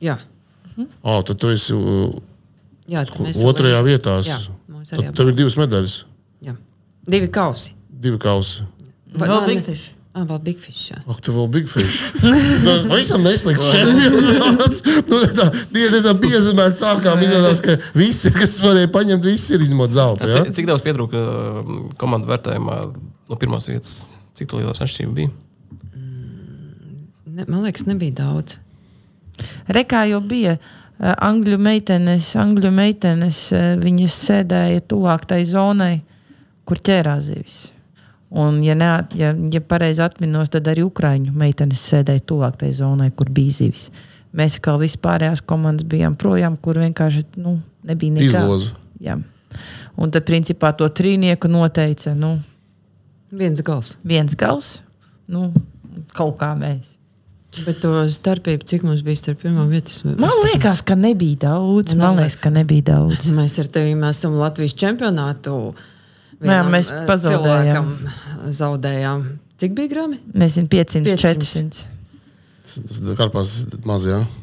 [0.05, 0.19] Jā,
[1.05, 2.13] Oh, tad tu esi uh,
[2.89, 4.15] jā tad mēs otrajā esam- vietā.
[4.25, 4.39] Jā,
[4.91, 5.97] Tad tev ir divas medaļas,
[6.43, 6.55] Jā.
[7.07, 7.73] Divi kausi.
[8.03, 8.65] divi kausi.
[9.15, 9.91] Vai- Vēl Big Fish.
[10.15, 10.91] Ah, vēl Big Fish.
[10.91, 10.99] Jā.
[11.09, 12.03] Ak, tu vēl Big Fish.
[12.21, 14.83] Tas pavisam neslikts čempionāts.
[15.09, 17.23] Nu, tā diezgan piezemēts sākām.
[17.25, 20.29] Izrādās, ka visi, kas varēja paņemt, visi ir izņemot zelta.
[20.29, 20.43] Ja?
[20.43, 22.77] Cik, cik daudz pietrūka uh, komandu vērtējumā
[23.31, 24.11] no pirmās vietas?
[24.37, 25.33] Cik tā liela atšķirība bija?
[27.33, 28.59] Ne, man liekas, nebija daudz.
[29.73, 30.71] Rekā jau bija uh,
[31.03, 35.97] angļu meitenes, angļu meitenes, uh, viņas sēdēja tuvāk tai zonai,
[36.69, 37.61] kur ķērās zivis.
[38.33, 38.89] Un, ja, ne,
[39.19, 43.91] ja, ja pareizi atminos, tad arī Ukrāņu meitenes sēdēja tuvāk tai zonai, kur bija zivis.
[44.33, 48.31] Mēs kā vispārējās komandas bijām projām, kur vienkārši nu, nebija nekā.
[48.31, 48.73] Izloze.
[49.05, 49.19] Jā.
[50.01, 52.39] Un tad, principā, to trīnieku noteica nu,
[53.37, 53.99] Viens gals.
[54.05, 54.79] viens gals,
[55.29, 55.51] nu,
[56.17, 56.97] kaut kā mēs.
[57.53, 60.01] Bet to starpību, cik mums bija starp pirmā vietas?
[60.07, 61.93] Man liekas, ka nebija daudz.
[62.01, 63.29] Man liekas, ka nebija daudz.
[63.39, 65.57] Mēs ar tevi mēs esam Latvijas čempionātu.
[66.43, 67.91] Jā, mēs eh, pazaudējām.
[68.51, 69.27] Zaudējām.
[69.63, 70.19] Cik bija grami?
[70.35, 71.85] Nezinu, 500, 500.
[72.65, 73.19] 400.
[73.21, 73.53] Karpās
[73.87, 74.23] maz, jā.
[74.23, 74.42] Ja,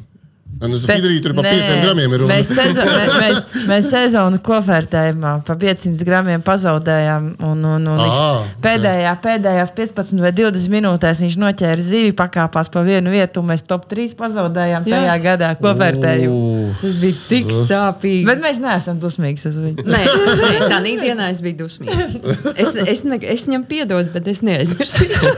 [0.60, 2.34] nu, Fidrī tur pa nē, 500 gramiem ir runa.
[2.34, 3.38] Mēs, sezo, mē- mēs,
[3.70, 7.30] mēs sezonu kofērtējumā pa 500 gramiem pazaudējām.
[7.47, 8.28] Un, un, un viņš Ā,
[8.66, 13.64] pēdējā, pēdējās 15 vai 20 minūtēs viņš noķēra zivi, pakāpās pa vienu vietu, un mēs
[13.70, 15.18] top 3 pazaudējām tajā Jā.
[15.24, 16.36] gadā kofērtējumu.
[16.36, 18.28] Ū, Tas bija tik sāpīgi.
[18.28, 19.88] Bet mēs neesam dusmīgi uz viņu.
[19.88, 20.04] Nē,
[20.43, 22.10] nē, tā dienā es biju dusmīga.
[22.56, 25.36] Es, es, ne, es viņam piedodu, bet es neaizmirsīšu.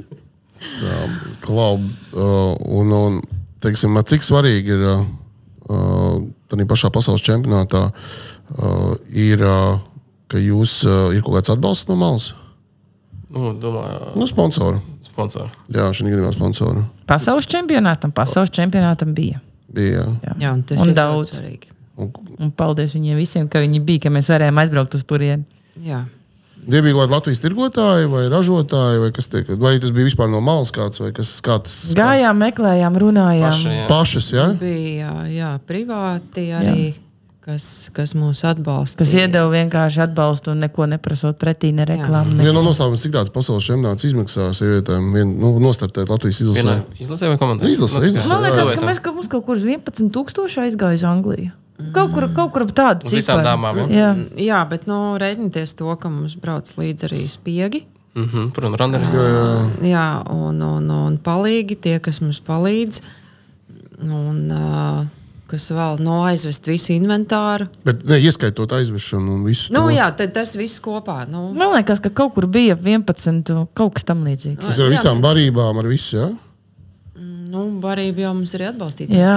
[1.40, 3.20] Klau, uh, un, un
[3.64, 6.18] teiksim, cik svarīgi ir uh,
[6.50, 9.80] tādā pašā pasaules čempionātā, uh, ir, uh,
[10.30, 12.30] ka jūs uh, ir kaut kāds atbalsts no malas?
[13.30, 14.80] Nu, domāju, Nu, sponsoru.
[15.06, 15.50] sponsori.
[15.70, 16.82] Jā, šī gadījumā sponsoru.
[17.06, 19.38] Pasaules čempionātam, pasaules čempionātam bija.
[19.70, 20.06] Bija.
[20.24, 20.34] Jā.
[20.40, 21.28] Jā, un tas un ir daudz.
[21.30, 21.70] daudz svarīgi.
[22.00, 25.44] Un, Un paldies viņiem visiem, ka viņi bija, ka mēs varējām aizbraukt uz turieni.
[25.84, 26.00] Jā.
[26.66, 30.42] Tie bija kādi Latvijas tirgotāji vai ražotāji, vai, kas tiek, vai tas bija vispār no
[30.44, 33.52] malas kāds, vai kas kāds Gājām, meklējām, runājām.
[33.52, 33.86] Paši, jā.
[33.90, 34.48] pašas, jā?
[34.60, 36.92] Bija jā, privāti arī,
[37.44, 37.64] kas,
[37.96, 39.00] kas mūs atbalsta.
[39.02, 42.36] Kas iedeva vienkārši atbalstu un neko neprasot pretī, ne reklāmu.
[42.38, 47.00] Viena no noslēpumiem, cik tāds pasaules čempionāts izmaksā sievietēm, vien, nu, nostartēt Latvijas Vienā izlasē.
[47.06, 47.70] izlasē vai komandā?
[47.70, 48.28] Izlasē, izlasē.
[48.28, 48.34] jā.
[48.34, 51.56] Man liekas, ka mēs kaut, mums kaut kur uz 11,000 aizgājām uz Angliju.
[51.94, 53.86] Kaut kur, kaut kur tādu Uz visām dāmām, ja?
[53.94, 54.10] Jā.
[54.40, 57.84] Jā, bet nu, rēķinieties to, ka mums brauc līdzi arī spiegi.
[58.18, 59.08] Mhm, Protams, randarī.
[59.86, 63.00] Jā, un, un, un palīgi tie, kas mums palīdz.
[64.00, 65.06] Un, uh,
[65.50, 67.66] kas vēl no aizvest visu inventāru.
[67.86, 69.72] Bet, ne, ieskaitot aizvešanu un visu.
[69.74, 69.96] Nu, to.
[69.96, 71.24] jā, tad tas viss kopā.
[71.30, 74.62] Nu, Man liekas, ka kaut kur bija 11, kaut kas tam līdzīgs.
[74.62, 76.16] Tas ir ar visām barībām, ar visu.
[76.16, 76.30] Ja?
[77.50, 79.16] nu, barība jau mums ir atbalstīta.
[79.16, 79.34] Jā,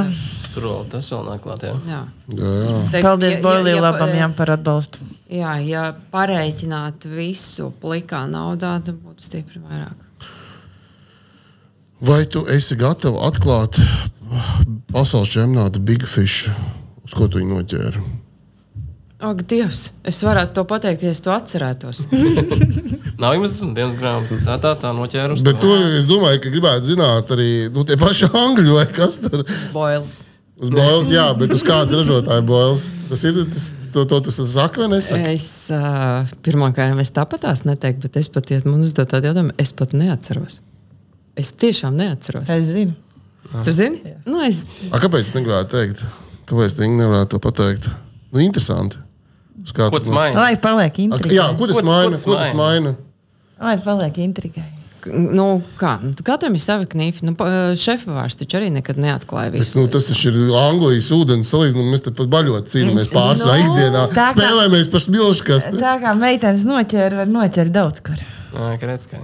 [0.54, 1.66] Tur vēl tas vēl nāk klāt.
[1.66, 1.74] Jā.
[1.90, 2.00] jā.
[2.38, 2.78] Jā, jā.
[2.94, 5.06] Teiksim, paldies Boilī labam jā, par atbalstu.
[5.34, 9.98] Jā, ja pareiķinātu visu plikā naudā, tad būtu stipri vairāk.
[12.04, 13.80] Vai tu esi gatava atklāt
[14.94, 16.52] pasaules čempionāta Big Fish,
[17.06, 18.04] uz ko tu viņu noķēri?
[19.24, 22.04] Ak, Dievs, es varētu to pateikt, ja es to atcerētos.
[23.24, 24.42] Nav jums dienas grāmata.
[24.44, 25.46] Tā, tā, tā noķērus.
[25.48, 29.46] Bet to es domāju, ka gribētu zināt arī nu, tie paši angļu vai kas tur.
[29.72, 30.20] Boils.
[30.64, 32.86] Uz boils, jā, bet uz kāda ražotāja boils.
[33.10, 35.34] Tas ir tas, to, to tu saki vai nesaki?
[35.36, 39.74] Es uh, pirmkārt, es tāpatās neteiktu, bet es pat, ja man uzdod tādu jautājumu, es
[39.76, 40.62] pat neatceros.
[41.36, 42.48] Es tiešām neatceros.
[42.54, 42.96] Es zinu.
[43.66, 44.00] Tu zini?
[44.26, 46.04] Nu, es, A, kāpēc es negribētu teikt?
[46.50, 47.90] Kāpēc tu nevarētu to pateikt?
[48.32, 48.98] Nu, interesanti.
[49.64, 50.40] Uz kā Ko tu- tas maina?
[50.40, 51.36] Lai paliek A, intrigai.
[51.38, 52.16] Jā, ko tas tas- maina?
[52.18, 52.96] tas Ko tas maina?
[53.60, 54.66] Lai paliek intrigai.
[55.12, 57.26] Nu, kā, nu, katram ir savi knifi.
[57.28, 59.80] Nu, pa- šefpavārs taču arī nekad neatklāja Tas, visu.
[59.80, 61.92] nu, tas taču ir Anglijas ūdens salīdzinājums.
[61.96, 64.04] Mēs te pat baļot cīnāmies pārsvarā Nu, ikdienā.
[64.16, 65.70] kā- Spēlējamies par smilškas.
[65.78, 68.16] Tā kā meitenes noķēra, var noķert daudz kur.
[68.54, 69.20] Jā, Kretskā.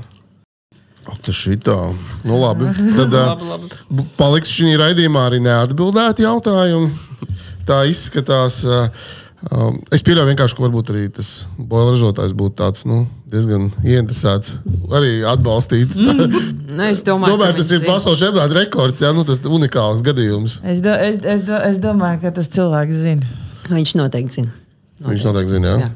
[1.26, 1.76] Tas šitā.
[2.24, 2.68] Nu, labi.
[2.96, 4.04] Tad Labi, labi.
[4.18, 6.92] paliks šī raidījumā arī neatbildēti jautājumi.
[7.66, 8.60] Tā izskatās.
[8.66, 8.90] ā,
[9.48, 14.56] ā, Es pieļauju vienkārši, ka varbūt arī tas boila ražotājs būtu tāds nu, diezgan ieinteresēts
[14.96, 15.96] arī atbalstīt.
[15.96, 20.60] Nu, es domāju, Tomēr ka tas ir pasaules čempionāta rekords, jā, nu, tas unikāls gadījums.
[20.64, 23.34] Es, do, es, es, do, es domāju, ka tas cilvēks zina.
[23.70, 24.54] Viņš noteikti zina.
[25.08, 25.88] Viņš noteikti zina, jā.
[25.88, 25.90] Jā.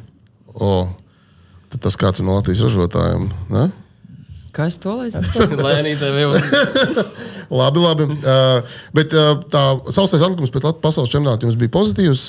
[0.54, 0.74] O,
[1.74, 3.28] tad tas kāds ir no Latvijas ražotājiem.
[3.54, 3.68] Ne?
[4.54, 5.26] Kas to lai zina?
[5.66, 6.36] Lēnītē vēl.
[7.60, 8.06] Labi, labi.
[8.22, 9.64] Uh, bet uh, tā
[9.94, 12.24] sausais atlikums pēc pasaules čempionāta jums bija pozitīvs.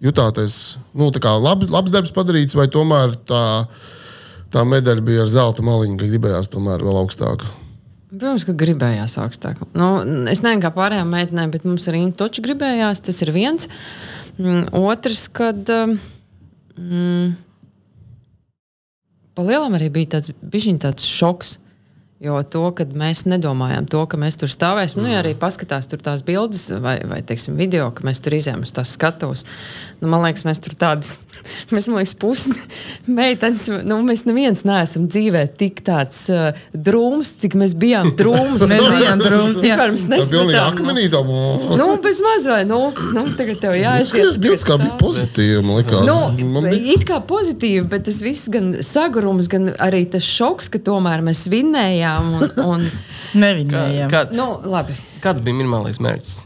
[0.00, 1.10] Jutāties, nu,
[1.44, 3.42] labi, labs darbs padarīts, vai tomēr tā,
[4.52, 7.44] tā medaļa bija ar zelta maliņu, ka gribējās tomēr vēl augstāk.
[8.10, 9.60] Protams, ka gribējās augstāk.
[9.76, 10.00] Nu,
[10.32, 13.04] es nezinu, kā pārējām meitenēm, bet mums arī toču gribējās.
[13.06, 13.68] Tas ir viens.
[14.38, 15.68] Mm, Otrs, kad.
[15.68, 16.00] um,
[16.80, 17.34] Mm,
[19.36, 20.32] Palielam arī bija tāds,
[20.82, 21.58] tāds šoks.
[22.20, 26.02] Jo to, kad mēs nedomājām, to, ka mēs tur stāvēsim, nu, ja arī paskatās tur
[26.04, 29.46] tās bildes vai, vai teiksim, video, ka mēs tur izjām uz tās skatuves.
[30.02, 31.14] Nu, man liekas, mēs tur tādas,
[31.72, 32.52] mēs, man liekas, pusi
[33.20, 38.66] meitenes, nu, mēs neviens neesam dzīvē tik tāds uh, drūms, cik mēs bijām drūms.
[38.68, 39.80] Mēs bijām drūms, jā.
[39.80, 40.68] Vispār mēs nesapratām.
[40.74, 41.24] akmenī tā
[41.80, 42.82] Nu, bez maz vai, nu,
[43.16, 44.42] nu tagad tev Tas jāaiziet.
[44.44, 46.04] bildes kā bija pozitīvi, man liekas.
[46.04, 46.20] Nu,
[46.52, 46.84] man bija...
[46.98, 51.46] it kā pozitīvi, bet tas viss gan sagurums, gan arī tas šoks, ka tomēr mēs
[51.48, 52.09] vinnējām.
[52.18, 52.84] Un, un,
[53.30, 54.10] Kā, Nevinējām.
[54.10, 54.96] kā, nu, labi.
[55.22, 56.38] kāds bija minimālais mērķis?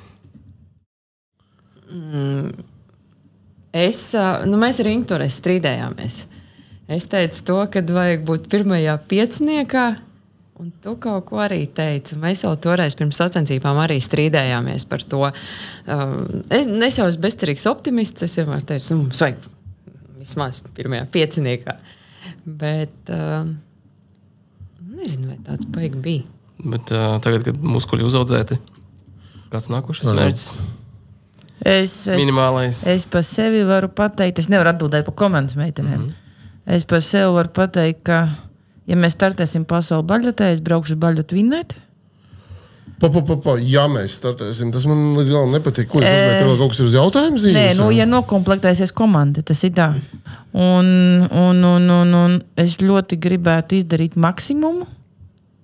[3.74, 6.20] Es, ā, nu, mēs ar Inktoru strīdējāmies.
[6.94, 9.86] Es teicu to, ka vajag būt pirmajā pieciniekā.
[10.62, 12.14] Un tu kaut ko arī teici.
[12.20, 15.24] Mēs jau toreiz pirms sacensībām arī strīdējāmies par to.
[15.90, 16.12] Um,
[16.54, 18.22] es, es jau esmu bezcerīgs optimists.
[18.28, 19.48] Es vienmēr teicu, nu, mums vajag
[20.20, 21.74] vismaz pirmajā pieciniekā.
[22.46, 23.56] Bet um,
[25.04, 26.24] nezinu, vai tāds beigas bija.
[26.64, 28.58] Bet uh, tagad, kad muskuļi uzaudzēti,
[29.52, 30.48] kāds nākošais mērķis?
[31.64, 32.82] Es, es, Minimālais.
[32.90, 36.00] es par sevi varu pateikt, es nevaru atbildēt par komandas meitenēm.
[36.00, 36.74] Mm -hmm.
[36.76, 38.28] Es par sevi varu pateikt, ka,
[38.86, 41.74] ja mēs startēsim pasaules baļotē, es braukšu uz baļotu vinnēt.
[43.00, 45.88] Pa, pa, pa, pa, ja mēs startēsim, tas man līdz galam nepatīk.
[45.90, 46.38] Ko es uzmetu?
[46.38, 47.58] Tev vēl kaut kas ir uz jautājumu zīmes?
[47.58, 49.90] Nē, nu, ja nokomplektēsies komanda, tas ir tā.
[50.52, 50.86] Un,
[51.30, 54.86] un, un, un, un es ļoti gribētu izdarīt maksimumu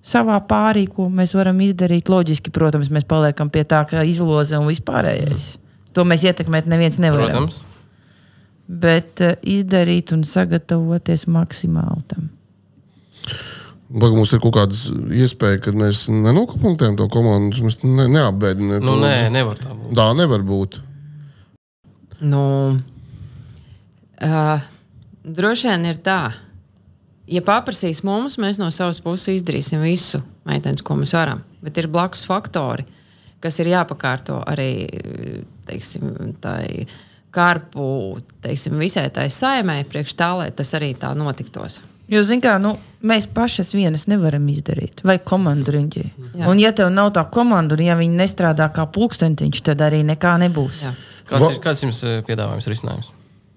[0.01, 2.09] savā pārī, ko mēs varam izdarīt.
[2.11, 5.53] Loģiski, protams, mēs paliekam pie tā, ka izloze un vispārējais.
[5.95, 7.47] To mēs ietekmēt neviens nevaram.
[7.47, 7.61] Protams.
[8.71, 12.29] Bet uh, izdarīt un sagatavoties maksimāli tam.
[13.91, 14.77] Vai mums ir kaut kāda
[15.19, 17.65] iespēja, ka mēs nenokomplektējam to komandu?
[17.65, 18.85] Mēs ne, neapbēdinām.
[18.85, 19.91] Nu, nē, nevar tā būt.
[19.99, 20.77] Tā nevar būt.
[22.21, 22.43] Nu,
[24.21, 24.69] uh,
[25.27, 26.21] droši vien ir tā.
[27.29, 31.43] Ja paprasīs mums, mēs no savas puses izdarīsim visu, meitenes, ko mēs varam.
[31.61, 32.87] Bet ir blakus faktori,
[33.41, 34.71] kas ir jāpakārto arī
[35.69, 36.87] teiksim, tai
[37.31, 41.79] karpu, teiksim, visai tai saimē, priekš tā, lai tas arī tā notiktos.
[42.11, 42.73] Jo, zin kā, nu,
[43.07, 46.03] mēs pašas vienas nevaram izdarīt, vai komandu riņķī.
[46.43, 50.33] Un, ja tev nav tā komanda, un ja viņi nestrādā kā pulkstentiņš, tad arī nekā
[50.43, 50.83] nebūs.
[50.89, 50.91] Jā.
[51.29, 53.13] Kāds, ir, kāds jums eh, piedāvājums risinājums?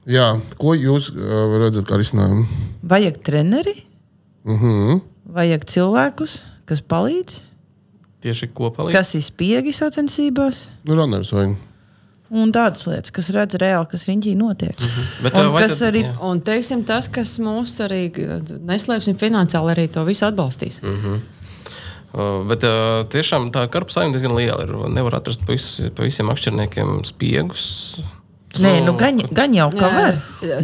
[0.06, 2.44] Jā, ko jūs uh, redzat kā risinājumu?
[2.82, 3.74] Vajag treneri,
[4.44, 5.00] Mm -hmm.
[5.32, 7.40] vajag cilvēkus, kas palīdz,
[8.20, 8.92] Tieši kopā.
[8.92, 10.68] kas ir spiegi sacensībās.
[10.84, 11.56] Nu, runners vai
[12.30, 14.80] Un tādas lietas, kas redz reāli, kas riņķī notiek.
[14.80, 15.22] Mm -hmm.
[15.22, 16.14] Bet, Un uh, kas tad- arī- jā.
[16.20, 18.10] Un teiksim, tas, kas mūs arī
[18.66, 20.80] neslēpsim finansiāli, arī to visu atbalstīs.
[20.82, 21.20] Mm.
[22.14, 24.88] Uh, Bet uh, tiešām tā karpa saimnieka diezgan liela ir.
[24.94, 28.00] Nevar atrast pa, vis, pa visiem akšķerniekiem spiegus.
[28.62, 30.18] Nē, nu, gan, gan jau kā var.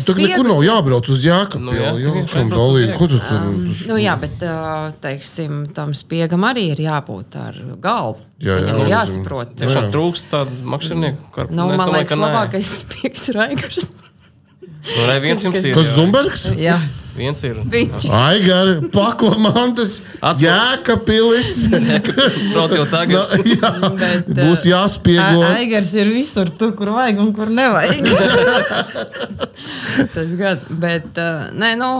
[0.06, 1.62] Tur nekur nav jābrauc uz jēkabu.
[1.66, 3.48] Nu, jā, jā, jā, tu tur?
[3.90, 8.22] Nu, jā, bet uh, teiksim, tam spiegam arī ir jābūt ar galvu.
[8.40, 9.00] Jā, jā, Viņam ir jā.
[9.00, 9.56] jāsaprot.
[9.60, 9.90] Tiešām Jā.
[9.96, 11.56] trūkst tādu makšķernieku karpu.
[11.58, 13.90] Nu, man liekas, labākais spiegs ir Aigars.
[14.60, 15.74] Nu, nē, viens jums ir.
[15.76, 15.96] Kas jā.
[15.98, 16.46] Zumbergs?
[16.56, 16.78] Jā.
[17.16, 17.56] Viens ir.
[17.72, 20.44] Viņš Aigar, pako mantas, Atpakaļ.
[20.46, 21.50] jēkapilis.
[22.52, 23.34] Brauc jau tagad.
[23.48, 23.72] jā,
[24.02, 25.42] Bet, būs jāspiego.
[25.50, 28.06] Aigars ir visur, tur, kur vajag un kur nevajag.
[30.14, 30.62] tas gan.
[30.82, 31.18] Bet,
[31.58, 31.90] nē, nu,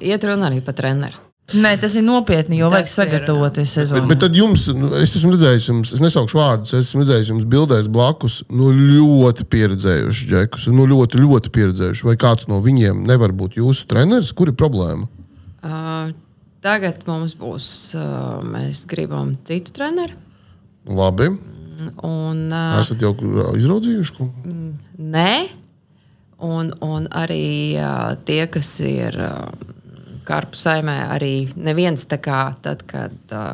[0.00, 1.20] iet runa arī par treneru.
[1.52, 4.06] Nē, tas ir nopietni, jo vajag Tas ir- sagatavoties Bet, sezonai.
[4.08, 7.44] bet tad jums, nu, es esmu redzējis, jums, es nesaukšu vārdus, es esmu redzējis jums
[7.44, 10.66] bildēs blakus nu, ļoti pieredzējušus džekus.
[10.72, 12.06] Nu, ļoti, ļoti pieredzējuši.
[12.08, 14.32] Vai kāds no viņiem nevar būt jūsu treneris?
[14.32, 15.04] Kur ir problēma?
[15.62, 16.14] Uh,
[16.64, 20.16] tagad mums būs, uh, mēs gribam citu treneru.
[20.88, 21.28] Labi.
[22.02, 23.12] Un, uh, Esat jau
[23.56, 24.16] izraudzījuši?
[24.16, 24.30] ko?
[24.98, 25.48] Nē,
[26.40, 29.48] un, un arī uh, tie, kas ir uh,
[30.26, 33.52] karpu saimē, arī neviens tā kā tad, kad uh,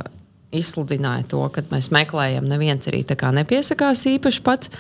[0.55, 4.73] izsludināja to, ka mēs meklējam, neviens arī tā kā nepiesakās īpaši pats.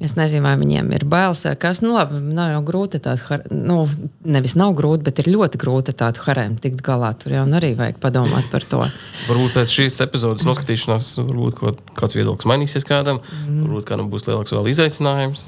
[0.00, 1.82] Es nezinu, vai viņiem ir bailes vai kas.
[1.84, 3.82] Nu, labi, nav jau grūti tādu, nu,
[4.24, 7.12] nevis nav grūti, bet ir ļoti grūti tādu harēmu tikt galā.
[7.20, 8.80] Tur jau arī vajag padomāt par to.
[9.28, 13.20] Varbūt pēc šīs epizodes noskatīšanās, varbūt kaut, kāds viedoklis mainīsies kādam.
[13.20, 13.66] Mhm.
[13.66, 15.46] Varbūt kādam būs lielāks vēl izaicinājums.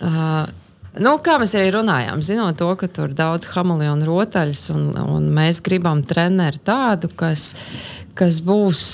[0.00, 0.48] Uh,
[1.00, 5.30] nu, kā mēs arī runājām, zinot to, ka tur ir daudz hameleonu rotaļas, un, un
[5.34, 7.52] mēs gribam treneri tādu, kas,
[8.18, 8.86] kas būs.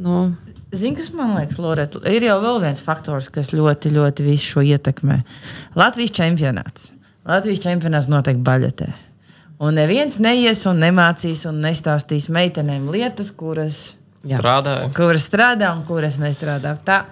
[0.00, 0.28] Nu,
[0.76, 4.64] Zini, kas man liekas, Loreta, ir jau vēl viens faktors, kas ļoti, ļoti visu šo
[4.66, 5.20] ietekmē.
[5.78, 6.90] Latvijas čempionāts.
[7.26, 8.88] Latvijas čempionāts notiek baļķē.
[9.64, 13.94] Un neviens neies un nemācīs un nestāstīs meitenēm lietas, kuras,
[14.26, 14.36] Jā.
[14.36, 14.90] Strādāja.
[14.96, 16.74] kuras strādā un kuras nestrādā.
[16.84, 17.04] Tā,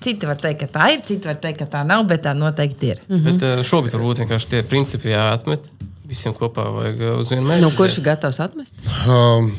[0.00, 2.94] citi var teikt, ka tā ir, citi var teikt, ka tā nav, bet tā noteikti
[2.94, 3.00] ir.
[3.08, 3.24] Mm -hmm.
[3.24, 5.70] Bet uh, šobrīd varbūt vienkārši tie principi jāatmet.
[6.04, 7.62] Visiem kopā vajag uh, uz vienu mērķi.
[7.62, 8.74] nu, kurš ir gatavs atmest?
[9.08, 9.50] Um,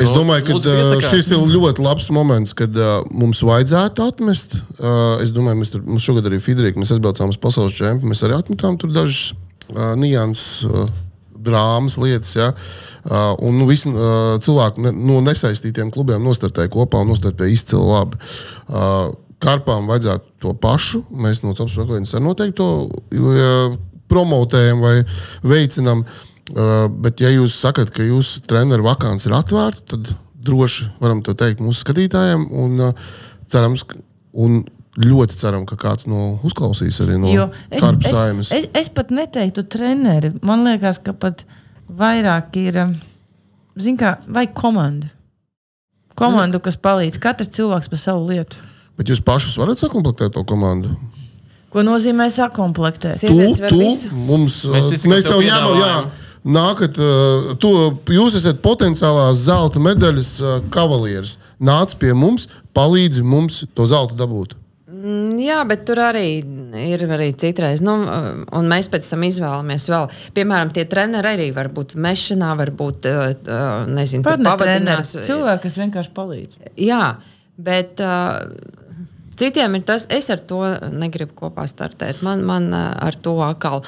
[0.00, 4.58] es Nu, domāju, ka uh, šis ir ļoti labs moments, kad uh, mums vajadzētu atmest.
[4.78, 6.40] Uh, es domāju, mēs tur mums šogad arī
[6.76, 8.10] mēs aizbraucām uz pasaules čempionu.
[8.10, 9.32] Mēs arī atmetām tur dažas
[9.70, 10.64] uh, nianses.
[10.64, 10.88] Uh,
[11.44, 12.54] Drāmas lietas, ja.
[13.04, 17.84] uh, un nu, visi uh, cilvēki ne, no nesaistītiem klubiem nostartēja kopā un nostartēja izcili
[17.84, 18.16] labi.
[18.64, 19.12] Uh,
[19.44, 21.02] Karpām vajadzētu to pašu.
[21.12, 22.68] Mēs no Cepas Vakariņas arī noteikti to
[24.10, 24.94] promotējam vai
[25.46, 26.04] veicinām.
[26.54, 30.10] Uh, bet, ja jūs sakat, ka jūsu treneru vakāns ir atvērta, tad
[30.44, 32.44] droši varam to teikt mūsu skatītājiem.
[32.52, 33.14] Un, uh,
[33.48, 33.86] cerams,
[34.36, 34.60] un
[35.00, 39.10] ļoti ceram, ka kāds no uzklausīs arī no Jo es, Karpa es, es, es pat
[39.14, 40.34] neteiktu treneri.
[40.44, 41.46] Man liekas, ka pat
[41.88, 42.94] vairāk ir um,
[43.80, 45.08] zin kā, vai komanda.
[46.14, 47.18] Komanda, kas palīdz.
[47.22, 48.60] Katrs cilvēks par savu lietu.
[48.98, 50.92] Bet jūs pašus varat sakomplektēt to komandu?
[51.74, 53.16] Ko nozīmē sakomplektēt?
[53.18, 54.10] Tu, Sievietes var tu, visu.
[54.14, 55.72] mums, Mēs uh, izsakām mēs tev tev ņemam, jā.
[55.72, 56.20] piedāvājumu.
[56.54, 57.70] Nākat, uh, tu,
[58.14, 61.38] jūs esat potenciālās zelta medaļas uh, kavalieris.
[61.64, 62.46] Nāc pie mums,
[62.76, 64.54] palīdzi mums to zeltu dabūt.
[64.94, 66.26] Mm, Jā, bet tur arī
[66.84, 67.82] ir arī citreiz.
[67.84, 67.96] Nu,
[68.56, 70.06] un mēs pēc tam izvēlamies vēl.
[70.36, 73.24] Piemēram, tie treneri arī var būt mešanā, varbūt uh,
[73.90, 74.94] nezinu, tur Pat ne treneri.
[74.94, 75.16] pavadinās.
[75.26, 76.56] Cilvēki, kas vienkārši palīdz.
[76.86, 77.02] Jā,
[77.56, 78.44] bet uh,
[79.40, 80.60] citiem ir tas, es ar to
[80.92, 82.22] negribu kopā startēt.
[82.22, 83.82] Man, man ar to atkal.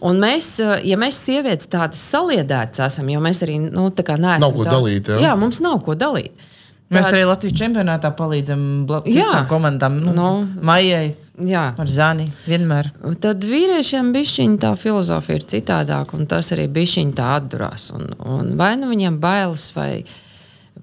[0.00, 4.40] Un mēs, ja mēs sievietes tādas saliedētas esam, jo mēs arī nu, tā kā neesam.
[4.48, 5.20] Nav ko daudz- dalīt, jā?
[5.28, 6.48] jā, mums nav ko dalīt.
[6.92, 9.24] Mēs arī Latvijas čempionātā palīdzam bla- Jā.
[9.30, 9.94] citām komandām.
[10.04, 10.46] Nu, Nu.
[10.60, 11.72] Maijai, Jā.
[11.78, 12.26] ar Zani.
[12.46, 12.90] Vienmēr.
[13.18, 17.86] Tad vīriešiem bišķiņa tā filozofija ir citādāka, un tas arī bišķiņa tā atdurās.
[17.94, 20.04] Un, un vai nu viņiem bailes, vai,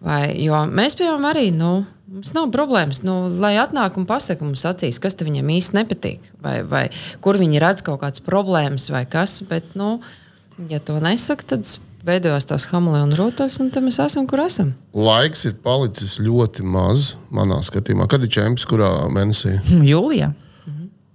[0.01, 4.65] vai jo mēs, piemēram, arī, nu, mums nav problēmas, nu, lai atnāk un pasaka mums
[4.67, 6.87] acīs, kas te viņam īsti nepatīk, vai, vai
[7.23, 9.97] kur viņi redz kaut kādas problēmas, vai kas, bet, nu,
[10.71, 11.69] ja to nesaka, tad
[12.05, 14.73] veidojās tās hameleona rotas, un tad mēs esam, kur esam.
[14.95, 18.07] Laiks ir palicis ļoti maz manā skatījumā.
[18.09, 19.57] Kad ir čempions, kurā mēnesī?
[19.91, 20.31] Jūlijā.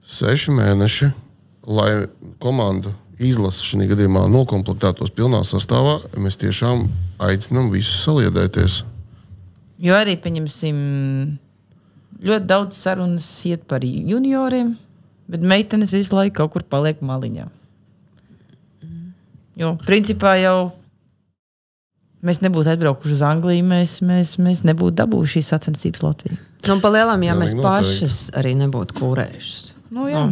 [0.04, 1.08] Seši mēneši,
[1.72, 2.04] lai
[2.42, 2.92] komanda
[3.22, 6.00] izlasa šī gadījumā nokomplektētos pilnā sastāvā.
[6.20, 6.84] Mēs tiešām
[7.24, 8.82] aicinām visus saliedēties.
[9.82, 10.76] Jo arī, pieņemsim,
[12.24, 14.76] ļoti daudz sarunas iet par junioriem,
[15.30, 17.48] bet meitenes visu laiku kaut kur paliek maliņā.
[19.58, 20.72] Jo, principā jau
[22.24, 26.38] Mēs nebūtu atbraukuši uz Angliju, mēs, mēs, mēs nebūtu dabūjuši šīs sacensības Latvijā.
[26.64, 29.66] Nu, palielam, ja Jā, mēs pašas arī nebūtu kūrējušas.
[29.92, 30.22] Nu, jā.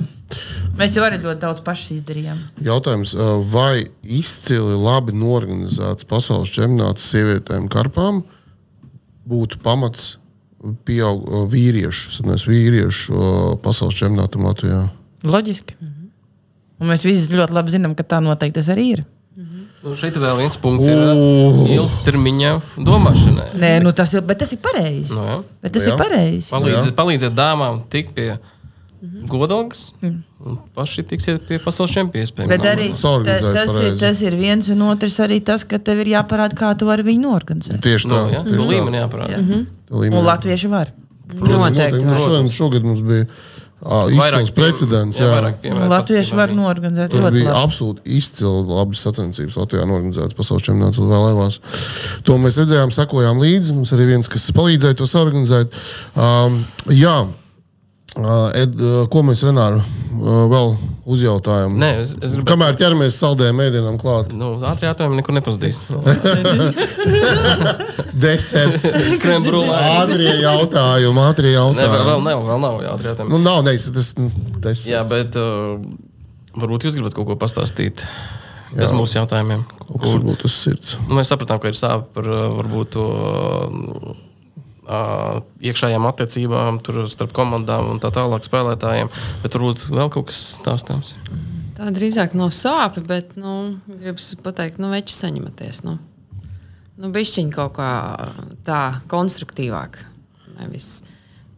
[0.78, 2.39] Mēs jau arī ļoti daudz pašas izdarījām.
[2.64, 3.12] Jautājums,
[3.52, 8.23] vai izcili labi norganizēts pasaules čempionāts sievietēm karpām
[9.28, 10.16] būtu pamats
[10.86, 14.85] pieaug vīriešu, sadnēs, vīriešu pasaules čempionātam Latvijā?
[15.27, 15.74] Loģiski.
[16.82, 19.05] Un mēs visi ļoti labi zinām, ka tā noteikti tas arī ir.
[19.82, 20.99] Nu, šeit vēl viens punkts ir
[21.74, 22.51] ilgtermiņa
[22.86, 23.49] domāšanai.
[23.59, 25.11] Nē, nu tas ir, bet tas ir pareizi.
[25.16, 25.39] Nu, jā.
[25.65, 25.94] Bet tas Jā.
[25.94, 26.51] ir pareizi.
[26.55, 28.28] Palīdziet, palīdziet dāmām tikt pie
[29.31, 29.89] godalgas.
[30.07, 30.20] un
[30.74, 32.51] Paši tiksiet pie pasaules čempionu iespējām.
[32.51, 36.10] Bet arī Saorganizēt tas, ir, tas ir viens un otrs arī tas, ka tev ir
[36.16, 37.78] jāparāda, kā tu vari viņu organizēt.
[37.85, 38.23] Tieši Nu, tā.
[38.35, 38.70] jā, tieši nu, tā.
[38.74, 39.39] līmenī jāparāda.
[39.39, 40.19] Tā līmenī.
[40.19, 40.90] Un latvieši var.
[41.32, 42.05] Noteikti.
[42.05, 43.27] Mums šodien, šogad mums bija
[43.82, 45.16] ā, izcils precedents.
[45.19, 47.62] jā, Jā, piemēru Latvieši var norganizēt Tur ļoti bija labi.
[47.66, 51.59] absolūti izcili labas sacensības Latvijā organizētas pasaules čempionāts vēlēvās.
[52.28, 53.74] To mēs redzējām, sekojām līdzi.
[53.78, 55.74] Mums arī viens, kas palīdzēja to organizēt.
[56.14, 56.60] Um,
[56.90, 57.16] jā,
[58.12, 59.84] Ed, uh, ko mēs Renāru uh,
[60.52, 60.74] vēl
[61.12, 61.72] uzjautājām?
[61.80, 62.48] Nē, es, es gribēju.
[62.51, 65.78] Kamēr ķeramies saldējiem mēdienam klāt, Nu, ātri jautājumi nekur nepazudīs.
[68.24, 68.84] deserts,
[69.22, 69.78] Krembrulē.
[70.02, 72.22] ātrie jautājumi, ātrie Nē, vēl, jautājumi.
[72.28, 73.30] nav, vēl nav ātri jautājumi.
[73.32, 74.26] Nu, nav neis, tas nu,
[74.59, 74.86] deserts.
[74.90, 75.44] Jā, bet uh,
[76.60, 77.97] varbūt jūs gribat kaut ko pastāstīt
[78.72, 78.94] bez Jā.
[78.97, 79.62] mūsu jautājumiem.
[79.93, 80.89] Kas varbūt uz sirds?
[81.09, 83.12] Nu, mēs sapratām, ka ir sāpe par uh, varbūt to uh,
[84.12, 84.16] uh,
[84.82, 89.10] iekšējām attiecībām tur starp komandām un tā tālāk spēlētājiem.
[89.44, 91.14] Bet varbūt vēl kaut kas stāstāms.
[91.78, 95.84] Tā drīzāk nav sāpe, bet, nu, gribas pateikt, nu, veči saņematies.
[95.86, 95.96] Nu,
[96.98, 97.90] nu bišķiņ kaut kā
[98.66, 98.80] tā
[99.10, 100.00] konstruktīvāk.
[100.59, 101.02] Nevis.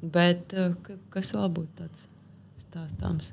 [0.02, 0.52] Bet
[0.84, 2.04] ka- kas vēl būtu tāds
[2.60, 3.32] stāstāms?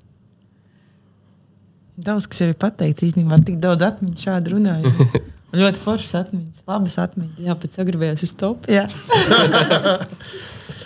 [2.02, 3.04] Daudz kas jau ir pateikts.
[3.06, 5.20] Īstenībā tik daudz atmiņu šādi runājot.
[5.58, 7.44] ļoti foršas atmiņas, labas atmiņas.
[7.44, 8.72] Jā, pēc sagribējās uz topu.
[8.72, 8.88] Jā.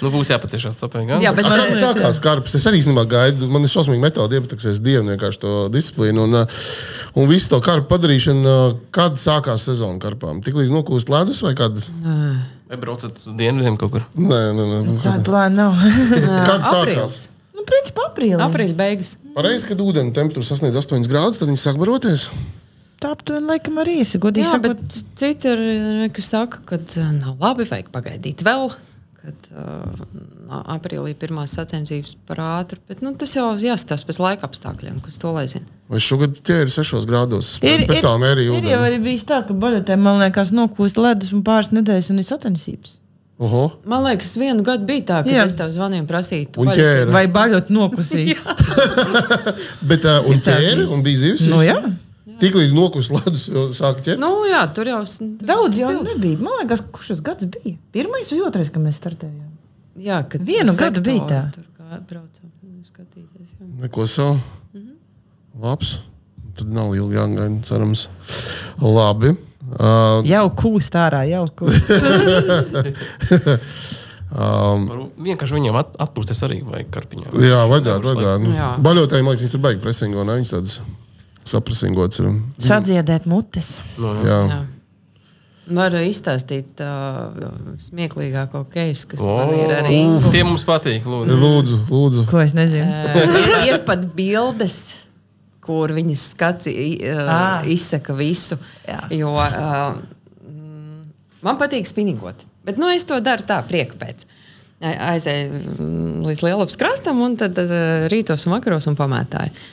[0.04, 1.18] Nu, būs jāpaciešās sapēji.
[1.24, 3.48] Jā, bet man, Kad sākās karpes, es arī īstenībā gaidu.
[3.52, 4.66] Man ir šausmīgi metode iepatīk.
[4.68, 6.26] Es dienu vienkārši to disciplīnu.
[6.28, 6.66] Un, uh,
[7.16, 10.42] un visu to karpu padarīšanu, uh, kad sākās sezona karpām.
[10.46, 11.80] Tik līdz nokūst ledus vai kad?
[12.66, 14.04] Vai braucat uz dienvidiem kaut kur?
[14.18, 14.98] Nē, nē, nē.
[15.06, 15.80] Tāda plāna nav.
[16.50, 16.82] Kad sākās?
[16.82, 17.18] aprīlis.
[17.56, 18.42] nu, principā aprīlī.
[18.50, 19.16] Aprīļa beigas.
[19.38, 22.30] Pareizi, kad ūdens temperatūra sasniedz 8 grādus, tad viņi sāk baroties.
[23.04, 24.10] Tā aptuveni laikam arī ir.
[24.24, 26.80] Godīgi Jā, sakot, bet citi ir, eh, kas saka, ka
[27.18, 28.70] nav labi, vajag pagaidīt vēl.
[29.26, 35.00] Kad uh, aprīlī pirmās sacensības par ātru, bet nu, tas jau jāstāsta pēc laika apstākļiem,
[35.02, 35.66] kas to lai zina.
[35.90, 37.56] Vai šogad tie ir 6 grādos?
[37.66, 41.42] Ir, tam arī ir jau arī bijis tā, ka baļotē man liekas nokūst ledus un
[41.48, 43.00] pāris nedēļas un ir sacensības.
[43.42, 43.66] Oho.
[43.90, 45.50] Man liekas, vienu gadu bija tā, ka Jā.
[45.50, 46.70] es tev zvanīju, prasīju.
[47.12, 48.46] Vai baļot nokusīs?
[49.90, 51.50] Bet, uh, un Ir ķēri, un bija zivs.
[51.50, 51.82] nu, jā.
[52.42, 54.20] Tik līdz nokūst ledus, jau sāka ķert.
[54.22, 55.02] Nu, jā, tur jau
[55.48, 56.10] Daudz jau silts.
[56.16, 56.40] nebija.
[56.44, 57.76] Man liekas, kurš tas gads bija?
[57.96, 59.52] Pirmais vai otrais, kad mēs startējām?
[60.04, 61.42] Jā, kad Vienu gadu bija tā.
[61.56, 62.52] Tur kā braucam,
[62.90, 63.54] skatīties.
[63.56, 63.70] Jā.
[63.86, 64.36] Neko savu.
[65.64, 65.96] Labs.
[66.56, 68.08] Tad nav ilgi jāgaida, cerams.
[68.84, 69.34] Labi.
[69.66, 71.90] Uh, Jau kūst ārā, jau kūst.
[74.36, 77.32] Varbūt Vienkārši viņiem at, atpūsties arī vajag karpiņā.
[77.40, 78.54] jā, vajadzētu, vajadzētu.
[78.58, 78.70] Jā.
[78.84, 80.36] Baļotājiem, man liekas, viņas tur beigas presingo, ne?
[80.42, 80.74] Viņas tādas
[81.48, 82.32] saprasingotas ir.
[82.62, 83.78] Sadziedēt mutes.
[84.02, 84.40] Nu, jā.
[84.52, 84.64] Jā.
[85.66, 87.32] Varu izstāstīt uh,
[87.82, 89.96] smieklīgāko keisu, kas O, man ir arī.
[90.30, 91.08] Tie mums patīk.
[91.10, 91.38] Lūdzu.
[91.42, 92.26] Lūdzu, lūdzu.
[92.30, 92.86] Ko es nezinu?
[92.86, 94.78] Uh, ir, pat bildes,
[95.66, 98.60] kur viņas skats uh, izsaka visu.
[98.86, 99.02] Jā.
[99.18, 99.98] Jo uh,
[101.46, 104.28] man patīk spinningot, bet nu, es to daru tā, prieka pēc.
[104.86, 109.66] Aizēju mm, līdz Lielupas krastam, un tad uh, rītos un vakaros un pamētāju.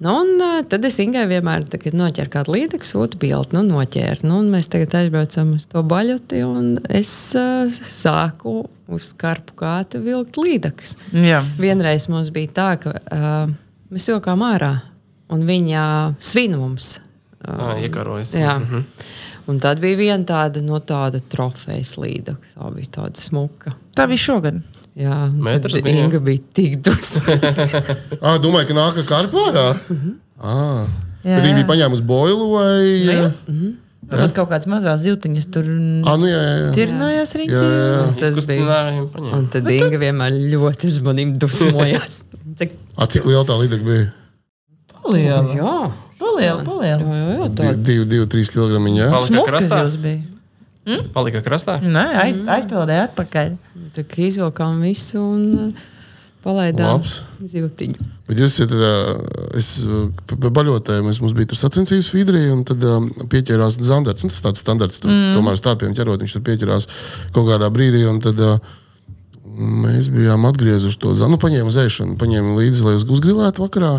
[0.00, 4.24] Nu, un, uh, tad es Ingai vienmēr noķeru kādu līdzekli, sūtu bildi, nu, noķēru.
[4.24, 10.40] Nu, mēs tagad aizbraucam uz to baļoti, un es uh, sāku uz karpu kāta vilkt
[10.40, 10.94] līdzekļus.
[11.20, 11.42] Jā.
[11.60, 13.52] Vienreiz mums bija tā, ka uh,
[13.92, 14.72] mēs jokām ārā,
[15.36, 15.84] un viņa
[16.16, 16.94] svina mums.
[17.44, 18.32] Tā iekarojas.
[18.40, 18.56] Jā.
[18.56, 18.88] Mhm.
[19.50, 22.38] Un tad bija viena tāda, no tāda trofejas līnija.
[22.54, 23.72] Tā bija tāda smuka.
[23.98, 24.60] Tā bija šogad.
[25.00, 26.04] Jā, un Metrs bija?
[26.04, 27.52] Inga bija tik dusmīga.
[28.20, 29.68] Ah, domāju, ka nāk karpā ārā.
[30.40, 30.84] Ah.
[31.24, 31.56] Jā, Bet viņi jā.
[31.60, 33.30] bija paņēmusi boilu vai.
[34.10, 35.66] Tad kaut kādas mazas ziltiņas tur
[36.08, 36.54] Ah, nu jā, jā.
[36.64, 36.70] jā.
[36.74, 37.60] tirnājās Jā, riņķī.
[37.60, 38.32] jā, jā.
[38.34, 38.80] Tas bija.
[39.38, 42.20] Un tad Inga vienmēr ļoti uz maniem dusmojās.
[42.60, 44.08] Cik- Ah, cik liela tā līdeka bija?
[44.90, 45.44] Paliela.
[45.54, 45.76] Jā,
[46.20, 47.00] Paliela, paliela.
[47.00, 47.68] jā, jā, jā tā.
[48.26, 48.82] 2-3 kg.
[48.98, 49.08] Jā.
[49.24, 50.20] Smukas jūs bija.
[51.14, 51.78] Palika krastā.
[51.84, 53.56] Nē, aiz, aizpildēja atpakaļ.
[53.96, 55.20] Tā kā izvilkām visu.
[55.20, 55.88] Un, uh,
[56.44, 58.06] palaidām zivtiņu.
[58.28, 58.92] Bet jūs esat, ā,
[59.58, 59.68] es
[60.30, 62.84] pa baļotēju, mēs mums bija tur sacensības Fidrī, un tad
[63.32, 64.24] pieķērās Zandarts.
[64.24, 65.34] Nu, tas tāds standarts, tur mm.
[65.36, 66.88] tomēr starpiem ķerot, viņš tur pieķērās
[67.36, 68.40] kaut kādā brīdī, un tad
[69.60, 73.98] mēs bijām atgriezuši to nu, paņēmu zēšanu, paņēmu līdzi, lai uz- uzgrilētu vakarā,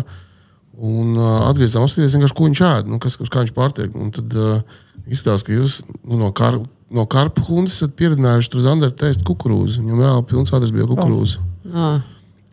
[0.78, 3.92] un ā, atgriezām apskatīties vienkārši, ko viņš ēd, nu, kas, uz kā viņš pārtiek.
[3.98, 4.62] Un tad ā,
[5.06, 6.56] izskatās, ka jūs nu, no, kar,
[6.92, 9.82] no karpu hundas esat pieredzinājuši tur Zandartu ēst kukurūzu.
[9.84, 11.42] Viņam reāli pilns ādars bija kukurūzu.
[11.74, 12.00] Ah,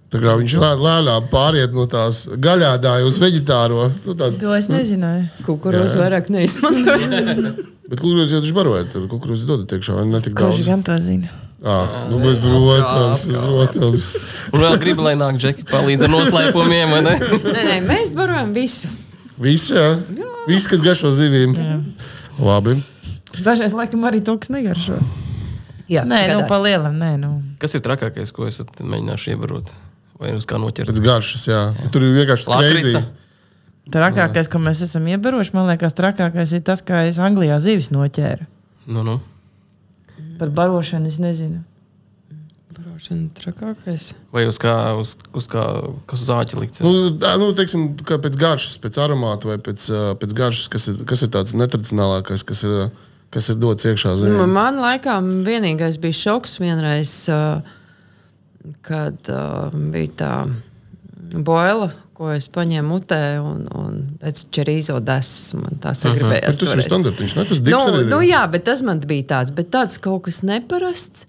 [0.09, 3.91] Tā kā viņš lē- lēnām pāriet no tās gaļādāja uz veģetāro.
[4.07, 5.27] Nu, tāds, To es nezināju.
[5.45, 7.51] kukurūzu vairāk neizmantoju.
[7.91, 10.65] bet kukurūzi jau taču barojat, tur kukurūzi dodat iekšā, vai ne tik Kurš daudz?
[10.71, 11.29] gan to zina?
[11.59, 11.77] Jā,
[12.07, 14.05] nu, bet, protams, protams.
[14.55, 17.15] Un vēl gribu, lai nāk džeki palīdz ar noslēpumiem, vai ne?
[17.55, 18.87] nē, nē, mēs barojam visu.
[19.39, 19.89] Viss, jā.
[20.47, 21.57] Viss, kas garšo zivīm.
[22.39, 22.77] Labi.
[23.43, 24.97] Dažreiz laikam arī to, kas negaršo.
[25.89, 26.49] Jā, Nē, nu, gadās.
[26.51, 27.29] pa lielam, nē, nu.
[27.59, 29.71] Kas ir trakākais, ko esat mēģinājuši ievarot?
[30.21, 30.91] Vai uz kā noķert?
[30.91, 31.61] Pēc garšas, jā.
[31.89, 33.01] Tur ir vienkārši krēsli.
[33.89, 38.45] Trakākais, ko mēs esam iebarojuši, man liekas, trakākais ir tas, kā es Anglijā zivis noķēru.
[38.93, 39.17] Nu, nu.
[40.39, 41.61] Par barošanu es nezinu.
[42.77, 44.13] Barošana trakākais.
[44.31, 45.63] Vai uz kā, uz, uz kā,
[46.07, 46.83] kas uz āķi likts?
[46.85, 49.87] Nu, tā, nu, teiksim, kā pēc garšas, pēc aromāta vai pēc,
[50.21, 52.75] pēc garšas, kas ir, kas ir tāds netradicionālākais, kas ir,
[53.35, 54.45] kas ir dots iekšā Nu, zemē.
[54.53, 57.13] man laikam vienīgais bija šoks vienreiz,
[58.85, 60.33] kad uh, bija tā
[61.45, 61.89] boila,
[62.19, 66.59] ko es paņēmu mutē un, un pēc čerīzo desas man tā Bet sagribējās.
[66.59, 67.45] tas ir standartiņš, ne?
[67.47, 71.25] Tas Nu, arī nu, jā, bet tas man bija tāds, bet tāds kaut kas neparasts.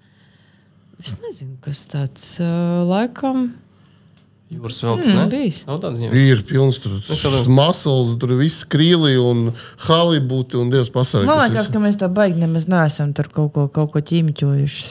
[1.01, 3.53] Es nezinu, kas tāds uh, laikam.
[4.51, 5.27] Jūras veltes, Mm, ne?
[5.31, 5.61] bijis.
[5.69, 6.11] Nav tāds ziņā.
[6.27, 6.97] Ir pilns tur
[7.55, 9.53] masls, tur viss krīli un
[9.87, 11.29] halibuti un dievs pasargā.
[11.31, 14.91] Man liekas, ka mēs tā baigi nemaz neesam tur kaut ko, kaut ko ķīmiķojuši.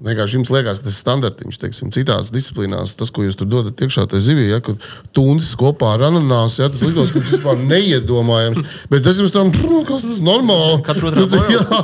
[0.00, 1.56] Vienkārši jums liekas, ka tas ir standartiņš.
[1.60, 4.80] Teiksim, citās disciplīnās tas, ko jūs tur dodat iekšā tajā zivī, ja, kad
[5.16, 8.62] tūnis kopā ar ananāsu, ja, tas likās, ka tas vispār neiedomājams.
[8.88, 10.80] Bet tas jums tam, "Pr, kas tas normāli.
[10.88, 11.44] Katru boila.
[11.52, 11.82] Jā,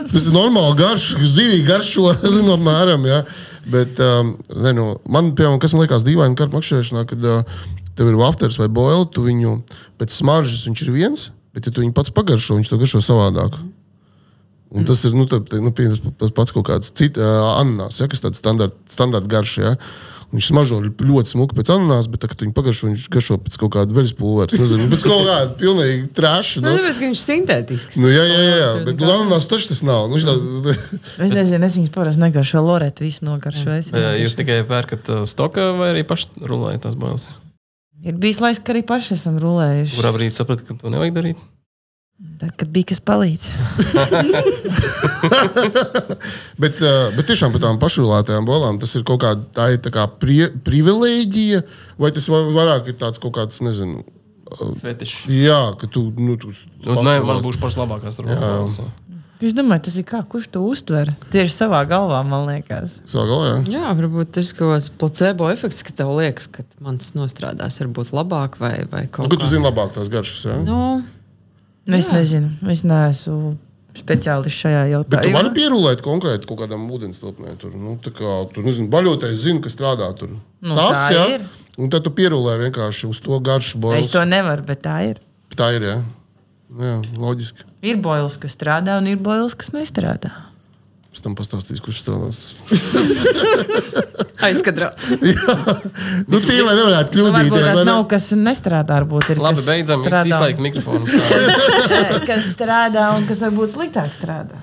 [0.00, 2.08] tas ir normāli garš, zivī garšo,
[2.38, 3.04] zinu, apmēram.
[3.04, 3.20] Ja.
[3.68, 7.58] Bet, um, ne, nu, man, piemēram, kas man liekas dīvaini kartu makšķerēšanā, kad uh,
[8.00, 9.58] tev ir wafters vai boil, tu viņu
[10.00, 13.60] pēc smaržas viņš ir viens, bet ja tu viņu pats pagaršo, viņš to garšo savādāk.
[14.68, 15.72] Un tas ir nu, tā, nu,
[16.20, 19.54] tas pats kaut kāds cits uh, ananās, ja, kas tāds standarta standart garš.
[19.64, 19.74] Ja.
[20.28, 23.70] Viņš smaržo ļoti smuki pēc ananās, bet, tā, kad viņi pagaršo, viņš garšo pēc kaut
[23.78, 24.58] kāda veļas pulveres.
[24.60, 26.60] Nezinu, pēc kaut kāda pilnīgi trāša.
[26.60, 27.96] Nu, Nu, tāpēc, ka viņš ir sintētisks.
[27.96, 30.04] nu, jā, jā, jā, Tur bet nu, ananās taču tas nav.
[30.12, 30.36] Nu, tā,
[31.24, 32.66] Es nezinu, es viņas parasti negaršoju.
[32.68, 33.72] Loreta visu nogaršo.
[33.80, 34.26] Es Vai nezinu.
[34.26, 37.30] Jūs tikai pērkat stokā vai arī paši rulējat tās bailes?
[38.04, 39.96] Ir bijis laiks, ka arī paši esam rulējuši.
[39.96, 41.40] Kurā brīdī sapratu, ka to nevajag darīt?
[42.38, 43.44] Tad, kad bija kas palīdz.
[46.62, 50.06] bet, uh, bet tiešām par tām pašrulētajām bolām tas ir kaut kāda tā tā kā
[50.18, 51.60] prie, privilēģija,
[52.02, 54.02] vai tas va- vairāk ir tāds kaut kāds, nezinu,
[54.82, 55.28] Fetiši.
[55.44, 56.08] jā, ka tu.
[56.16, 56.50] Nu, tu
[56.86, 58.78] Nu, nē, man būs pašas labākās runas.
[59.38, 61.12] Es domāju, tas ir kā, kurš to uztver.
[61.30, 62.96] Tieši savā galvā, man liekas.
[63.06, 63.58] Savā galā, jā.
[63.76, 67.78] Jā, varbūt tas ir kaut kāds placebo efekts, ka tev liekas, ka man tas nostrādās
[67.78, 69.52] varbūt labāk vai, vai Nu, kaut ka tu kā.
[69.52, 70.42] zini labāk tās garšas.
[70.50, 70.56] Jā.
[70.66, 70.80] Nu,
[71.88, 72.12] Es Jā.
[72.18, 73.56] nezinu, es neesmu
[73.96, 75.54] speciālists šajā Bet tu vari jautājumā.
[75.56, 77.54] pierulēt konkrēti kaut kādam ūdens tilpnē.
[77.58, 80.34] Tur, nu, tā kā, tur nezinu, baļotais zina, kas strādā tur.
[80.60, 81.24] Nu, Tas, tā jā.
[81.34, 81.46] ir.
[81.78, 84.00] Un tad tu pierulē vienkārši uz to garšu boļu.
[84.02, 85.20] Es to nevaru, bet tā ir.
[85.56, 85.96] Tā ir, jā.
[86.78, 87.64] Jā, loģiski.
[87.88, 90.30] Ir boils, kas strādā, un ir boils, kas nestrādā.
[91.14, 92.38] Es tam pastāstīšu, kurš strādās.
[94.48, 94.90] aizkadrā.
[96.28, 97.52] nu, tie, lai nevarētu Nu, kļūdīties.
[97.54, 98.08] tas lai nav, ne...
[98.12, 98.98] kas nestrādā.
[99.00, 100.04] Varbūt ir Labi, kas beidzam.
[100.06, 100.30] Strādā.
[100.32, 101.04] izslēgt mikrofonu.
[102.28, 104.60] Kas strādā un kas varbūt sliktāk strādā.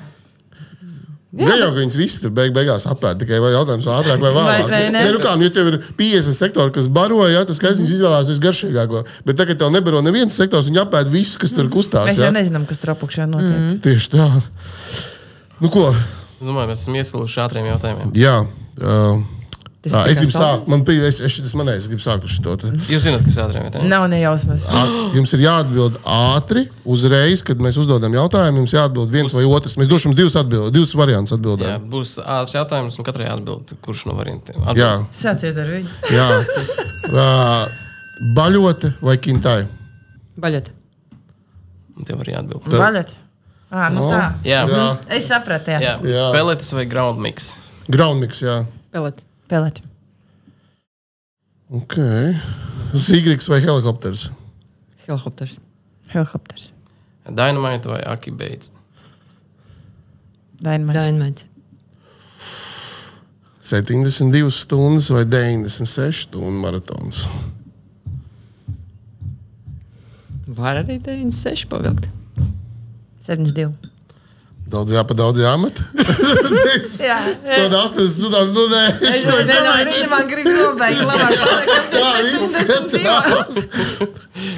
[1.36, 3.20] Gan jau, ka viņas visi tur beig, beigās apēd.
[3.26, 4.60] Tikai vai jautājums ātrāk vai vēlāk.
[4.62, 5.02] Vai- vai ne?
[5.04, 7.96] Nē, nu kā, nu, ja tev ir 50 sektori, kas baro, jā, tas skaidrs, viņas
[7.98, 9.02] izvēlās visgaršīgāko.
[9.28, 12.08] Bet tagad tev nebaro neviens sektors, viņi apēd visu, kas tur kustās.
[12.08, 12.30] Mēs jā.
[12.30, 13.52] jau nezinām, kas tur apakšā notiek.
[13.58, 13.82] Mm.
[13.84, 14.30] Tieši tā.
[15.60, 15.90] Nu, ko?
[16.42, 18.12] Es domāju, mēs esam iesilduši ātriem jautājumiem.
[18.20, 18.36] Jā.
[18.76, 19.22] Uh,
[19.86, 20.66] tā, ir es gribu sākt.
[20.72, 22.56] Man bija, es, es šitas manējais, es gribu sākt ar šo.
[22.60, 22.72] te.
[22.92, 23.90] Jūs zināt, kas ir ātriem jautājumiem?
[23.94, 24.66] Nav nejausmas.
[25.16, 28.64] Jums ir jāatbild ātri, uzreiz, kad mēs uzdodam jautājumu.
[28.66, 29.78] Jums jāatbild viens vai otrs.
[29.80, 31.88] Mēs dosim divus, atbild, divus variantus Jā, atbildēt.
[31.94, 34.60] būs ātrs jautājums, un katrai atbild, kurš no variantiem.
[34.66, 34.82] Atbild.
[34.84, 35.94] Jā, Sāciet ar viņu.
[36.12, 36.30] jā.
[37.06, 37.68] Uh,
[38.36, 39.62] baļote vai kintai?
[40.42, 40.72] Baļot.
[41.96, 42.66] Un Tev arī atbild.
[42.76, 43.14] Vaļat.
[43.76, 44.10] À, nu No.
[44.14, 44.22] tā.
[44.48, 44.84] Jā, Jā.
[45.18, 45.80] Es sapratu, jā.
[45.84, 45.94] jā.
[46.08, 46.26] Jā.
[46.32, 47.50] peletes vai ground mix.
[47.92, 48.62] Groundmix, jā.
[48.94, 49.24] Pelēt.
[49.52, 49.82] Pelēt.
[51.76, 51.98] Ok.
[52.96, 54.30] Zīgriks vai helikopters?
[55.08, 55.58] Helikopters.
[56.14, 56.70] Helikopters.
[57.28, 58.70] Dynamite vai aki beidz.
[60.64, 60.96] Dainamēts.
[61.02, 61.46] Dainmēts.
[63.66, 67.26] 72 stundas vai 96 stundu maratons?
[70.48, 72.06] Var arī 96 pavilkt.
[73.26, 73.92] 72.
[74.66, 75.78] Daudz jāpa, daudz jāmet.
[77.06, 79.92] Jā, Tāda 8 stundas, nu nē, Es nezinu, nemēģinu.
[79.94, 81.04] viņa man grib nobeigt.
[81.06, 82.14] Labāk paliekam Tā.
[82.96, 84.08] 72.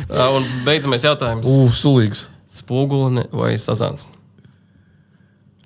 [0.07, 1.43] Uh, un beidzamais jautājums.
[1.51, 2.23] Ugh, sulīgs.
[2.47, 4.07] Spoguli vai sazāns?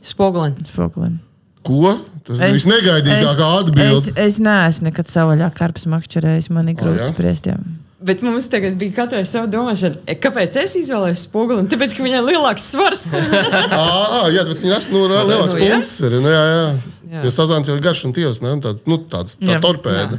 [0.01, 0.65] Spogulini.
[0.65, 1.19] Spogulim.
[1.61, 1.93] Ko?
[2.25, 4.15] Tas bija visnegaidīgākā atbilde.
[4.15, 6.49] Es, es neesmu nekad savaļā karpas makšķerējis.
[6.57, 7.45] Man ir grūti spriest.
[7.49, 7.59] Jā.
[8.01, 11.67] Bet mums tagad bija katrai sava domāšana, e, kāpēc es izvēlējos spoguli.
[11.69, 13.03] Tāpēc, ka viņai ir lielāks svars.
[13.77, 15.75] Ah, jā, tāpēc viņi nes no lielākas Nu, jā.
[15.77, 15.99] pulses.
[16.07, 16.63] ir, Nu, jā, jā.
[17.11, 17.21] Jā.
[17.27, 18.53] Jo sazāns jau ir garš un tievs, ne?
[18.63, 19.59] Tā, nu, tāds, tā Jā.
[19.63, 20.17] torpēda.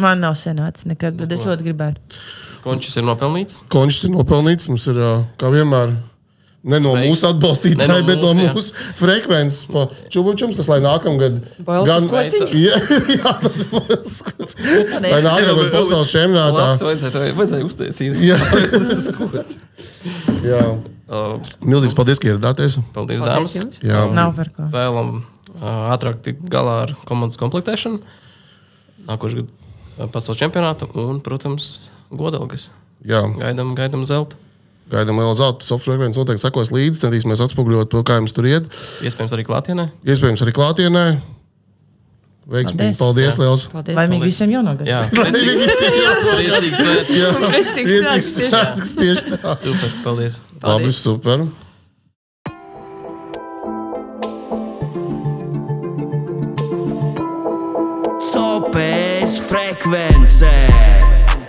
[0.00, 2.18] Man nav senāts nekad, bet es ļoti gribētu.
[2.62, 3.62] Končis ir nopelnīts.
[3.72, 4.68] Končs ir nopelnīts.
[4.68, 5.00] Mums ir,
[5.40, 5.94] kā vienmēr,
[6.62, 7.08] ne no Veiks.
[7.08, 8.92] mūsu atbalstītājiem, bet no mūsu, jā.
[8.98, 9.64] frekvences.
[9.70, 11.38] pa Čubučums, tas lai nākamgad.
[11.64, 12.08] Gan-?
[12.52, 12.76] Jā,
[13.16, 14.56] jā, tas kociņas.
[15.06, 16.66] Lai nākamgad pasaules čempionātā.
[16.66, 18.20] Labs, vajadzēja, vajadzēja uztaisīt.
[18.28, 18.36] Jā.
[18.74, 19.56] Tas ir gods.
[20.44, 20.64] Jā.
[21.10, 22.76] Uh, Milzīgs paldies, ka ieradāties.
[22.94, 23.80] Paldies, Paldies dāmas.
[23.82, 24.04] Jā.
[24.14, 24.68] Nav par ko.
[24.70, 25.64] Vēlam uh,
[25.94, 27.98] ātrāk tikt galā ar komandas komplektēšanu.
[29.08, 29.56] Nākošais gads
[29.96, 32.68] uh, pasaules čempionātu un, protams, godalgas.
[33.02, 33.24] Jā.
[33.40, 34.38] Gaidām, gaidām zelta.
[34.90, 35.66] Gaidām lielu zelta.
[35.66, 37.04] Softfrekvences noteikti sekos līdzi.
[37.04, 38.66] Centīsimies atspoguļot to, kā jums tur iet.
[39.06, 39.86] Iespējams, arī klātienē.
[40.02, 41.04] Iespējams, arī klātienē.
[42.50, 42.96] Veiksmīgi.
[42.98, 43.36] Paldies.
[43.38, 43.68] Paldies!
[43.70, 43.94] Paldies.
[43.94, 44.34] Laimīgi Paldies.
[44.34, 44.88] visiem jaunogad.
[44.88, 45.44] Jā, Priecīgs
[46.34, 47.20] priecīgs svētki.
[47.46, 49.54] Priecīgs svētks, tieši tā.
[49.60, 50.40] Super, paldies.
[50.64, 51.46] Labi, super.
[58.32, 60.79] Sopēs frekvencē.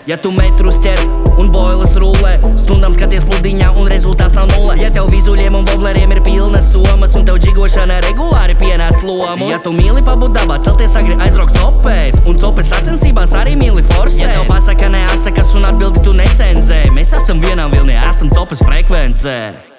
[0.10, 0.98] Ja tu metrus ķer
[1.38, 4.74] un boilas rullē, stundām skaties pludiņā un rezultāts nav nulle.
[4.82, 9.52] Ja tev vizuļiem un vobleriem ir pilnas somas un tev džigošana regulāri pienās lomu.
[9.52, 14.26] Ja tu mīli pabūt dabā, celties agri aizbraukt copēt, un copes sacensībās arī mīli forsēt.
[14.26, 19.71] Ja tev pasaka neasakas un atbildi tu necenzē, mēs esam vienā vilnī, esam copes frekvencē.